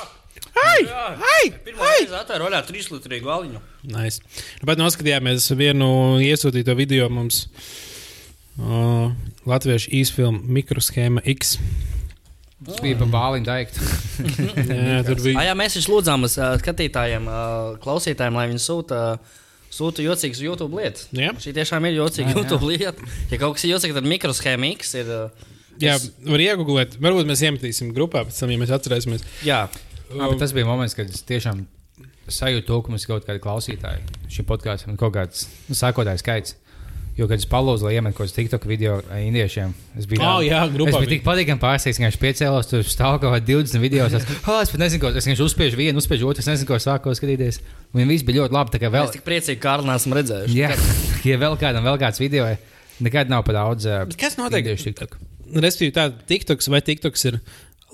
Ai! 0.57 0.85
Jā. 0.87 1.07
Ai! 1.21 1.51
Pirmā 1.65 1.89
reize 1.93 2.17
atvēru 2.17 2.47
vaļā 2.49 2.63
trīs 2.69 2.89
litrīgu 2.93 3.29
aliņu. 3.33 3.61
Nice. 3.93 4.23
Bet 4.65 4.81
noskatījāmies 4.81 5.51
vienu 5.57 5.89
iesūtīto 6.25 6.77
video 6.77 7.09
mums. 7.13 7.47
Uh, 8.57 9.13
Latviešu 9.45 9.91
īsfilmu 9.93 10.41
mikroshēma 10.57 11.21
X. 11.37 11.59
Tas 12.65 12.79
bija 12.81 12.97
pa 12.97 13.05
bāliņu 13.13 13.45
daiktu. 13.45 13.89
Jā, 14.71 15.01
tur 15.05 15.19
bija. 15.21 15.43
jā, 15.45 15.53
mēs 15.59 15.75
taču 15.77 15.93
lūdzām 15.93 16.25
uz 16.25 16.39
uh, 16.41 16.55
skatītājiem, 16.63 17.27
uh, 17.29 17.75
klausītājiem, 17.83 18.39
lai 18.39 18.47
viņi 18.53 18.63
sūta. 18.65 19.01
Sūta 19.77 20.01
jocīgas 20.01 20.39
YouTube 20.41 20.79
lietas. 20.79 21.09
Jā. 21.13 21.35
Šī 21.43 21.53
tiešām 21.53 21.85
ir 21.91 21.99
jocīga 21.99 22.31
Jā, 22.31 22.33
jā. 22.33 22.39
YouTube 22.41 22.69
lieta. 22.71 23.09
Ja 23.29 23.39
kaut 23.43 23.59
kas 23.59 23.67
ir 23.67 23.75
jocīgs, 23.75 23.97
tad 23.99 24.07
mikroshēma 24.09 24.71
X 24.79 24.95
ir. 25.03 25.11
Uh, 25.13 25.53
Jā, 25.83 25.99
var 26.25 26.41
iegūt. 26.41 26.95
Varbūt 27.05 27.29
mēs 27.29 27.43
iemetīsim 27.45 27.91
grupā, 27.93 28.23
pēc 28.25 28.39
tam, 28.41 28.55
ja 28.55 28.61
mēs 28.63 28.73
atcerēsimies. 28.73 29.27
jā, 29.45 29.67
Jā, 30.09 30.29
bet 30.31 30.39
tas 30.41 30.55
bija 30.57 30.65
moments, 30.65 30.95
kad 30.97 31.11
es 31.13 31.21
tiešām 31.29 31.67
sajūtu 32.33 32.65
to, 32.71 32.79
ka 32.87 32.95
mums 32.95 33.05
ir 33.05 33.11
kaut 33.11 33.27
kādi 33.29 33.43
klausītāji 33.45 34.01
šim 34.33 34.47
podkāstam 34.49 34.95
un 34.95 35.01
kaut 35.03 35.13
kāds 35.19 35.45
nu, 35.69 35.77
sākotājs 35.77 36.25
skaits. 36.25 36.57
Jo, 37.17 37.25
kad 37.31 37.41
es 37.41 37.47
palūdzu, 37.49 37.87
lai 37.87 37.95
iemetu 37.97 38.19
kaut 38.19 38.29
kādu 38.29 38.37
TikTok 38.37 38.67
video 38.69 38.99
indiešiem, 39.17 39.71
es 39.97 40.05
biju, 40.09 40.21
Oh, 40.21 40.43
jā, 40.45 40.59
grupā 40.69 40.91
es 40.91 40.97
biju 41.01 41.11
tik 41.15 41.23
patīkami 41.25 41.63
pārsteigts, 41.63 41.97
ka 41.97 42.05
viņš 42.11 42.19
piecēlās, 42.21 42.69
tur 42.69 42.83
stāv 42.85 43.17
kaut 43.23 43.33
kādi 43.33 43.55
20 43.55 43.81
video. 43.81 44.05
Es, 44.05 44.27
oh, 44.51 44.59
es 44.61 44.73
pat 44.75 44.83
nezinu, 44.83 45.01
ko 45.01 45.13
es 45.15 45.25
vienkārši 45.25 45.47
uzspiežu 45.47 45.81
vienu, 45.81 46.03
uzspiežu 46.03 46.29
otru, 46.29 46.45
es 46.45 46.51
nezinu, 46.51 46.69
ko 46.69 46.77
sāku 46.83 47.15
skatīties. 47.17 47.63
Un 47.95 48.03
viņi 48.03 48.11
visi 48.13 48.29
bija 48.29 48.43
ļoti 48.43 48.57
labi. 48.59 48.75
tā 48.75 48.83
kā 48.83 48.91
Vēl, 48.93 49.09
es 49.09 49.17
tik 49.17 49.25
priecīgi, 49.25 49.57
ka 49.63 49.71
Kārlis 49.71 49.89
nesmu 49.95 50.19
redzējis. 50.21 50.57
jā, 50.61 50.75
ja 51.31 51.39
vēl 51.41 51.57
kādam 51.65 51.89
vēl 51.89 51.97
kāds 52.05 52.21
video, 52.21 52.51
nekad 53.01 53.33
nav 53.33 53.47
par 53.49 53.57
daudz. 53.63 53.89
Bet 54.13 54.21
kas 54.21 54.37
notiek? 54.37 54.61
indiešu 54.67 54.91
TikTok. 54.91 55.17
Respektīvi, 55.57 55.97
tā 55.97 56.11
TikToks 56.29 56.69
vai 56.75 56.83
TikToks 56.85 57.27
ir 57.33 57.41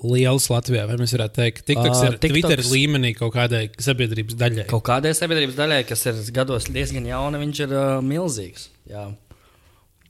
liels 0.03 0.49
Latvijā, 0.51 0.85
vai 0.89 0.97
mēs 0.99 1.13
varētu 1.15 1.37
teikt, 1.39 1.61
ka 1.61 1.67
TikToks 1.71 1.99
Ā, 2.01 2.07
ir 2.11 2.17
Twitter 2.19 2.59
TikToks- 2.59 2.71
līmenī 2.75 3.13
kaut 3.17 3.33
kādai 3.35 3.63
sabiedrības 3.81 4.35
daļai. 4.39 4.67
Kaut 4.69 4.83
kādai 4.87 5.13
sabiedrības 5.17 5.55
daļai, 5.59 5.81
kas 5.87 6.05
ir 6.11 6.19
gados 6.35 6.67
diezgan 6.69 7.07
jauna, 7.07 7.39
viņš 7.41 7.63
ir 7.67 7.75
uh, 7.77 8.01
milzīgs. 8.03 8.67
Jā. 8.89 9.07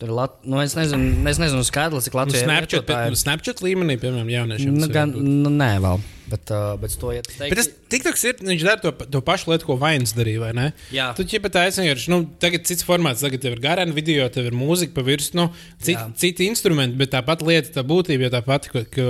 Tur 0.04 0.12
ir 0.12 0.18
Lat... 0.18 0.34
nu, 0.43 0.58
es 0.60 0.74
nezinu, 0.76 1.14
es 1.32 1.38
nezinu 1.39 1.64
skaidrs, 1.64 2.04
cik 2.04 2.18
Nu, 2.18 2.20
Latvijā 2.20 2.41
Snapchat, 2.43 2.89
nu, 3.08 3.16
Snapchat 3.16 3.62
līmenī, 3.64 3.95
piemēram, 4.01 4.28
jauniešiem. 4.34 4.74
Nu, 4.76 4.89
gan, 4.91 5.14
nu, 5.16 5.51
nē, 5.54 5.70
vēl. 5.80 6.04
Bet, 6.28 6.51
uh, 6.51 6.74
bet 6.82 6.97
to 6.99 7.14
iet 7.16 7.30
Bet 7.38 7.56
tas 7.56 7.70
TikToks 7.93 8.26
ir, 8.28 8.41
viņš 8.43 8.66
dara 8.68 8.82
to, 8.84 8.91
to 9.16 9.22
pašu 9.24 9.54
lietu, 9.54 9.70
ko 9.70 9.78
Vains 9.80 10.12
darīja, 10.18 10.41
vai 10.43 10.51
ne? 10.58 10.68
Jā. 10.91 11.08
Tu 11.16 11.24
jau 11.32 11.39
pat 11.45 11.62
aizsmeļojies, 11.62 12.10
nu, 12.12 12.20
tagad 12.43 12.68
cits 12.68 12.84
formāts, 12.84 13.24
tagad 13.24 13.45
tev 13.47 13.56
ir 13.56 13.64
garāna 13.64 13.95
video, 13.95 14.28
tev 14.28 14.51
ir 14.51 14.60
mūzika 14.60 14.97
pa 14.97 15.08
virsmu, 15.08 15.39
nu, 15.39 15.47
citi, 15.80 15.95
Jā. 15.95 16.10
citi 16.20 16.51
instrumenti, 16.51 16.99
bet 16.99 17.16
tā 17.16 17.24
pati 17.24 17.47
lieta, 17.47 17.72
tā 17.80 17.88
būtība, 17.88 18.28
tā 18.36 18.43
pati, 18.43 18.76
ko, 18.76 18.84
ko, 18.91 19.10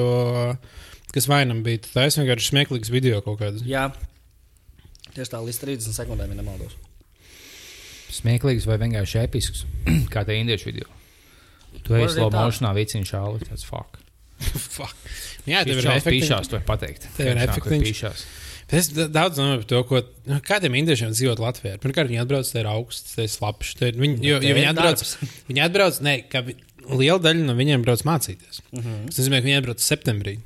kas 1.18 1.30
Vainam 1.32 1.66
bija. 1.66 1.82
Tā 1.90 2.06
ir 2.06 2.18
vienkārši 2.22 2.54
smieklīgs 2.54 2.94
video 2.94 3.26
kaut 3.26 3.42
kāds. 3.42 3.66
Jā. 3.66 3.90
Tieši 5.14 5.34
tā 5.34 5.42
līdz 5.42 5.66
30 5.66 6.02
sekundēm, 6.04 6.38
ja 6.38 6.44
nemaldos. 6.44 6.78
Smieklīgs 8.14 8.68
vai 8.70 8.78
vienkārši 8.82 9.24
episks, 9.24 9.66
kā 10.14 10.26
tie 10.28 10.40
indiešu 10.42 10.70
video. 10.70 10.90
Tu 11.84 11.96
arī 11.98 12.08
slow 12.12 12.30
motionā, 12.34 12.72
vicini 12.78 13.08
šāli, 13.10 13.42
tas 13.50 13.66
fuck. 13.68 14.00
Fuck. 14.78 14.96
Jā, 15.48 15.62
tev 15.64 15.78
ir 15.80 15.86
ir 15.86 15.92
efekti. 15.94 16.20
pīšās, 16.20 16.50
to 16.52 16.58
var 16.58 16.66
pateikt. 16.68 17.06
Tev 17.16 17.30
ir. 17.32 17.40
Bet 17.40 18.26
Es 18.74 18.88
da- 18.90 19.08
daudz 19.12 19.38
domāju 19.38 19.60
par 19.62 19.68
to, 19.70 19.80
ko 19.90 20.00
nu, 20.32 20.38
kādiem 20.46 20.78
indiešiem 20.80 21.12
dzīvot 21.14 21.42
Latvijā. 21.44 21.78
Pirmkārt, 21.84 22.10
viņi 22.10 22.22
atbrauc, 22.24 22.48
tie 22.50 22.62
ir 22.64 22.70
augsts, 22.72 23.14
tie 23.14 23.28
ir 23.28 23.30
slapjš. 23.30 23.74
Viņi, 24.00 24.16
jo, 24.24 24.40
tev 24.42 24.50
jo 24.50 24.56
viņi 24.58 24.70
atbrauc, 24.72 25.04
viņi 25.50 25.64
atbrauc, 25.68 26.00
ne, 26.08 26.16
ka 26.32 26.42
liela 26.48 27.20
daļa 27.22 27.46
no 27.46 27.56
viņiem 27.60 27.86
brauc 27.86 28.02
mācīties. 28.08 28.64
Mhm. 28.72 28.82
-huh. 28.82 29.06
Tas 29.12 29.22
nozīmē, 29.22 29.42
ka 29.44 29.50
viņi 29.50 29.60
atbrauc 29.62 29.84
septembrī 29.84 30.38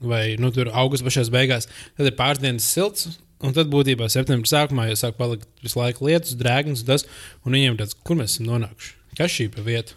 vai 0.00 0.36
nu, 0.40 0.50
tur 0.52 0.70
augusta 0.72 1.06
pašās 1.06 1.30
beigās. 1.32 1.68
Tad 1.96 2.08
ir 2.08 2.16
pāris 2.18 2.42
dienas 2.42 2.68
silts. 2.68 3.18
Un 3.40 3.54
tad 3.56 3.70
būtībā 3.72 4.08
septembrī 4.12 4.50
sākumā 4.50 4.90
jau 4.90 4.96
sāk 5.00 5.14
palikt 5.16 5.46
visu 5.64 5.78
laiku 5.80 6.04
lietus, 6.10 6.34
drēgnas, 6.36 6.82
un 6.84 6.90
tas, 6.90 7.06
un 7.46 7.56
viņiem 7.56 7.78
tāds, 7.80 7.96
kur 8.04 8.18
mēs 8.18 8.34
esam 8.36 8.50
nonākuši? 8.50 8.90
Kas 9.16 9.32
šī 9.32 9.46
pa 9.54 9.64
vietu? 9.64 9.96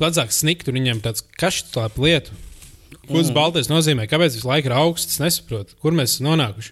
Vecāks 0.00 0.38
snikt, 0.44 0.68
un 0.70 0.78
viņiem 0.78 1.00
tāds, 1.02 1.24
kas 1.40 1.58
šī 1.58 1.72
tā 1.74 1.88
pa 1.90 2.04
lietu? 2.06 2.36
Ko 3.08 3.18
tas 3.18 3.32
baltais 3.34 3.68
nozīmē? 3.70 4.06
Kāpēc 4.10 4.36
visu 4.38 4.46
laiku 4.46 4.70
ir 4.70 4.76
augsts? 4.78 5.16
Es 5.18 5.22
nesaprotu, 5.22 5.74
kur 5.82 5.96
mēs 5.96 6.14
esam 6.14 6.30
nonākuši. 6.30 6.70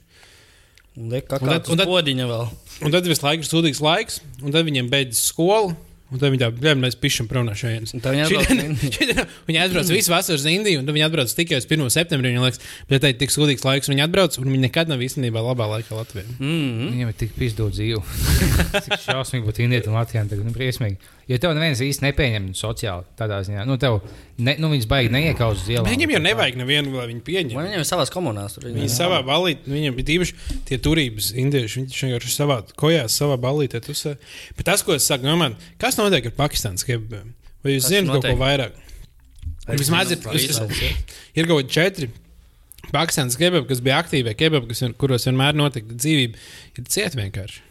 Liek, 0.99 1.26
kā 1.30 1.38
Un 1.42 1.49
tad- 1.51 1.68
un 1.70 1.76
tad- 1.78 1.88
vēl. 2.30 2.49
Un 2.86 2.90
tad 2.94 3.07
visu 3.07 3.22
laiku 3.26 3.42
ir 3.42 3.51
sūdīgs 3.51 3.80
laiks, 3.82 4.20
un 4.42 4.53
tad 4.55 4.66
viņiem 4.66 4.88
beidzas 4.90 5.26
skola. 5.32 5.74
Un 6.09 6.20
tad 6.20 6.32
viņi 6.32 6.40
tā, 6.40 6.48
bļem, 6.56 6.78
mēs 6.80 6.94
pišķam 7.02 7.26
prom 7.28 7.44
no 7.44 7.52
šejienes. 7.59 7.92
Un 7.92 8.00
viņi 9.48 9.61
atbrauc 9.61 9.90
visu 9.92 10.12
vasaru 10.12 10.38
uz 10.40 10.46
Indiju, 10.48 10.80
un 10.80 10.88
tad 10.88 10.96
viņi 10.96 11.04
atbrauc 11.04 11.34
tikai 11.36 11.59
uz 11.61 11.66
1. 11.68 11.84
septembrī. 11.92 12.32
Viņam 12.32 12.46
liekas, 12.46 12.62
bet 12.88 13.04
tā 13.04 13.12
ir 13.12 13.18
tik 13.20 13.34
sūdīgs 13.34 13.66
laiks, 13.66 13.90
un 13.90 13.96
viņi 13.96 14.06
atbrauc, 14.06 14.38
un 14.40 14.48
viņi 14.48 14.64
nekad 14.64 14.88
nav 14.88 15.04
īstenībā 15.04 15.42
labā 15.44 15.68
laikā 15.74 15.98
Latvijā. 15.98 16.24
Mm 16.38 16.48
-hmm. 16.48 16.88
Viņam 16.94 17.12
ir 17.12 17.20
tik 17.24 17.36
pizdot 17.36 17.76
dzīve. 17.76 18.00
Cik 18.88 19.04
šausmīgi 19.04 19.44
būtu 19.50 19.64
indietim 19.66 19.92
Latvijam, 20.00 20.32
tagad 20.32 20.48
nu, 20.48 20.56
briesmīgi. 20.56 20.96
Jo 21.28 21.36
tev 21.36 21.52
neviens 21.52 21.80
īsti 21.84 22.06
nepieņem 22.06 22.44
sociāli 22.56 23.04
tādā 23.18 23.42
ziņā. 23.44 23.66
Nu, 23.68 23.74
tev, 23.76 23.98
ne, 24.40 24.54
nu, 24.62 24.70
viņas 24.72 24.86
baigi 24.88 25.11
neiekauz 25.12 25.59
uz. 25.61 25.66
Bet 25.68 25.90
viņam 25.92 26.14
jau 26.14 26.20
nevajag 26.24 26.56
nevienu, 26.56 26.94
lai 26.96 27.04
viņi 27.11 27.20
pieņem. 27.26 27.52
Man 27.59 27.68
viņam 27.68 27.82
ir 27.84 27.88
savās 27.88 28.12
komunās. 28.14 28.54
Tur 28.56 28.64
Viņi 28.64 28.88
savā 28.88 29.18
balītē, 29.26 29.68
viņam 29.68 29.98
ir 30.00 30.12
īpaši 30.14 30.56
tie 30.70 30.78
turības 30.80 31.34
indieši. 31.36 31.82
Viņi 31.82 32.00
vienkārši 32.00 32.32
savā 32.32 32.62
kojās, 32.80 33.18
savā 33.20 33.36
balītē. 33.44 33.82
Tusē. 33.84 34.14
Bet 34.56 34.70
tas, 34.70 34.80
ko 34.86 34.96
es 34.96 35.04
saku, 35.04 35.28
domāju, 35.28 35.59
kas 35.76 35.97
notiek 36.01 36.30
ar 36.30 36.36
Pakistānas 36.38 36.86
kebabiem? 36.86 37.34
Vai 37.64 37.74
jūs 37.74 37.86
Kas 37.86 37.92
zināt 37.94 38.16
kaut 38.16 38.28
ko 38.30 38.38
vairāk? 38.40 38.80
Vismaz 39.68 40.14
ir, 40.14 40.22
ir 41.36 41.49
kaut 41.51 41.61
kādi 41.61 41.74
četri. 41.74 42.11
Pakistānas 42.88 43.36
kebabi, 43.36 43.66
kas 43.68 43.82
bija 43.84 43.99
aktīvie 44.01 44.32
kebabi, 44.38 44.70
kas, 44.70 44.80
kuros 45.01 45.26
vienmēr 45.28 45.57
notika 45.59 45.92
dzīvība, 45.92 46.38
ir 46.78 46.86
cieti 46.88 47.20
vienkārši. 47.20 47.64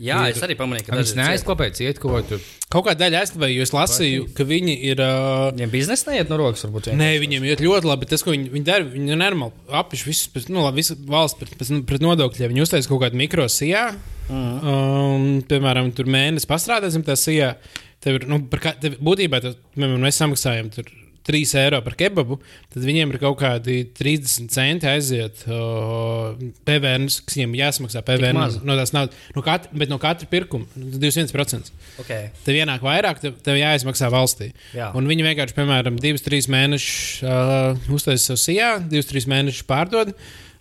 Jā, 0.00 0.20
es 0.32 0.40
arī 0.44 0.54
pamanīju, 0.56 0.86
ka 0.86 0.96
ir 0.96 1.04
cieti. 1.04 1.18
neaizklāpēja 1.18 1.74
ciet, 1.76 1.98
ko 2.00 2.22
tur. 2.24 2.40
Kaut 2.72 2.86
kā 2.86 2.94
daļa 2.96 3.20
aizklavēja, 3.20 3.56
jo 3.58 3.66
es 3.66 3.72
lasīju, 3.74 4.28
ka 4.36 4.46
viņi 4.48 4.76
ir. 4.88 5.02
Uh, 5.04 5.50
Viņiem 5.50 5.72
biznesa 5.74 6.12
neiet 6.12 6.30
no 6.32 6.38
rokas, 6.40 6.62
varbūt. 6.64 6.88
Nē, 6.96 7.10
viņiem 7.20 7.44
iet 7.50 7.60
ļoti 7.64 7.90
labi. 7.90 8.06
bet 8.06 8.14
Tas, 8.14 8.24
ko 8.24 8.32
viņi, 8.32 8.48
viņi 8.54 8.66
dara, 8.68 8.86
viņi 8.86 9.12
ir 9.12 9.20
normāli 9.20 9.76
apiši 9.80 10.08
visus, 10.08 10.48
nu, 10.48 10.62
labi, 10.64 10.80
visu 10.80 10.96
valsts 11.10 11.36
pret, 11.40 11.52
pēc, 11.60 11.72
nu, 11.74 11.82
pret 11.88 12.06
nodokļiem. 12.06 12.54
Viņi 12.54 12.64
uztaisīja 12.64 12.92
kaut 12.94 13.04
kādu 13.04 13.20
mikrosijā. 13.20 13.84
Mhm. 14.30 14.72
Um, 14.72 15.28
piemēram, 15.50 15.92
tur 15.92 16.08
mēnesis 16.08 16.48
pastrādāsim 16.48 17.04
tā 17.04 17.18
sijā. 17.20 17.56
Tev 18.00 18.22
ir, 18.22 18.28
nu, 18.30 18.40
par 18.48 18.64
kā, 18.64 18.74
tev, 18.80 18.96
būtībā 19.04 19.42
tas, 19.44 19.58
piemēram, 19.76 20.00
mēs 20.06 20.22
samaksājam 20.22 20.72
tur 20.72 20.88
3 21.26 21.54
eiro 21.60 21.80
par 21.84 21.94
kebabu, 22.00 22.38
tad 22.72 22.84
viņiem 22.86 23.12
ir 23.12 23.18
kaut 23.20 23.38
kādi 23.42 23.82
30 23.96 24.50
centi 24.52 24.88
aiziet 24.88 25.42
uh, 25.46 26.32
PVN, 26.66 27.08
kas 27.26 27.36
viņiem 27.36 27.56
jāsamaksā 27.58 28.02
PVN 28.06 28.40
no 28.64 28.76
tās 28.78 28.94
naudas. 28.96 29.18
No 29.36 29.44
katra, 29.44 29.72
bet 29.82 29.92
no 29.92 30.00
katra 30.02 30.28
pirkuma 30.30 30.66
21%. 30.76 31.72
Okay. 32.02 32.30
Tev 32.46 32.60
ienāk 32.60 32.84
vairāk, 32.84 33.20
tev, 33.22 33.36
tev 33.44 33.58
jāizmaksā 33.60 34.10
valstī. 34.12 34.50
Jā. 34.76 34.90
Un 34.96 35.08
viņi 35.10 35.26
vienkārši, 35.28 35.56
piemēram, 35.58 35.98
divus, 36.00 36.24
trīs 36.24 36.48
mēnešus 36.50 37.26
uh, 37.26 37.90
uztaisīja 37.92 38.30
savu 38.30 38.44
sijā, 38.44 38.70
divus, 38.90 39.10
trīs 39.10 39.28
mēnešus 39.30 39.68
pārdod, 39.68 40.14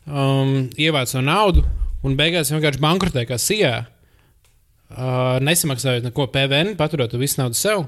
um, 0.07 0.68
ievāc 0.80 1.14
savu 1.14 1.24
naudu 1.28 1.64
un 2.05 2.20
beigās 2.20 2.51
vienkārši 2.53 2.84
bankrotē 2.84 3.26
kā 3.30 3.39
sijā. 3.41 3.78
Uh, 4.89 5.38
nesamaksājot 5.45 6.07
neko 6.07 6.26
PVN, 6.34 6.74
paturot 6.80 7.14
visu 7.22 7.39
naudu 7.41 7.57
sev. 7.57 7.86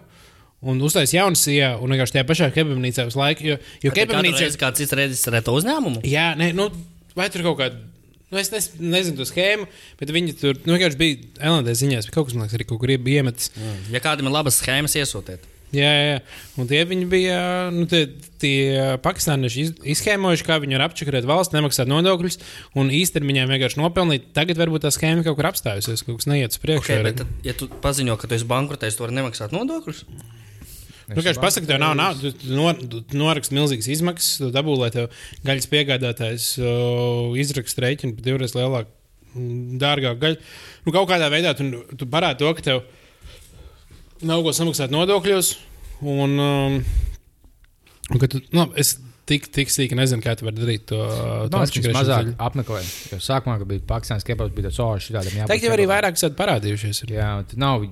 Un 0.62 0.82
uztaisīja 0.86 1.24
jaunu 1.24 1.40
sijā, 1.40 1.72
un 1.82 1.94
vienkārši 1.94 2.20
tajā 2.20 2.26
pašā 2.30 2.50
kebabnīcā 2.54 3.08
visu 3.08 3.18
laiku. 3.18 3.46
Jo, 3.48 3.56
jo 3.82 3.94
kebabnīcā 3.96 4.44
reizi 4.44 4.60
kāds 4.62 4.78
cits 4.78 4.94
reģistrē 4.98 5.42
to 5.46 5.56
uzņēmumu? 5.58 6.04
Jā, 6.06 6.32
nē, 6.38 6.52
nu, 6.58 6.68
vai 7.18 7.32
tur 7.34 7.48
kaut 7.48 7.58
kāda. 7.64 7.80
Nu, 8.32 8.40
es 8.40 8.52
nes, 8.54 8.70
nezinu 8.80 9.18
to 9.18 9.26
schēmu, 9.28 9.66
bet 10.00 10.12
viņi 10.16 10.36
tur 10.40 10.60
nu, 10.64 10.78
vienkārši 10.78 11.00
bija 11.00 11.50
LND 11.50 11.74
ziņās, 11.82 12.06
bet 12.08 12.16
kaut 12.16 12.30
kas, 12.30 12.38
liekas, 12.38 12.54
arī 12.56 12.68
kaut 12.70 12.80
kur 12.80 12.94
bija 12.94 13.24
iemetis. 13.24 13.50
Ja 13.92 14.00
kādam 14.04 14.30
ir 14.30 14.38
labas 14.38 14.62
schēmas, 14.62 14.96
iesūtiet. 15.02 15.50
Jā, 15.72 15.88
jā, 15.88 16.08
jā. 16.08 16.16
Un 16.60 16.68
tie 16.68 16.82
viņi 16.88 17.06
bija, 17.12 17.36
nu, 17.72 17.86
tie, 17.92 18.04
tie 18.44 18.96
pakistānieši 19.04 19.62
iz, 19.64 19.70
izskēmojuši, 19.96 20.46
kā 20.48 20.58
viņi 20.64 20.76
var 20.76 20.86
apčakarēt 20.90 21.28
valsts, 21.28 21.56
nemaksāt 21.56 21.88
nodokļus 21.92 22.38
un 22.80 22.92
īstermiņā 22.96 23.48
vienkārši 23.48 23.80
nopelnīt. 23.80 24.30
Tagad 24.36 24.60
varbūt 24.60 24.84
tā 24.84 24.92
schēma 24.92 25.24
kaut 25.28 25.40
kur 25.40 25.48
apstājusies, 25.48 26.04
kaut 26.08 26.20
kas 26.20 26.28
neiet 26.28 26.56
uz 26.56 26.60
priekšu. 26.60 26.92
Okay, 26.92 27.06
bet, 27.08 27.24
tad, 27.24 27.32
ja 27.48 27.56
tu 27.56 27.72
paziņo, 27.72 28.20
ka 28.20 28.28
tu 28.28 28.36
esi 28.36 28.48
bankrotējis, 28.52 29.00
tu 29.00 29.08
vari 29.08 29.16
nemaksāt 29.22 29.56
nodokļus. 29.56 30.04
Nu, 31.12 31.24
kā 31.24 31.32
viņš 31.32 31.42
pasakā, 31.42 31.68
tev 31.70 31.82
nav 31.82 31.94
naudas, 32.00 32.38
tu, 32.40 32.54
nor, 32.56 32.80
tu 32.92 33.02
noraksti 33.18 33.58
milzīgas 33.58 33.90
izmaksas, 33.92 34.40
tu 34.42 34.50
dabū, 34.54 34.78
lai 34.80 34.92
tev 34.94 35.12
gaļas 35.48 35.70
piegādātājs 35.72 36.48
uh, 36.62 37.36
izraksta 37.42 37.86
rēķinu 37.86 38.18
par 38.18 38.28
divreiz 38.28 38.56
lielāku, 38.58 38.92
mm, 39.34 39.78
dārgāku 39.82 40.22
gaļu. 40.24 40.42
Nu, 40.86 40.96
kaut 40.96 41.10
kādā 41.12 41.30
veidā 41.34 41.54
tu, 41.58 41.68
tu 42.00 42.08
parādi 42.12 42.44
to, 42.44 42.52
ka 42.58 42.68
tev 42.70 42.84
nav 44.28 44.44
ko 44.46 44.56
samaksāt 44.56 44.94
nodokļos. 44.94 45.54
Un, 46.02 46.36
um, 46.42 46.78
un 48.12 48.26
tu, 48.26 48.42
nu, 48.56 48.66
es 48.80 48.96
tik, 49.30 49.48
tik 49.54 49.72
sīki 49.72 49.98
nezinu, 49.98 50.24
kā 50.24 50.34
tu 50.38 50.48
vari 50.48 50.60
darīt 50.60 50.88
to. 50.92 51.00
Tas 51.52 51.70
atšķirēšanu 51.70 51.98
mazāk 51.98 52.26
ceļu. 52.26 52.36
apmeklē. 52.48 52.82
Jo 53.14 53.22
sākumā, 53.22 53.60
kad 53.62 53.70
bija 53.70 53.86
Pakistāns 53.94 54.26
kebabs, 54.28 54.54
bija 54.56 54.70
tāds 54.70 54.82
ošs, 54.86 55.12
tādam 55.14 55.38
jābūt. 55.38 55.52
Tagad 55.54 55.68
jau 55.68 55.76
arī 55.76 55.88
vairāk 55.92 56.20
esat 56.20 56.38
parādījušies. 56.40 57.04
Ir. 57.06 57.16
Jā, 57.20 57.30
nav 57.62 57.86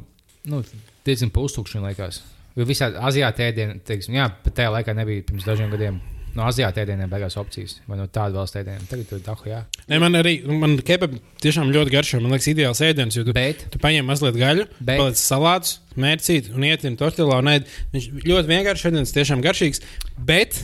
nu, 0.49 0.63
diezgan 1.07 1.34
pustukši, 1.36 1.80
man 1.80 1.91
liekas. 1.91 2.22
Jo 2.58 2.66
visādi 2.68 2.97
azijāti 3.10 3.45
ēdieni, 3.45 3.82
teiksim, 3.86 4.16
jā, 4.18 4.30
pat 4.43 4.56
tajā 4.58 4.72
laikā 4.74 4.95
nebija 4.97 5.26
pirms 5.28 5.45
dažiem 5.47 5.70
gadiem. 5.74 6.00
No 6.38 6.43
azijāta 6.45 6.84
ēdieniem 6.84 7.10
beigās 7.10 7.34
opcijas, 7.41 7.80
vai 7.89 7.97
no 7.97 8.04
tāda 8.06 8.38
valsts 8.38 8.60
ēdieniem. 8.60 8.84
Tagad 8.89 9.08
tur 9.10 9.22
dahu, 9.26 9.47
jā. 9.50 9.64
Ne, 9.89 9.97
man 10.02 10.14
arī, 10.20 10.36
man 10.62 10.76
kebabi 10.86 11.18
tiešām 11.41 11.72
ļoti 11.74 11.93
garšo. 11.95 12.20
Man 12.22 12.36
liekas, 12.36 12.50
ideāls 12.52 12.82
ēdiens, 12.86 13.18
jo 13.18 13.24
tu, 13.26 13.34
Bet, 13.34 13.64
tu 13.74 13.82
paņem 13.82 14.06
mazliet 14.06 14.38
gaļu, 14.38 14.68
Bet- 14.78 15.02
paliec 15.02 15.18
salātus, 15.18 15.80
mērcīt 15.97 16.52
un 16.54 16.68
ietini 16.70 17.00
tortilā 17.02 17.39
un 17.41 17.50
ēd. 17.56 17.66
Viņš 17.95 18.08
ļoti 18.30 18.52
vienkārši 18.54 18.91
ēdiens, 18.91 19.16
tiešām 19.18 19.41
garšīgs. 19.45 19.82
Bet, 20.30 20.62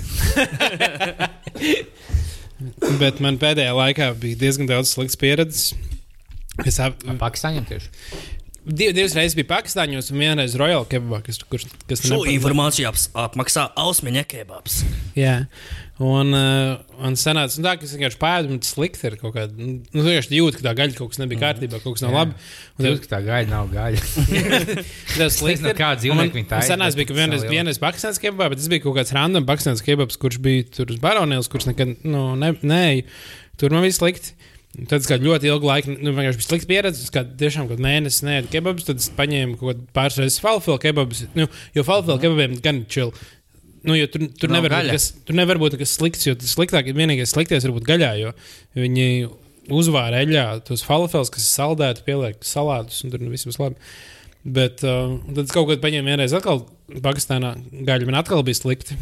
bet 3.01 3.19
man 3.25 3.41
pēdējā 3.41 3.73
laikā 3.75 4.11
bija 4.21 4.41
diezgan 4.45 4.69
daudz 4.69 4.93
sliktas 4.93 5.19
pieredzes. 5.19 5.73
Es 6.63 6.77
ap, 6.79 7.01
Pakistāņiem 7.19 7.65
tieši. 7.67 7.89
Div, 8.65 8.91
divas 8.97 9.13
reizes 9.17 9.35
biju 9.37 9.47
Pakistāņos 9.49 10.11
un 10.13 10.21
vienreiz 10.21 10.55
Royal 10.59 10.85
Kebabā, 10.89 11.21
kas, 11.25 11.39
kurš, 11.49 11.67
kas 11.89 12.01
Šo 12.05 12.23
informāciju 12.29 12.89
aps, 12.89 13.07
apmaksā 13.13 13.67
Ausmiņa 13.81 14.23
kebabs. 14.31 14.79
Jā, 15.17 15.45
un, 16.01 16.33
uh, 16.35 16.97
un 17.05 17.15
sanāca 17.19 17.55
nu, 17.59 17.65
tā, 17.67 17.75
ka 17.79 17.87
es 17.87 17.93
vienkārši 17.95 18.19
pēdu, 18.21 18.51
un 18.55 18.61
tas 18.63 18.73
slikti 18.75 19.05
ir 19.07 19.17
kaut 19.21 19.35
kāda. 19.37 19.53
Nu, 19.55 19.77
tu 19.93 20.03
vienkārši 20.07 20.39
jūti, 20.39 20.59
ka 20.59 20.67
tā 20.69 20.73
gaļa 20.81 20.97
kaut 20.97 21.13
kas 21.13 21.21
nebija 21.21 21.43
kārtībā, 21.45 21.81
kaut 21.83 21.97
kas 21.99 22.05
nav 22.05 22.11
Jā. 22.15 22.23
labi. 22.23 22.39
Un 22.75 22.87
tev, 22.87 22.97
ka 23.05 23.11
tā 23.13 23.21
gaļa 23.29 23.51
nav 23.53 23.69
gaļa. 23.75 24.01
tas 25.19 25.37
slikti. 25.39 25.61
nezinu, 25.61 25.71
ir. 25.71 25.79
kāda 25.79 25.95
Un 25.95 26.01
dzīvnieka 26.03 26.19
man- 26.23 26.35
viņi 26.39 26.49
taisa, 26.51 26.65
un 26.65 26.73
Sanāca, 26.73 26.95
bet 26.95 27.01
bija, 27.03 27.11
ka 27.13 27.19
vienreiz, 27.21 27.45
vienreiz 27.51 27.79
Pakistāns 27.85 28.19
kebabā, 28.23 28.49
bet 28.51 28.63
tas 28.63 28.71
bija 28.73 28.83
kaut 28.87 28.97
kāds 28.99 29.13
random 29.15 29.47
Pakistāns 29.47 29.85
kebabs, 29.85 30.19
kurš 30.19 30.41
bija 30.43 30.65
tur 30.79 30.91
uz 30.91 30.99
baronēlas, 31.03 31.51
kurš 31.53 31.69
nekad, 31.71 31.95
nu, 32.03 32.25
ne, 32.39 32.51
nē, 32.65 32.83
tur 33.61 33.75
man 33.77 33.85
viss 33.87 34.01
slikti. 34.01 34.35
Tad 34.89 35.05
kādu 35.07 35.29
ļoti 35.29 35.47
ilgu 35.47 35.69
laiku, 35.69 35.93
nu, 35.95 36.11
vienkārši 36.11 36.39
bija 36.41 36.47
slikta 36.49 36.67
pieredze. 36.67 37.05
Kādu 37.13 37.37
tiešām 37.39 37.69
kādu 37.69 37.85
mēnesi 37.85 38.25
nēdu 38.27 38.51
kebabus, 38.51 38.87
tad 38.89 38.99
es 38.99 39.07
paņēmu 39.15 39.55
kaut 39.61 39.85
pāris 39.95 40.19
reizes 40.19 40.41
falafelu 40.43 40.81
kebabus. 40.83 41.23
Nu, 41.37 41.47
jo 41.77 41.85
falafelu 41.87 42.19
kebabiem 42.23 42.57
gan 42.63 42.81
čil. 42.91 43.13
Nu, 43.85 43.95
jo 43.95 44.09
tur, 44.11 44.25
tur, 44.33 44.51
Nav 44.51 44.65
nevar 44.65 44.89
kas, 44.89 45.11
tur 45.27 45.37
nevar 45.37 45.61
būt 45.61 45.77
nekas 45.77 45.93
slikts, 45.95 46.25
jo 46.25 46.33
tas 46.41 46.55
sliktāk, 46.57 46.89
vienīgais 46.97 47.31
sliktais 47.35 47.67
var 47.67 47.75
būt 47.75 47.85
gaļā, 47.87 48.11
jo 48.17 48.33
viņi 48.75 49.07
uzvāra 49.75 50.23
eļļā 50.25 50.45
tos 50.67 50.83
falafels, 50.85 51.31
kas 51.33 51.45
ir 51.45 51.51
saldēti, 51.53 52.03
pieliek 52.07 52.41
salātus, 52.45 53.03
un 53.05 53.13
tur 53.13 53.21
nu 53.23 53.31
viss 53.33 53.47
būs 53.47 53.61
labi. 53.61 53.77
Bet 54.57 54.83
uh, 54.85 55.15
tad 55.29 55.45
es 55.45 55.53
kaut 55.53 55.69
kad 55.69 55.81
paņēmu 55.85 56.11
vienreiz 56.11 56.33
atkal 56.37 56.65
Pakistānā 57.05 57.55
gaļu, 57.85 58.09
man 58.09 58.19
atkal 58.19 58.43
bija 58.45 58.59
slikti. 58.59 58.97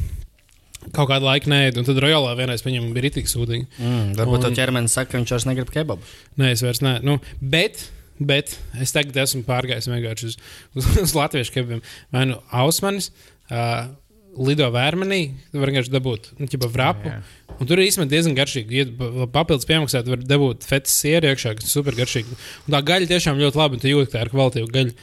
Kaut 0.92 1.08
kādu 1.10 1.26
laiku 1.30 1.50
nē, 1.50 1.62
un 1.80 1.86
tad 1.88 2.00
Rojalā 2.04 2.36
vienreiz 2.38 2.62
paņēmu, 2.66 2.92
bija 2.94 3.06
rītīgi 3.08 3.32
sūdīgi. 3.32 3.68
Mm, 3.80 4.14
varbūt 4.20 4.44
Un- 4.44 4.50
un... 4.52 4.58
ķermenis 4.60 4.96
saka, 4.98 5.12
ka 5.14 5.22
viņš 5.22 5.34
vairs 5.36 5.48
negrib 5.50 5.72
kebabu. 5.74 6.02
Nē, 6.42 6.52
es 6.58 6.64
vairs 6.66 6.82
nē. 6.84 6.98
Nu, 7.08 7.20
bet, 7.40 7.86
bet 8.20 8.58
es 8.84 8.92
tagad 8.96 9.16
esmu 9.24 9.46
pārgājis 9.48 9.88
vienkārši 9.90 10.30
uz, 10.34 10.38
uz, 10.76 10.90
uz 11.06 11.16
latviešu 11.18 11.56
kebabiem. 11.56 11.82
Vai 12.14 12.26
nu 12.30 12.38
ausmanis, 12.52 13.12
uh, 13.50 13.88
lido 14.34 14.66
vērmenī, 14.74 15.22
var 15.54 15.70
vienkārši 15.70 15.92
dabūt 15.94 16.32
nu, 16.42 16.48
ķipa 16.50 16.70
vrapu. 16.74 17.12
Jā. 17.12 17.20
Un 17.62 17.68
tur 17.70 17.78
ir 17.78 17.86
īstenībā 17.86 18.10
diezgan 18.10 18.34
garšīgi. 18.40 18.80
Ja 18.80 18.86
pa- 18.98 19.28
papildus 19.40 19.68
piemaksāt, 19.70 20.08
var 20.10 20.24
dabūt 20.26 20.66
fetas 20.66 20.96
sieru 21.04 21.30
iekšā, 21.30 21.52
kas 21.60 21.68
ir 21.68 21.74
super 21.76 21.94
garšīgi. 21.98 22.34
Un 22.66 22.74
tā 22.74 22.80
gaļa 22.86 23.12
tiešām 23.12 23.38
ļoti 23.42 23.60
labi, 23.62 23.78
un 23.78 23.84
tu 23.84 23.92
jūti, 23.92 24.10
ka 24.10 24.18
tā 24.18 24.24
ir 24.26 24.32
kvalitīva 24.34 24.72
gaļa. 24.74 24.96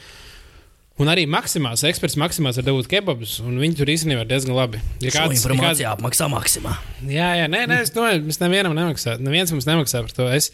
Un 0.99 1.07
arī 1.09 1.23
maksimāls, 1.25 1.81
eksperts 1.87 2.17
maksimāls 2.19 2.57
var 2.59 2.65
dabūt 2.67 2.85
kebabus, 2.91 3.37
un 3.41 3.55
viņi 3.57 3.77
tur 3.79 3.89
īstenībā 3.89 4.21
ir 4.21 4.27
diezgan 4.29 4.53
labi. 4.53 4.81
Ja 5.01 5.09
kāds- 5.09 5.31
ja 5.31 5.37
informāciju 5.39 5.87
apmaksā 5.95 6.27
maksimā. 6.29 6.73
Jā, 7.07 7.29
jā, 7.39 7.45
nē, 7.49 7.61
nē, 7.71 7.77
es 7.81 7.89
domāju, 7.95 8.19
mēs 8.27 8.37
nevienam 8.43 8.75
nemaksājam. 8.77 9.23
Neviens 9.25 9.51
mums 9.55 9.65
nemaksā 9.65 10.01
par 10.03 10.11
to. 10.11 10.27
Es, 10.29 10.51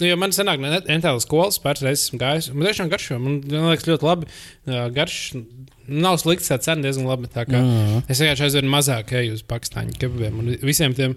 nu, 0.00 0.06
jo 0.08 0.16
man 0.16 0.30
senāk, 0.34 0.58
entāla 0.88 1.20
skolas 1.22 1.60
pāris 1.62 1.84
reizes 1.84 2.08
esmu 2.08 2.18
gājis. 2.18 2.48
Man 2.54 2.66
tiešām 2.66 2.90
garšo. 2.90 3.20
Man, 3.22 3.36
man 3.46 3.70
liekas 3.76 3.86
ļoti 3.86 4.08
labi. 4.08 4.26
Garš 4.96 5.18
nav 5.86 6.16
slikts, 6.18 6.48
tā 6.50 6.58
cena 6.64 6.82
diezgan 6.82 7.06
labi. 7.06 7.28
Tā 7.28 7.44
kā 7.46 7.60
Mm. 7.62 8.02
es 8.08 8.18
vienkārši 8.18 8.48
aizvien 8.48 8.66
mazāk 8.72 9.12
eju 9.12 9.34
uz 9.34 9.42
Pakistāņu 9.46 9.94
kebabiem 10.00 10.38
un 10.42 10.56
visiem 10.64 10.94
tiem, 10.96 11.14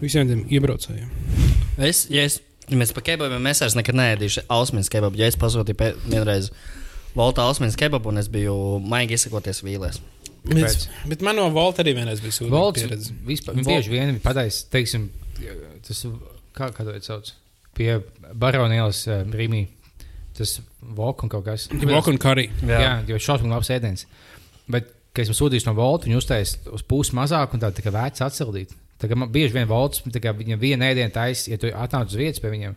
visiem 0.00 0.26
tiem 0.26 0.42
iebraucējiem. 0.48 1.08
Es, 1.78 2.06
ja 2.10 2.24
es, 2.24 2.40
mēs 2.72 2.92
par 2.92 3.04
kebabiem 3.04 3.46
es 3.46 3.60
vairs 3.62 3.76
nekad 3.78 3.94
neēdīšu 3.94 4.46
Ausmiņas 4.48 4.90
kebabu. 4.90 5.16
Ja 5.22 5.26
es 5.30 5.36
pasūtīju 5.36 5.94
vienreiz 6.10 6.50
Volta 7.16 7.46
Ausmiņas 7.48 7.78
kebabu, 7.80 8.12
un 8.12 8.20
es 8.20 8.28
biju 8.32 8.54
maigi 8.84 9.16
izsakoties 9.16 9.62
vīlēs. 9.64 10.02
Bet, 10.46 10.84
bet 11.10 11.22
man 11.26 11.38
no 11.40 11.48
Volta 11.54 11.82
arī 11.82 11.96
vienreiz 11.96 12.20
bija 12.22 12.36
sūdzīga 12.36 12.54
Volts 12.54 12.84
pieredze. 12.84 13.14
vispār 13.26 13.56
Vol- 13.56 13.70
bieži 13.70 13.94
vien 13.94 14.20
pataisa, 14.22 14.66
teiksim, 14.70 15.08
tas, 15.86 16.04
kā, 16.54 16.68
kā 16.76 16.86
to 16.86 16.94
sauc, 17.02 17.32
pie 17.76 17.96
baronielas 18.36 19.02
uh, 19.10 19.24
Rīmī. 19.26 19.66
Tas 20.36 20.58
vok 20.96 21.24
un 21.24 21.32
kaut 21.32 21.46
kas. 21.46 21.66
Volta 21.72 22.12
un 22.12 22.18
Karī. 22.20 22.50
Jā, 22.60 22.80
jā 22.82 22.94
jo 23.08 23.20
šausmīgi 23.24 23.54
labs 23.54 23.70
ēdiens. 23.72 24.04
Bet, 24.68 24.90
kad 25.16 25.24
esmu 25.24 25.36
sūtījis 25.38 25.64
no 25.64 25.72
Volta, 25.78 26.04
viņi 26.04 26.18
uztaisīja 26.20 26.74
uz 26.76 26.84
pusi 26.84 27.16
mazāk 27.16 27.56
un 27.56 27.62
tā, 27.62 27.70
tā 27.72 27.84
kā 27.84 27.92
vērts 27.94 28.24
atsildīt. 28.26 28.74
Tā 29.00 29.08
kā 29.08 29.16
man 29.16 29.32
bieži 29.32 29.56
vien 29.56 29.68
Volts, 29.68 30.04
tā 30.12 30.20
kā 30.20 30.34
viņam 30.36 30.60
viena 30.60 30.90
ēdiena 30.92 31.12
taisa, 31.12 31.48
ja 31.52 31.58
tu 31.60 31.72
atnāc 31.72 32.12
uz 32.12 32.20
vietas 32.20 32.42
pie 32.44 32.52
viņiem. 32.52 32.76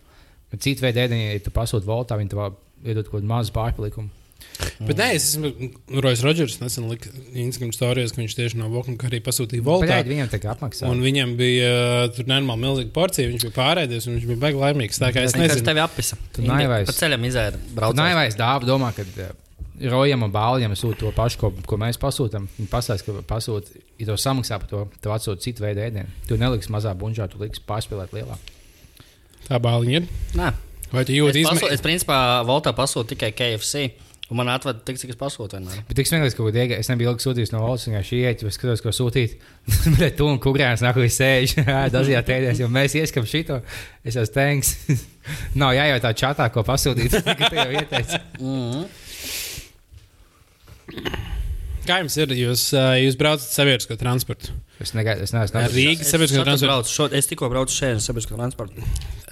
Bet 0.52 0.64
citu 0.64 0.84
veidu 0.86 1.04
ēdienu, 1.04 1.34
ja 1.36 1.44
tu 1.44 1.52
pasūti 1.56 1.88
Voltā, 1.88 2.16
viņi 2.20 2.32
tev 2.32 2.46
iedod 2.88 3.08
kaut 3.08 3.20
kādu 3.20 3.30
mazu 3.30 3.54
pārpalikumu. 3.56 4.12
Bet 4.84 4.99
nē, 4.99 5.07
es 5.16 5.26
esmu 5.30 5.49
Rojas 6.03 6.22
Rodžers 6.26 6.57
nesen 6.60 6.88
lika 6.91 7.12
Instagram 7.38 7.72
stāstījis, 7.76 8.14
ka 8.16 8.22
viņš 8.22 8.36
tieši 8.38 8.60
no 8.60 8.70
Volta 8.74 8.91
un 8.91 8.97
Karī 8.99 9.20
pasūtīja 9.24 9.64
Voltā. 9.64 9.88
Pagaid, 9.88 10.10
viņam 10.12 10.32
tā 10.32 10.39
kā 10.43 10.51
apmaksā. 10.53 10.89
Un 10.91 11.03
viņam 11.03 11.36
bija 11.39 11.70
uh, 11.72 12.05
tur 12.16 12.28
normāli 12.32 12.64
milzīga 12.66 12.91
porcija. 12.95 13.30
Viņš 13.32 13.45
bija 13.47 13.55
pārēdies 13.55 14.07
un 14.10 14.18
viņš 14.18 14.28
bija 14.34 14.41
baigi 14.43 14.62
laimīgs. 14.64 14.99
Tā 14.99 15.12
kā 15.16 15.24
es 15.28 15.36
nezinu, 15.39 15.66
tevi 15.68 15.84
apisa. 15.84 16.20
Tu 16.36 16.43
naivais. 16.47 16.88
Pa 16.91 16.97
ceļam 16.97 17.28
izēra. 17.30 17.62
Naivais 17.95 18.39
dāvā 18.39 18.68
domā, 18.68 18.91
ka 18.97 19.07
uh, 19.07 19.34
Rojam 19.89 20.26
un 20.28 20.32
Bālijam 20.36 20.76
sūta 20.76 21.05
to 21.05 21.12
pašu, 21.16 21.39
ko, 21.39 21.53
ko 21.64 21.80
mēs 21.80 21.99
pasūtām. 22.01 22.49
Viņi 22.57 22.72
pasakās, 22.72 23.05
ka 23.07 23.22
pasūta, 23.30 23.80
ja 24.01 24.10
to 24.12 24.18
samaksā 24.20 24.60
par 24.60 24.72
to, 24.72 24.86
tev 24.99 25.16
atsūta 25.16 25.45
citu 25.45 25.64
veidu 25.64 25.86
ēdienu. 25.86 26.12
Tu 26.28 26.36
neliksi 26.39 26.74
mazā 26.76 26.91
bunžā, 26.99 27.30
tu 27.32 27.39
liksi 27.39 27.64
pārspēlēt 27.68 28.12
lielā. 28.18 28.36
tā 29.47 29.60
bāliņa 29.64 30.01
ir. 30.01 30.10
Nē, 30.36 30.51
Vai 30.89 31.03
tu 31.05 31.14
Es, 31.14 31.20
jūti 31.20 31.43
paso, 31.45 31.55
izmaiņas? 31.60 31.74
es 31.76 31.84
principā 31.86 32.16
Voltā 32.49 32.72
pasūtu 32.74 33.14
tikai 33.14 33.30
KFC. 33.38 33.91
Un 34.30 34.38
man 34.38 34.49
atveda 34.53 34.77
tik, 34.86 34.99
cik 35.01 35.09
es 35.15 35.17
pasūtu. 35.17 35.57
Vienmēr. 35.57 35.80
Bet 35.89 35.97
tik 35.97 36.05
smieklīgi, 36.05 36.36
ka 36.38 36.61
iega, 36.61 36.75
es 36.84 36.89
nebiju 36.91 37.09
ilgi 37.15 37.23
sūtījis 37.25 37.49
no 37.55 37.63
valsts, 37.63 37.88
vienkārši 37.89 38.19
iet, 38.21 38.43
es 38.45 38.57
skatos, 38.59 38.84
ko 38.86 38.93
sūtīt. 38.93 39.32
Bet 40.01 40.19
tu 40.19 40.27
un 40.30 40.38
kukurēns 40.43 40.84
nāk, 40.86 40.99
viņš 41.01 41.15
sēž 41.17 41.55
dažādās 41.95 42.27
tēdēs, 42.30 42.61
jo 42.61 42.67
mēs 42.69 42.93
ieskam 42.99 43.25
šito. 43.25 43.57
Es 44.05 44.13
esmu 44.21 44.36
teiks. 44.38 44.75
Nav 45.61 45.73
jājautā 45.80 46.13
čatā, 46.21 46.45
ko 46.53 46.61
pasūtīt. 46.67 47.17
Tikai 47.25 47.57
jau 47.57 47.71
ieteici. 47.82 48.21
Mm. 48.38 48.86
Kā 51.89 51.99
jums 52.03 52.15
ir? 52.21 52.32
Jūs, 52.38 52.63
ā, 52.77 52.84
jūs 53.01 53.15
braucat 53.17 53.45
sabiedrisko 53.49 53.97
transportu. 53.97 54.53
Es 54.80 54.93
negaidu, 54.95 55.25
es 55.25 55.34
neesmu. 55.34 55.57
Ar 55.59 55.73
Rīgas 55.73 56.05
Es, 56.05 56.11
sabiedrisko 56.13 56.38
šodien 56.43 56.51
transportu. 56.53 56.69
braucu, 56.69 56.93
šo, 56.93 57.07
es 57.17 57.30
tikko 57.30 57.49
braucu 57.51 57.73
šeit, 57.75 58.03
sabiedrisko 58.05 58.38
transportu. 58.38 58.86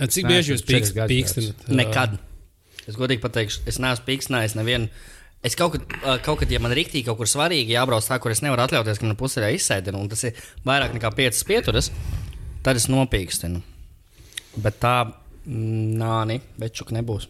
Cik 0.09 0.25
bieži 0.27 0.41
es 0.41 0.49
jūs 0.55 0.63
esmu 0.63 0.71
četras 0.71 0.89
pīkst- 0.89 0.97
gadus 0.97 1.13
pīkstinat? 1.13 1.61
ā, 1.69 1.77
Nekad. 1.83 2.17
Es 2.87 2.97
godīgi 2.97 3.23
pateikšu, 3.23 3.65
es 3.67 3.79
neesmu 3.83 4.07
pīkstinājis 4.07 4.55
nevienu. 4.57 4.89
Es 5.45 5.55
kaut 5.59 5.75
kad, 5.75 5.95
kaut 6.25 6.41
kad, 6.41 6.51
ja 6.51 6.59
man 6.63 6.73
rīktīgi 6.75 7.05
kaut 7.07 7.19
kur 7.19 7.29
svarīgi 7.29 7.75
jābrauc 7.75 8.05
tā, 8.07 8.17
kur 8.23 8.33
es 8.33 8.41
nevaru 8.43 8.63
atļauties, 8.65 8.99
ka 8.99 9.05
man 9.05 9.19
pusē 9.19 9.51
izsēdina, 9.53 9.99
un 9.99 10.09
tas 10.11 10.23
ir 10.27 10.39
vairāk 10.65 10.95
nekā 10.97 11.11
5 11.19 11.43
pieturas, 11.47 11.91
tad 12.65 12.79
es 12.79 12.87
nopīkstinu. 12.91 13.61
Bet 14.63 14.79
tā, 14.81 14.95
mm, 15.45 15.93
nā, 16.01 16.13
nē, 16.31 16.39
bečuk 16.59 16.91
nebūs. 16.95 17.29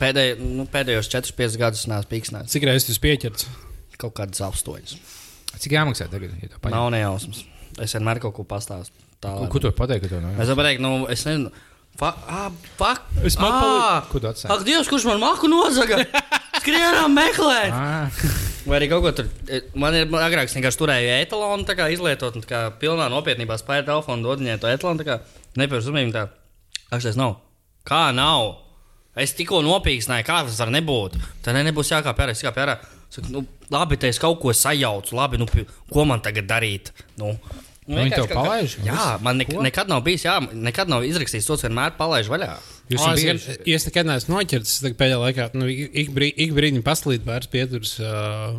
Pēdēj, 0.00 0.34
nu, 0.40 0.64
pēdējos 0.72 1.10
4-5 1.12 1.60
gadus 1.60 1.86
neesmu 1.90 2.10
pīkstinājis. 2.10 2.56
Cik 2.56 2.66
reizes 2.66 2.90
jūs 2.90 3.02
pieķerts? 3.02 3.48
Kaut 4.00 4.16
kādas 4.16 4.40
apstoņas. 4.46 4.96
Cik 5.60 5.76
jāmaksā 5.76 6.08
tagad? 6.10 6.32
Ja? 6.40 6.58
Nav 6.72 6.88
nejausmas. 6.94 7.44
Es 7.80 7.94
vienmēr 7.96 8.22
kaut 8.22 8.34
ko 8.38 8.46
pastāstu. 8.48 8.96
Tā, 9.20 9.34
Ko, 9.52 9.60
tu 9.60 9.68
to 9.68 10.20
nav? 10.22 10.38
Es 10.40 10.48
varu 10.48 10.62
pateikt, 10.62 10.80
nu, 10.80 11.04
es 11.12 11.26
nezinu. 11.28 11.50
Fuck. 11.98 13.02
Es 13.26 13.36
ah, 13.36 14.04
atstāji? 14.04 14.48
Ak, 14.48 14.62
Dievs, 14.64 14.88
kurš 14.88 15.04
man 15.10 15.20
maku 15.20 15.50
nozaga? 15.50 16.00
Skrienām 16.60 17.16
meklēt! 17.16 17.74
Ah, 17.80 18.68
Vai 18.68 18.76
arī 18.76 18.90
kaut 18.90 19.00
ko 19.02 19.10
tur. 19.16 19.28
e, 19.48 19.62
Man 19.80 19.94
ir 19.96 20.04
agrāk, 20.20 20.50
es 20.50 20.54
vienkārši 20.54 20.78
turēju 20.82 21.12
etalonu, 21.22 21.64
tā 21.66 21.72
kā 21.78 21.86
izlietot, 21.92 22.34
un 22.36 22.44
tā 22.44 22.48
kā 22.50 22.60
pilnā 22.80 23.06
nopietnībā 23.12 23.56
spēju 23.56 23.86
telefonu 23.88 24.28
dot 24.28 24.42
viņai 24.42 24.58
to 24.60 24.68
etalonu, 24.68 25.00
tā 25.00 25.06
kā 25.08 25.16
nepievērs 25.56 25.88
uzmanību. 25.88 26.12
Tā, 26.12 26.26
ak, 26.90 27.00
tas 27.00 27.16
nav. 27.16 27.38
Kā 27.88 28.02
nav? 28.12 28.58
Es 29.16 29.32
tikko 29.36 29.62
nopīksnēju, 29.64 30.26
kā 30.28 30.42
tas 30.46 30.60
var 30.60 30.74
nebūt. 30.76 31.16
Tā 31.44 31.56
ne, 31.56 31.64
nebūs 31.70 31.90
jākāpj 31.94 32.26
ārā, 32.26 32.36
es 32.36 32.44
kāpju 32.44 32.64
ārā. 32.66 32.76
Saku, 33.10 33.32
nu, 33.32 33.42
labi, 33.72 33.98
te 33.98 34.12
es 34.12 34.20
kaut 34.22 34.38
ko 34.44 34.52
sajaucu, 34.54 35.16
labi, 35.18 35.40
nu, 35.40 35.48
ko 35.90 36.04
man 36.06 36.22
tagad 36.22 36.46
darīt? 36.52 36.92
Nu, 37.18 37.32
Nu, 37.90 37.96
Viņi 37.98 38.06
vienkārši 38.06 38.20
tev 38.20 38.28
kaut 38.30 38.36
kā- 38.36 38.42
palaiž? 38.46 38.74
Jā, 38.86 39.04
man 39.26 39.40
ne, 39.40 39.44
Ko? 39.48 39.62
nekad 39.66 39.88
nav 39.90 40.04
bijis, 40.06 40.22
jā, 40.28 40.36
nekad 40.54 40.90
nav 40.92 41.02
izrakstīts 41.08 41.48
to, 41.48 41.56
vienmēr 41.58 41.96
palaiž 41.98 42.28
vaļā. 42.30 42.52
Jūs 42.90 43.00
esat 43.02 43.16
es, 43.18 43.24
bieži. 43.24 43.56
gan- 43.56 43.74
es 43.74 43.86
nekad 43.88 44.06
neesmu 44.06 44.34
noķerts. 44.36 44.70
Es 44.76 44.84
tagad 44.84 44.96
pēdējā 45.00 45.18
laikā 45.24 45.46
nu, 45.58 45.66
ik, 45.70 46.12
brī, 46.14 46.28
ik 46.44 46.54
brīdi 46.54 46.82
paslīd 46.86 47.26
pāris 47.26 47.50
pieturas 47.50 47.92
uh, 47.98 48.54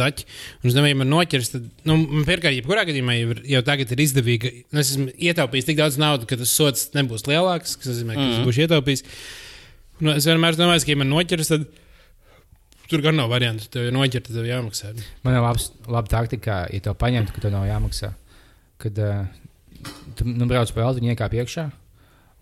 zaķi. 0.00 0.26
Un 0.62 0.70
es 0.70 0.76
domāju, 0.76 0.98
man 1.02 1.10
noķers, 1.14 1.52
tad, 1.54 1.70
nu, 1.86 1.96
man 2.02 2.26
pirmkārt, 2.26 2.58
jebkurā 2.58 2.84
gadījumā 2.90 3.16
jau, 3.20 3.30
ir- 3.36 3.42
jau 3.54 3.62
tagad 3.70 3.90
ir 3.94 4.02
izdevīgi. 4.06 4.52
Nu, 4.74 4.82
es 4.82 4.92
esmu 4.94 5.08
ietaupījis 5.14 5.66
tik 5.70 5.78
daudz 5.80 5.98
naudas, 6.02 6.26
ka 6.30 6.38
tas 6.42 6.50
sots 6.58 6.90
nebūs 6.94 7.26
lielāks, 7.30 7.74
kas 7.78 7.90
nozīmē, 7.94 8.14
ka 8.18 8.22
mm. 8.26 8.36
es 8.36 8.46
būšu 8.46 8.66
ietaupījis. 8.66 9.02
Nu, 10.02 10.14
es 10.18 10.26
vienmēr 10.26 10.58
domāju, 10.58 10.82
ka, 10.86 10.94
ja 10.94 11.00
man 11.02 11.10
noķers, 11.14 11.50
tad 11.54 11.66
tur 12.90 13.02
gan 13.02 13.16
nav 13.18 13.30
variantu. 13.34 13.66
Tev 13.72 13.88
ir 13.88 13.94
noķerta, 13.96 14.30
tev 14.34 14.46
jāmaksā. 14.46 14.92
Man 15.26 15.34
ir 15.34 15.42
labs, 15.42 15.72
laba 15.90 16.06
taktika, 16.10 16.64
ja 16.70 16.82
to 16.84 16.94
paņemtu, 16.94 17.34
ka 17.34 17.42
tev 17.46 17.54
nav 17.56 17.66
jāmaksā. 17.66 18.12
Kad 18.82 18.98
uh, 19.00 19.24
tu 20.16 20.26
nu, 20.28 20.46
brauc 20.48 20.72
pa 20.74 20.84
eldu, 20.84 21.00
viņi 21.00 21.14
iekāp 21.14 21.36
iekšā, 21.38 21.64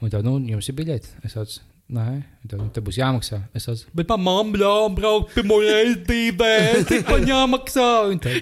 un 0.02 0.12
tev, 0.12 0.24
nu, 0.26 0.36
jums 0.50 0.68
ir 0.70 0.76
biļete. 0.78 1.08
Es 1.26 1.36
teicu, 1.36 1.60
nē, 1.94 2.08
tev, 2.48 2.58
nu, 2.62 2.68
tev 2.74 2.86
būs 2.86 2.98
jāmaksā. 3.00 3.40
Es 3.56 3.68
teicu, 3.68 3.86
bet 3.96 4.10
man 4.12 4.24
mamma 4.24 4.60
ļāva 4.62 4.90
braukt 4.96 5.34
pirmo 5.36 5.60
reizi 5.62 6.00
dzīvē, 6.08 6.52
tik 6.90 7.10
man 7.10 7.22
jāmaksā. 7.30 7.88
Un 8.10 8.18
Tev, 8.24 8.36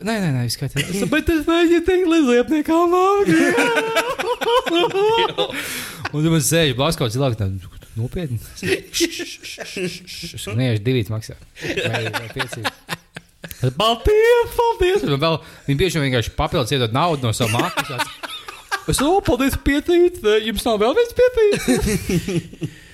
nē, 0.00 0.14
nē, 0.24 0.28
nē, 0.36 0.44
skatās. 0.52 1.04
Bet 1.12 1.32
es 1.32 1.46
mēģinu 1.48 1.82
teikt, 1.88 2.06
līdz 2.12 2.26
liepniekam 2.34 2.84
nāk. 2.92 3.24
Un 6.14 6.22
tu 6.22 6.30
man 6.30 6.42
sēž 6.44 6.76
blakus 6.78 7.16
tā, 7.16 7.48
nopietni. 7.96 8.38
Es 9.76 10.44
neiešu 10.52 10.82
divīt 10.84 11.08
Paldies, 13.60 14.56
paldies! 14.56 15.04
Vēl 15.06 15.38
viņi 15.66 15.78
bieži 15.80 15.98
vien 15.98 16.08
vienkārši 16.10 16.34
papildus 16.36 16.74
iedod 16.76 16.96
naudu 16.96 17.28
no 17.28 17.32
savām 17.36 17.64
mākslas. 17.64 18.08
Es 18.86 19.00
domāju, 19.00 19.22
paldies, 19.26 19.56
pietīt! 19.66 20.20
Jums 20.46 20.66
nav 20.68 20.82
vēl 20.82 20.96
viens 20.98 21.16
pietīt! 21.16 22.76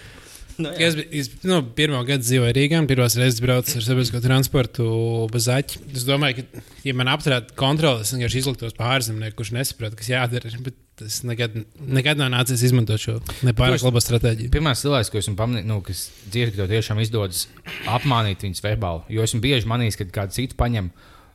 Nu, 0.62 0.70
Ja 0.78 0.88
Es, 0.88 0.94
biju- 0.98 1.08
es 1.20 1.30
nu, 1.48 1.58
pirmo 1.76 2.00
gadu 2.08 2.22
dzīvoju 2.24 2.54
Rīgā, 2.56 2.80
pirmās 2.90 3.16
reizes 3.18 3.40
braucu 3.42 3.76
ar 3.78 3.84
sabiedrisko 3.86 4.20
transportu 4.24 4.86
bez 5.32 5.48
zaķa. 5.48 5.80
Es 5.96 6.04
domāju, 6.08 6.42
ka, 6.42 6.62
ja 6.86 6.94
man 6.98 7.10
apturētu 7.12 7.56
kontroli, 7.58 8.04
es 8.06 8.12
vienkārši 8.14 8.42
izliktos 8.42 8.76
pārzemnieku, 8.78 9.38
kurš 9.40 9.52
nesaprot, 9.56 9.96
kas 9.98 10.10
jādara. 10.12 10.52
Bet 10.62 10.78
tas 11.00 11.22
nekad, 11.26 11.54
nekad 11.80 12.20
nav 12.20 12.28
nācies 12.34 12.62
izmantot 12.68 13.00
šo 13.00 13.14
nepārāk 13.48 13.82
labo 13.86 14.00
stratēģiju. 14.04 14.50
Pirmā 14.52 14.74
cilvēks, 14.78 15.10
ko 15.10 15.18
esmu 15.22 15.34
pamanījis, 15.38 15.68
nu, 15.70 15.78
kas 15.86 16.02
dzird, 16.30 16.52
ka 16.54 16.62
tev 16.62 16.74
tiešām 16.74 17.00
izdodas 17.02 17.46
apmānīt 17.90 18.44
viņus 18.44 18.62
verbāli. 18.64 19.06
Jo 19.16 19.24
esmu 19.26 19.40
bieži 19.42 19.68
manījis, 19.70 19.98
kad 20.02 20.12
kādu 20.14 20.36
citu 20.36 20.58
paņem. 20.60 20.90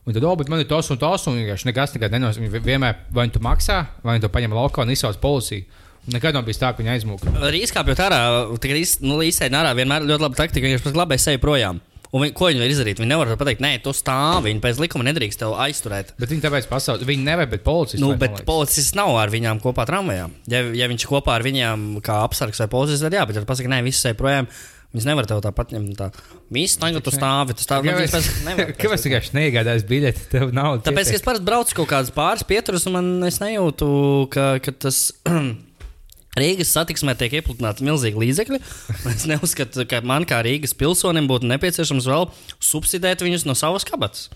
Un 0.08 0.16
tad, 0.16 0.24
oh, 0.24 0.38
bet 0.40 0.48
man 0.48 0.62
ir 0.64 0.70
tas 0.70 0.88
un 0.94 1.00
tas, 1.02 1.26
un 1.28 1.36
vienkārši 1.36 1.68
nekas 1.68 1.98
nekad 1.98 2.14
nenos. 2.16 2.38
Viņi 2.40 2.62
vienmēr 2.64 3.02
vai 3.12 3.26
nu 3.28 3.34
tu 3.36 3.42
maksā, 3.44 3.82
vai 4.06 4.16
nu 4.16 4.24
tu 4.24 4.30
paņem 4.32 4.54
laukā 4.56 4.86
un 4.86 4.94
izsauc 4.94 5.18
policiju. 5.20 5.66
Nekad 6.14 6.38
nav 6.38 6.48
bijis 6.48 6.62
tā, 6.62 6.72
ka 6.72 6.80
viņi 6.80 6.94
aizmūka. 6.94 7.34
Arī 7.50 7.62
izkāpjot 7.66 8.02
ārā, 8.06 8.22
tagad 8.64 9.04
nu, 9.04 9.20
izsēdi 9.28 9.60
ārā 9.60 9.74
vienmēr 9.76 10.08
ļoti 10.08 10.24
laba 10.24 10.40
taktika. 10.40 10.70
Viņš 10.70 10.86
pats 10.86 11.00
labi 11.00 11.20
seja 11.20 11.42
projām. 11.44 11.82
Un 12.16 12.24
viņi, 12.24 12.34
ko 12.38 12.48
viņi 12.48 12.62
var 12.64 12.72
izdarīt? 12.72 13.02
Viņi 13.02 13.12
nevar 13.12 13.34
pateikt, 13.40 13.62
nē, 13.64 13.74
tu 13.84 13.92
stāvi. 13.96 14.48
Viņi 14.48 14.64
pēc 14.64 14.80
likuma 14.80 15.04
nedrīkst 15.10 15.42
tevi 15.42 15.58
aizturēt. 15.66 16.14
Bet 16.22 16.32
viņi 16.32 16.46
tāpēc 16.46 16.70
pasauc, 16.72 17.04
viņi 17.08 17.28
nevar, 17.28 17.50
bet 17.52 17.66
policists. 17.68 18.00
Nu, 18.04 18.14
bet 18.20 18.46
policists 18.48 18.96
nav 18.96 19.12
ar 19.20 19.34
viņām 19.34 19.60
kopā 19.64 19.84
tramvajā. 19.90 20.30
Ja, 20.54 20.64
ja 20.80 20.88
viņš 20.88 21.08
kopā 21.12 21.36
ar 21.36 21.46
viņiem 21.46 22.00
kā 22.06 22.22
apsargs 22.24 22.64
vai 22.64 22.72
policists, 22.72 23.04
tad 23.04 23.20
jā, 23.20 23.28
bet 23.28 23.42
ja 23.42 23.44
pasakā, 23.48 23.72
nē, 23.76 23.84
viss 23.90 24.08
seja 24.08 24.18
projām. 24.18 24.48
Viņas 24.96 25.08
nevar 25.10 25.28
tev 25.28 25.42
tāpat 25.44 25.74
ņemt. 25.76 26.00
Tā. 26.00 26.08
Viss, 26.56 26.80
tagad 26.80 27.04
tu 27.04 27.12
stāvi, 27.12 27.58
tu 27.60 27.66
stāvi. 27.66 27.92
Nu, 27.92 28.56
Kāpēc 28.80 29.04
vienkārši 29.04 29.36
neiegādājas 29.36 29.84
biļeti? 29.90 30.30
Tev 30.32 30.56
nav. 30.56 30.80
Tāpēc, 30.88 31.12
ka 31.12 31.20
es 31.20 31.26
parasti 31.26 31.46
braucu 31.50 31.76
kaut 31.82 31.92
kādas 31.92 32.14
pāris 32.16 32.48
pieturas, 32.48 32.88
un 32.88 32.96
man 32.96 33.10
es 33.28 33.42
nejūtu, 33.44 33.90
ka, 34.32 34.48
ka 34.64 34.74
tas 34.88 35.10
Rīgas 36.38 36.72
satiksmē 36.76 37.16
tiek 37.18 37.40
iepludināti 37.40 37.86
milzīgi 37.88 38.22
līdzekļi. 38.22 38.60
Es 39.18 39.26
neuzskatu, 39.30 39.86
ka 39.90 40.02
man 40.06 40.28
kā 40.30 40.42
Rīgas 40.46 40.76
pilsonim 40.78 41.30
būtu 41.30 41.50
nepieciešams 41.50 42.10
vēl 42.10 42.28
subsidēt 42.64 43.24
viņus 43.26 43.48
no 43.48 43.56
savas 43.58 43.88
kabatas. 43.88 44.28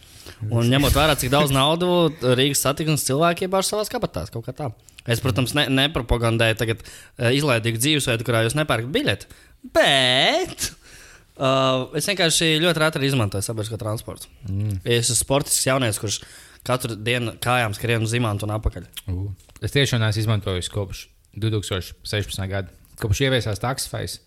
Un 0.49 0.69
ņemot 0.71 0.95
vērā, 0.95 1.15
cik 1.19 1.31
daudz 1.33 1.53
naudas 1.53 2.23
Rīgas 2.37 2.63
satiksmes 2.65 3.05
cilvēki 3.07 3.47
iebāž 3.47 3.69
savā 3.69 3.85
kabatā. 3.91 4.25
kaut 4.33 4.47
kā 4.47 4.55
tā. 4.57 4.71
Es, 5.09 5.21
protams, 5.21 5.55
ne, 5.57 5.65
nepropagandēju 5.73 6.57
tagad 6.59 6.83
eh, 6.85 7.31
izlaidīgu 7.37 7.81
dzīvesveidu, 7.81 8.25
kurā 8.25 8.43
jūs 8.45 8.57
nepērkat 8.57 8.91
biļeti. 8.93 9.29
Bet 9.73 10.67
uh, 11.37 11.89
es 11.97 12.09
vienkārši 12.09 12.53
ļoti 12.61 12.81
reti 12.81 13.01
izmantoju 13.09 13.45
sabiedrisko 13.45 13.81
transportu. 13.81 14.29
Mm. 14.49 14.77
Es 14.85 15.09
esmu 15.09 15.17
sportisks 15.19 15.65
jaunietis, 15.69 16.01
kurš 16.01 16.21
katru 16.65 16.97
dienu 16.97 17.33
kājām 17.41 17.73
skrien 17.77 18.05
uz 18.05 18.13
imānu 18.17 18.45
un 18.45 18.55
atpakaļ. 18.57 18.85
U. 19.13 19.31
Es 19.61 19.73
tiešām 19.73 20.01
neesmu 20.01 20.25
izmantojis 20.25 20.69
kopš 20.73 21.07
2016. 21.37 22.47
gada. 22.51 22.69
Kopš 23.01 23.21
ieviesās 23.25 23.59
taksifais 23.61 24.19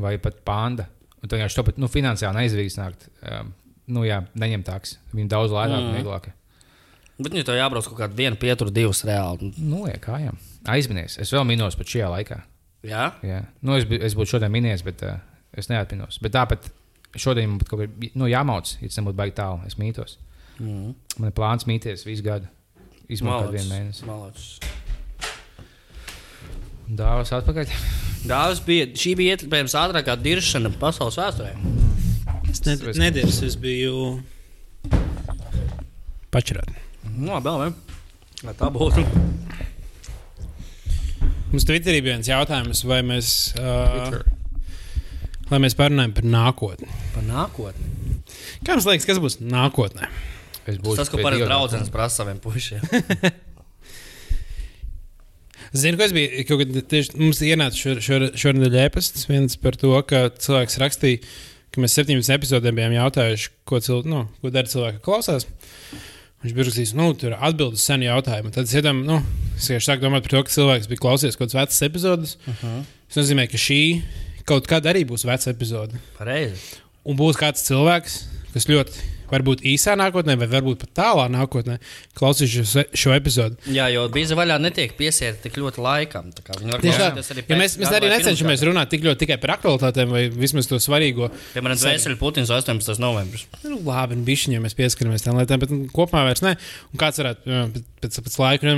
vai 0.00 0.16
pat 0.22 0.38
panda. 0.46 0.86
Un 1.20 1.28
tā 1.28 1.36
vienkārši 1.36 1.58
to 1.58 1.64
pat 1.66 1.78
nu, 1.82 1.88
finansiāli 1.92 2.38
neizdevīgi 2.40 2.76
nākt. 2.80 3.08
Um, 3.28 3.50
nu, 3.92 4.04
jā, 4.08 4.22
neņemt 4.40 4.64
taksi. 4.70 4.96
Viņi 5.12 5.28
daudz 5.28 5.52
lētāk 5.52 5.76
un 5.82 5.90
Mm. 5.90 5.96
vieglāk. 5.98 6.30
Bet 7.20 7.32
viņi 7.34 7.44
to 7.44 7.52
jābrauc 7.52 7.84
kaut 7.84 7.98
kādu 7.98 8.14
dienu, 8.16 8.36
pieturu, 8.40 8.70
divus 8.72 9.02
reāli. 9.04 9.50
Nu, 9.58 9.84
jā, 9.86 9.98
kājām. 10.00 10.38
Aizminies. 10.64 11.18
Es 11.20 11.30
vēl 11.34 11.44
minos 11.44 11.76
pat 11.76 11.86
šajā 11.86 12.08
laikā. 12.08 12.40
Jā, 12.82 13.12
Jā. 13.22 13.42
Nu, 13.60 13.74
es, 13.76 13.84
es 13.84 14.14
būtu 14.16 14.38
šodien 14.38 14.50
minies, 14.50 14.80
bet 14.82 15.02
uh, 15.04 15.18
es 15.52 15.68
neatminos. 15.68 16.16
Bet 16.22 16.32
tāpat 16.32 16.70
šodien 17.20 17.50
man 17.50 17.58
kaut 17.58 17.82
kā 17.82 18.10
nu, 18.16 18.24
jāmauc, 18.30 18.72
ja 18.80 18.88
tas 18.88 18.96
nebūtu 19.02 19.18
baigi 19.18 19.34
tālu. 19.36 19.60
Es 19.66 19.76
mītos. 19.76 20.16
mm. 20.58 20.94
Man 21.18 21.28
ir 21.28 21.34
plāns 21.36 21.66
mīties 21.68 22.06
visu 22.06 22.22
gadu. 22.24 22.48
Izmantot 23.10 23.52
vienu 23.52 23.68
mēnesi. 23.68 24.06
Malacis. 24.06 24.60
Dāvāts 26.90 27.30
atpakaļ. 27.36 27.70
Dāvis 28.30 28.60
bija, 28.66 28.88
šī 28.98 29.14
bija 29.18 29.36
iespējams 29.36 29.76
ātrākā 29.78 30.16
diršana 30.20 30.72
pasaules 30.80 31.18
vēsturē. 31.20 31.52
Es 32.50 32.64
ne, 32.66 32.74
nedēļas, 32.98 33.42
es 33.46 33.56
biju 33.60 34.18
pačurāt. 36.34 36.72
Nu, 37.14 37.30
labi, 37.36 37.52
labi. 37.52 37.98
Lai 38.46 38.54
tā 38.58 38.70
būtu. 38.74 39.04
Mums 41.50 41.66
Twitterī 41.66 42.00
bija 42.02 42.16
viens 42.16 42.30
jautājums, 42.30 42.82
vai 42.86 43.00
mēs, 43.06 43.30
uh, 43.58 44.18
lai 45.50 45.60
mēs 45.62 45.76
parunājam 45.78 46.14
par 46.16 46.26
nākotni. 46.30 46.90
Par 47.14 47.26
nākotni. 47.26 48.18
Kā 48.66 48.76
jums 48.76 48.88
liekas, 48.88 49.06
kas 49.08 49.22
būs 49.22 49.38
nākotnē? 49.42 50.10
Es 50.70 50.78
būšu 50.82 51.02
Tas, 51.02 51.10
ko 51.10 51.22
parasti 51.22 51.46
draugs 51.46 51.94
prasa 51.94 52.22
saviem 52.22 52.42
pušiem. 52.42 52.82
Zinu, 55.72 55.98
kas 56.00 56.10
bija 56.16 56.42
tieši 56.90 57.14
mums 57.20 57.38
ienāca 57.46 57.78
šor- 57.78 58.00
šor- 58.02 58.32
šonadēļ 58.42 58.76
ēpasts 58.88 59.28
viens 59.30 59.54
par 59.62 59.76
to, 59.78 59.92
ka 60.02 60.24
cilvēks 60.34 60.78
rakstīja, 60.82 61.20
ka 61.70 61.80
mēs 61.84 61.94
17 61.94 62.32
epizodēm 62.34 62.74
bijām 62.80 62.96
jautājuši, 62.96 63.50
ko, 63.70 63.78
cil, 63.84 64.02
nu, 64.10 64.24
ko 64.42 64.50
dara 64.50 64.66
cilvēki, 64.66 64.98
kas 64.98 65.06
klausās. 65.06 65.46
Viņš 66.42 66.54
bija 66.56 66.66
rakstījis, 66.66 66.94
nu, 66.96 67.10
tur 67.20 67.30
ir 67.34 67.38
atbildes 67.38 67.82
senu 67.86 68.08
jautājumu. 68.08 68.50
Tad 68.50 68.64
es 68.64 68.72
iedomājos, 68.74 69.06
nu, 69.06 69.18
es 69.60 69.68
vienkārši 69.68 69.90
sāku 69.90 70.02
domāt 70.06 70.24
par 70.26 70.32
to, 70.34 70.42
ka 70.48 70.54
cilvēks 70.56 70.88
bija 70.90 71.02
klausies 71.04 71.36
kaut 71.36 71.52
kādas 71.52 71.60
vecas 71.60 71.82
epizodes. 71.86 72.36
Uh 72.40 72.48
Mhm. 72.48 72.66
-huh. 72.66 72.84
Tas 73.10 73.16
nozīmē, 73.24 73.44
ka 73.50 73.58
šī 73.58 74.02
kaut 74.46 74.66
kāda 74.66 74.90
arī 74.94 75.04
būs 75.04 75.24
veca 75.26 75.50
epizode. 75.50 76.00
Pareizi. 76.18 76.80
Un 77.04 77.16
būs 77.16 77.36
kāds 77.36 77.62
cilvēks, 77.68 78.24
kas 78.54 78.66
ļoti, 78.66 78.96
varbūt 79.30 79.64
īsā 79.66 79.96
nākotnē, 79.98 80.36
vai 80.40 80.48
varbūt 80.50 80.82
pat 80.84 80.92
tālā 81.00 81.26
nākotnē, 81.32 81.78
klausīsies 82.18 82.72
šo, 82.74 82.84
šo 83.02 83.14
epizodi. 83.16 83.58
Jā, 83.74 83.88
jo 83.94 84.06
bīza 84.12 84.38
vaļā 84.38 84.58
netiek 84.62 84.94
piesieta 84.98 85.44
tik 85.44 85.58
ļoti 85.60 85.84
laikam. 85.84 86.30
Tieši 86.34 86.98
tā. 86.98 87.10
arī 87.34 87.46
Ja 87.50 87.58
mēs, 87.60 87.76
mēs 87.80 87.94
arī 87.96 88.10
necenšamies 88.12 88.64
runāt 88.68 88.92
tik 88.92 89.04
ļoti 89.06 89.24
tikai 89.24 89.38
par 89.42 89.56
aktualitātēm, 89.58 90.14
vai 90.14 90.24
vismaz 90.32 90.68
to 90.70 90.80
svarīgo. 90.82 91.30
Piemēram, 91.54 91.78
Zvaigznes 91.80 92.18
Putins 92.20 92.52
18. 92.54 92.98
novembris. 93.02 93.46
Nu, 93.64 93.80
labi, 93.86 94.18
un 94.18 94.26
bišķiņā 94.26 94.62
mēs 94.64 94.76
pieskaramies 94.78 95.26
tam 95.26 95.40
lietām, 95.40 95.62
bet 95.62 95.72
nu, 95.74 95.86
kopumā 95.94 96.26
vairs 96.28 96.44
ne. 96.46 96.56
Un 96.92 97.00
kāds 97.00 97.22
varētu 97.22 97.60
pēc, 98.02 98.20
pēc, 98.26 98.38
laika, 98.42 98.76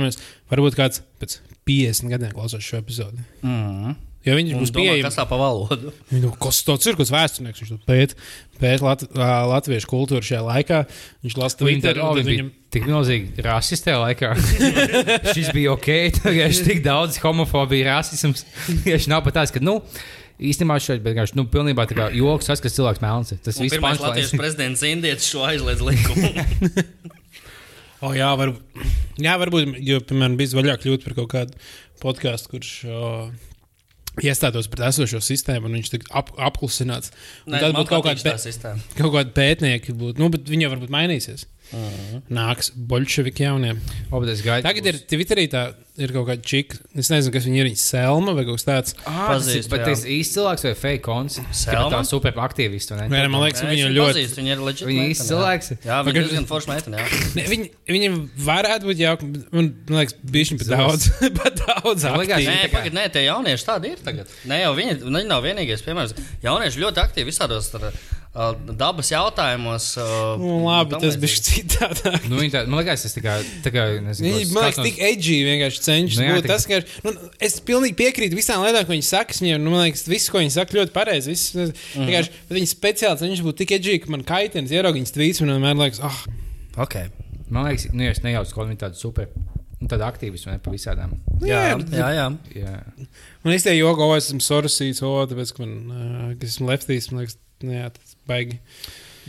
varbūt 0.53 0.79
kāds 0.79 1.03
pēc 1.21 1.39
50 1.67 2.11
gadiem 2.13 2.33
klausās 2.35 2.65
šo 2.65 2.79
epizodi. 2.81 3.23
Mm. 3.41 3.95
Jo 4.23 4.37
viņš 4.37 4.53
Un 4.55 4.61
būs 4.63 4.71
pieejams. 4.71 5.03
kas 5.09 5.17
tā 5.19 5.25
pa 5.27 5.35
valodu? 5.39 5.91
Nu, 6.23 6.29
kas 6.39 6.61
tas 6.63 6.87
ir? 6.87 6.95
Kas 6.99 7.11
vēsturnieks? 7.11 7.59
Viņš 7.63 7.71
to 7.73 7.79
pēta 7.87 8.15
pēt 8.63 8.83
lat, 8.85 9.03
latviešu 9.51 9.89
kultūru 9.91 10.23
šajā 10.23 10.39
laikā. 10.47 10.79
Viņš 11.25 11.37
lasa 11.41 11.59
Twitter, 11.59 11.99
bija 11.99 12.25
viņam 12.29 12.51
tik 12.71 12.87
milzīgi 12.87 13.43
rasists 13.43 13.83
tajā 13.83 13.99
laikā. 13.99 14.31
Šis 15.35 15.51
bija 15.55 15.73
ok, 15.75 15.89
tagad 16.21 16.55
ir 16.55 16.63
tik 16.69 16.83
daudz 16.85 17.19
homofobija, 17.23 17.97
rasisms. 17.97 18.45
Viņš 18.87 19.09
nav 19.11 19.25
pat 19.27 19.41
tāds, 19.41 19.51
ka, 19.51 19.59
nu, 19.63 19.81
īstenībā 20.39 20.79
šeit, 20.79 21.03
bet 21.03 21.11
vienkārši, 21.11 21.35
nu, 21.41 21.45
pilnībā 21.51 21.85
tā 21.91 21.99
kā 21.99 22.07
joks, 22.15 22.47
tas, 22.47 22.63
kas 22.63 22.79
cilvēks 22.79 23.03
melns. 23.03 23.35
ir. 23.35 23.43
Tas 23.43 23.59
viss 23.59 23.75
Pirmais 23.75 23.99
punchlines. 23.99 24.07
Latvijas 24.07 24.39
prezidents 24.39 24.85
Indietis 24.87 25.27
šo 25.33 25.43
aizliedz 25.49 25.83
likumu. 25.83 26.31
O, 28.03 28.11
jā, 28.15 28.29
var, 28.35 28.51
jā, 29.21 29.33
varbūt, 29.39 29.77
jo, 29.83 29.99
piemēram, 30.07 30.33
bija 30.39 30.57
vaļāk 30.57 30.81
kļūt 30.83 31.05
par 31.05 31.13
kaut 31.21 31.29
kādu 31.31 31.59
podkāstu, 32.03 32.49
kurš 32.51 32.71
o, 32.91 33.11
iestātos 34.21 34.67
pret 34.69 34.85
esošo 34.91 35.21
sistēmu, 35.23 35.65
un 35.69 35.77
viņš 35.79 35.89
tika 35.95 36.11
ap, 36.21 36.29
apklusināts. 36.37 37.09
Un 37.47 37.55
Nē, 37.55 37.61
Tad 37.63 37.73
būtu 37.79 37.89
kaut 37.89 38.05
kāda 38.05 38.35
sistēma. 38.37 38.79
kaut 38.99 39.13
kādi 39.15 39.33
pētnieki, 39.33 39.95
būt, 39.97 40.21
nu, 40.21 40.29
bet 40.33 40.45
viņi 40.49 40.67
jau 40.67 40.73
varbūt 40.75 40.93
mainīsies. 40.93 41.47
Mhm. 41.73 42.21
Nāks 42.29 42.69
bolševiki 42.75 43.47
jaunie. 43.47 43.73
O, 44.11 44.19
bet 44.21 44.29
es 44.35 44.43
gaidu. 44.45 44.67
Tagad 44.67 44.85
ir 44.91 44.99
Twitterī 45.09 45.47
tā, 45.49 45.63
ir 46.01 46.11
kaut 46.13 46.25
kāda 46.25 46.41
čika. 46.45 46.79
Es 46.97 47.09
nezinu, 47.11 47.33
kas 47.35 47.45
viņa 47.45 47.59
ir. 47.59 47.67
Viņa 47.69 47.79
selma 47.79 48.33
vai 48.37 48.45
kaut 48.47 48.57
kas 48.57 48.65
tāds. 48.65 48.95
Ah, 49.05 49.27
tas 49.29 49.45
ir 49.45 49.59
Pazīstu, 49.59 49.71
bet 49.73 49.83
tas 49.85 50.05
īsts 50.09 50.37
cilvēks 50.37 50.65
vai 50.65 50.73
fake 50.79 51.03
kons? 51.05 51.37
Selma? 51.53 51.89
Tā 51.93 51.99
super 52.09 52.39
aktīvists. 52.45 52.93
vai 52.93 53.03
ne? 53.03 53.09
Vai 53.13 53.21
ne, 53.21 53.29
man 53.33 53.45
liekas, 53.45 53.63
viņa 53.67 53.91
ļoti. 53.93 54.15
pazīstu, 54.15 54.41
Viņa 54.41 54.55
ir 54.55 54.63
leģitīva. 54.67 54.89
Viņa 54.89 55.05
īsts 55.11 55.29
cilvēks. 55.29 55.71
Jā, 55.85 55.99
viņa 56.07 56.23
ir 56.23 56.29
diezgan 56.31 56.49
forša 56.49 56.73
meitene. 56.73 57.05
viņi, 57.53 57.69
viņi 57.93 58.11
varētu 58.49 58.89
būt 58.89 59.03
jauki. 59.03 59.29
bet 59.35 59.53
Man, 59.53 59.69
liekas, 59.99 60.17
bija 60.33 60.59
pat 60.63 60.73
daudz. 60.73 61.07
pat 61.39 61.61
daudz 61.61 62.09
liekas. 62.17 62.49
Nē, 62.49 62.57
pagaid, 62.73 62.97
nē, 62.97 63.05
tie 63.13 63.27
jaunieši 63.27 63.69
tādi 63.69 63.93
ir 63.93 64.03
tagad. 64.03 64.33
Nē, 64.49 64.63
jau 64.65 64.73
viņi, 64.79 64.97
viņi 65.05 65.29
nav 65.29 65.45
vienīgais 65.45 65.85
piemērs. 65.85 66.17
Jaunieši 66.43 66.83
ļoti 66.87 67.05
aktīvi 67.05 67.29
visādos 67.29 67.69
ar, 67.77 67.89
uh, 67.91 68.22
dabas 68.79 69.11
jautājumos. 69.13 69.91
Uh, 70.01 70.39
Nu, 70.41 70.53
labi, 70.65 70.97
tas 71.01 71.17
bija 71.21 71.41
citādāk. 71.45 72.23
Nu, 72.31 72.39
tā, 72.49 72.63
man 72.65 72.81
liekas, 72.81 73.03
tas 73.05 73.13
nezinu, 74.01 74.31
Viņi, 74.39 74.47
man 74.55 74.65
kas 74.71 74.79
liekas, 74.79 74.87
tik 74.87 75.01
edgy 75.09 75.35
vienkārši 75.45 75.83
cenšas 75.85 76.17
Nu 76.17 76.25
jā, 76.25 76.33
būt. 76.39 76.47
tik- 76.47 76.53
Tas, 76.53 76.65
ka, 76.65 76.79
nu, 77.05 77.13
es 77.49 77.59
pilnīgi 77.67 77.97
piekrītu 77.99 78.39
visām 78.39 78.63
lietām, 78.65 78.87
ko 78.89 78.95
viņi 78.95 79.05
saka. 79.05 79.37
Viņiem, 79.37 79.61
nu, 79.61 79.73
man 79.75 79.85
liekas, 79.85 80.07
viss, 80.09 80.31
ko 80.33 80.41
viņi 80.41 80.55
saka, 80.57 80.79
ļoti 80.79 80.95
pareizi. 80.95 81.29
Viss, 81.35 81.53
Mhm. 81.53 82.07
vienkārši, 82.09 82.33
bet 82.49 82.57
viņi 82.57 82.71
speciāli 82.73 83.21
cenšas 83.21 83.45
būt 83.45 83.61
tik 83.61 83.75
edgy, 83.77 83.99
ka 84.01 84.09
man 84.09 84.23
kaitins 84.25 84.73
ierauga 84.73 84.97
viņas 84.97 85.13
tvīts 85.13 85.41
un 85.45 85.53
vienmēr 85.53 85.77
liekas, 85.85 86.01
ah, 86.01 86.23
Ok. 86.81 86.95
Man 87.53 87.67
liekas, 87.69 87.91
nu, 87.93 88.01
ja 88.01 88.09
es 88.15 88.23
nejaucu, 88.25 88.49
ka 88.55 88.65
viņi 88.65 88.79
tādi 88.81 88.97
super. 88.97 89.27
Nu, 89.83 89.85
tāda 89.91 90.07
aktīvisti 90.09 90.47
vai 90.47 90.53
ne 90.55 90.59
pa 90.63 90.71
visādām. 90.71 91.17
Jā, 91.43 91.75
bet- 91.77 91.91
jā, 91.91 92.07
jā. 92.17 92.27
Jā. 92.55 92.75
man 93.43 93.53
īstenībā 93.53 93.93
o, 93.99 94.15
es 94.15 94.31
esmu 94.31 94.39
sorosīts, 94.41 95.03
o, 95.03 95.11
tāpēc, 95.27 95.51
ka 95.53 95.65
man, 95.65 95.73
uh, 95.91 96.33
ka 96.39 96.47
esmu 96.47 96.69
leftīs, 96.71 97.11
man 97.11 97.25
liekas, 97.25 97.35
nu, 97.61 97.73
jā, 97.75 97.89
tas 97.93 98.12
baigi. 98.29 98.59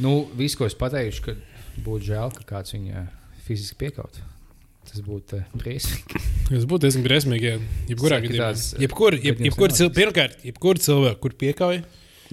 Nu, 0.03 0.25
viss, 0.39 0.57
ko 0.59 0.67
es 0.67 0.75
pateikšu, 0.79 1.23
ka 1.29 1.35
būtu 1.85 2.09
žēl, 2.11 2.33
ka 2.35 2.47
kāds 2.55 2.75
viņu 2.75 2.95
ā, 2.99 3.05
fiziski 3.47 3.77
piekaut. 3.85 4.21
Tas 4.85 5.01
būtu 5.01 5.39
uh, 5.41 5.45
briesmīgi. 5.57 6.21
Tas 6.51 6.67
būtu 6.69 6.85
diezgan 6.85 7.07
briesmīgi. 7.07 7.47
jā. 7.55 7.61
Jebkurā 7.95 8.19
gadījumā. 8.25 8.51
tās, 8.53 8.67
Jebkur, 8.83 9.15
jeb, 9.17 9.39
gadījums 9.39 9.49
jebkur, 9.49 9.73
cil, 9.79 9.89
pirmkārt, 9.97 10.43
jebkur 10.45 10.81
cilvēku, 10.85 11.21
kur 11.25 11.37
piekauj. 11.41 11.79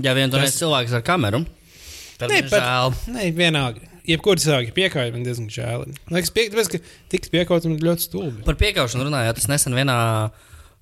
Ja 0.04 0.14
vien 0.18 0.32
Tas- 0.34 0.58
cilvēks 0.60 0.94
ar 0.98 1.06
kameru, 1.08 1.44
tad 2.20 2.34
pat- 2.34 2.52
žēl. 2.58 2.94
Nē, 3.16 3.30
vienalga. 3.38 3.88
Jebkur 4.10 4.40
cilvēku 4.42 4.74
piekauj, 4.76 5.12
man 5.14 5.24
diezgan 5.24 5.48
žēl. 5.54 5.86
Liekas, 6.12 6.32
pie, 6.34 6.48
tāpēc, 6.52 6.72
ka 6.74 6.80
tiks 7.14 7.30
piekauts 7.32 7.68
man 7.70 7.78
ļoti 7.80 8.08
stulbi. 8.10 8.44
Par 8.48 8.58
piekāpšanu 8.60 9.06
runājot, 9.08 9.38
es 9.44 9.48
nesen 9.52 9.78
vienā, 9.78 9.96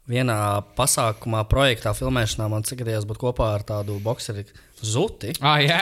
vienā 0.10 0.38
pasākumā, 0.78 1.44
projektā, 1.50 1.94
filmēšanā 1.98 2.50
man 2.52 2.66
cikatījās 2.68 3.08
būt 3.10 3.20
kopā 3.22 3.54
ar 3.58 3.66
tādu 3.68 4.00
boxeri 4.04 4.46
Zuti. 4.80 5.34
Ah, 5.44 5.60
jā. 5.60 5.82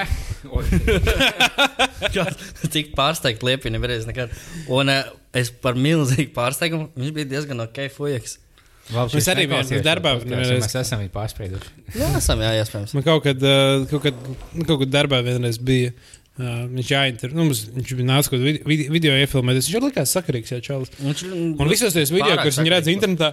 Tik 2.73 2.95
pārsteigts, 2.97 3.45
liepini 3.45 3.77
nevarēs 3.77 4.07
nekad. 4.09 4.33
Un 4.73 4.89
uh, 4.89 5.11
es 5.37 5.51
par 5.53 5.77
milzīgu 5.77 6.33
pārsteigumu, 6.35 6.89
viņš 6.97 7.13
bija 7.13 7.29
diezgan 7.35 7.61
ok, 7.67 7.83
fujaks. 7.93 8.39
Labi, 8.87 9.17
Mēs 9.19 9.27
arī 9.29 9.43
bijām 9.51 9.81
darbā, 9.83 10.13
šo 10.15 10.21
podcastu, 10.21 10.31
nevienreiz. 10.31 10.63
Mēs 10.63 10.75
esam 10.79 11.01
viņu 11.03 11.11
pārspējuši. 11.13 11.71
Jā, 11.99 12.07
esam, 12.21 12.43
jā, 12.45 12.51
iespējams. 12.61 12.93
Man 12.95 13.03
kaut 13.05 13.25
kad, 13.25 13.41
uh, 13.43 13.83
kaut 13.91 14.05
kad, 14.05 14.15
kaut 14.63 14.79
kad 14.83 14.93
darbā 14.93 15.19
vienreiz 15.25 15.59
bija. 15.59 15.91
Uh, 16.37 16.67
viņš 16.69 16.89
jāinter, 16.93 17.31
nu, 17.33 17.47
mums, 17.47 17.63
viņš 17.73 17.91
bija 17.97 18.07
nācis 18.11 18.29
kaut 18.29 18.37
kādu 18.37 18.51
video, 18.69 18.91
video 18.93 19.13
iefilmēt. 19.17 19.57
Viņš 19.57 19.69
jau 19.73 19.79
likās 19.81 20.11
sakarīgs, 20.13 20.51
jā, 20.53 20.59
čalis. 20.61 20.91
Viņš, 21.01 21.23
Un 21.33 21.71
visos 21.71 21.95
tajos 21.95 22.11
video, 22.13 22.35
kurus 22.37 22.59
viņi 22.61 22.73
redz 22.75 22.89
internetā, 22.93 23.31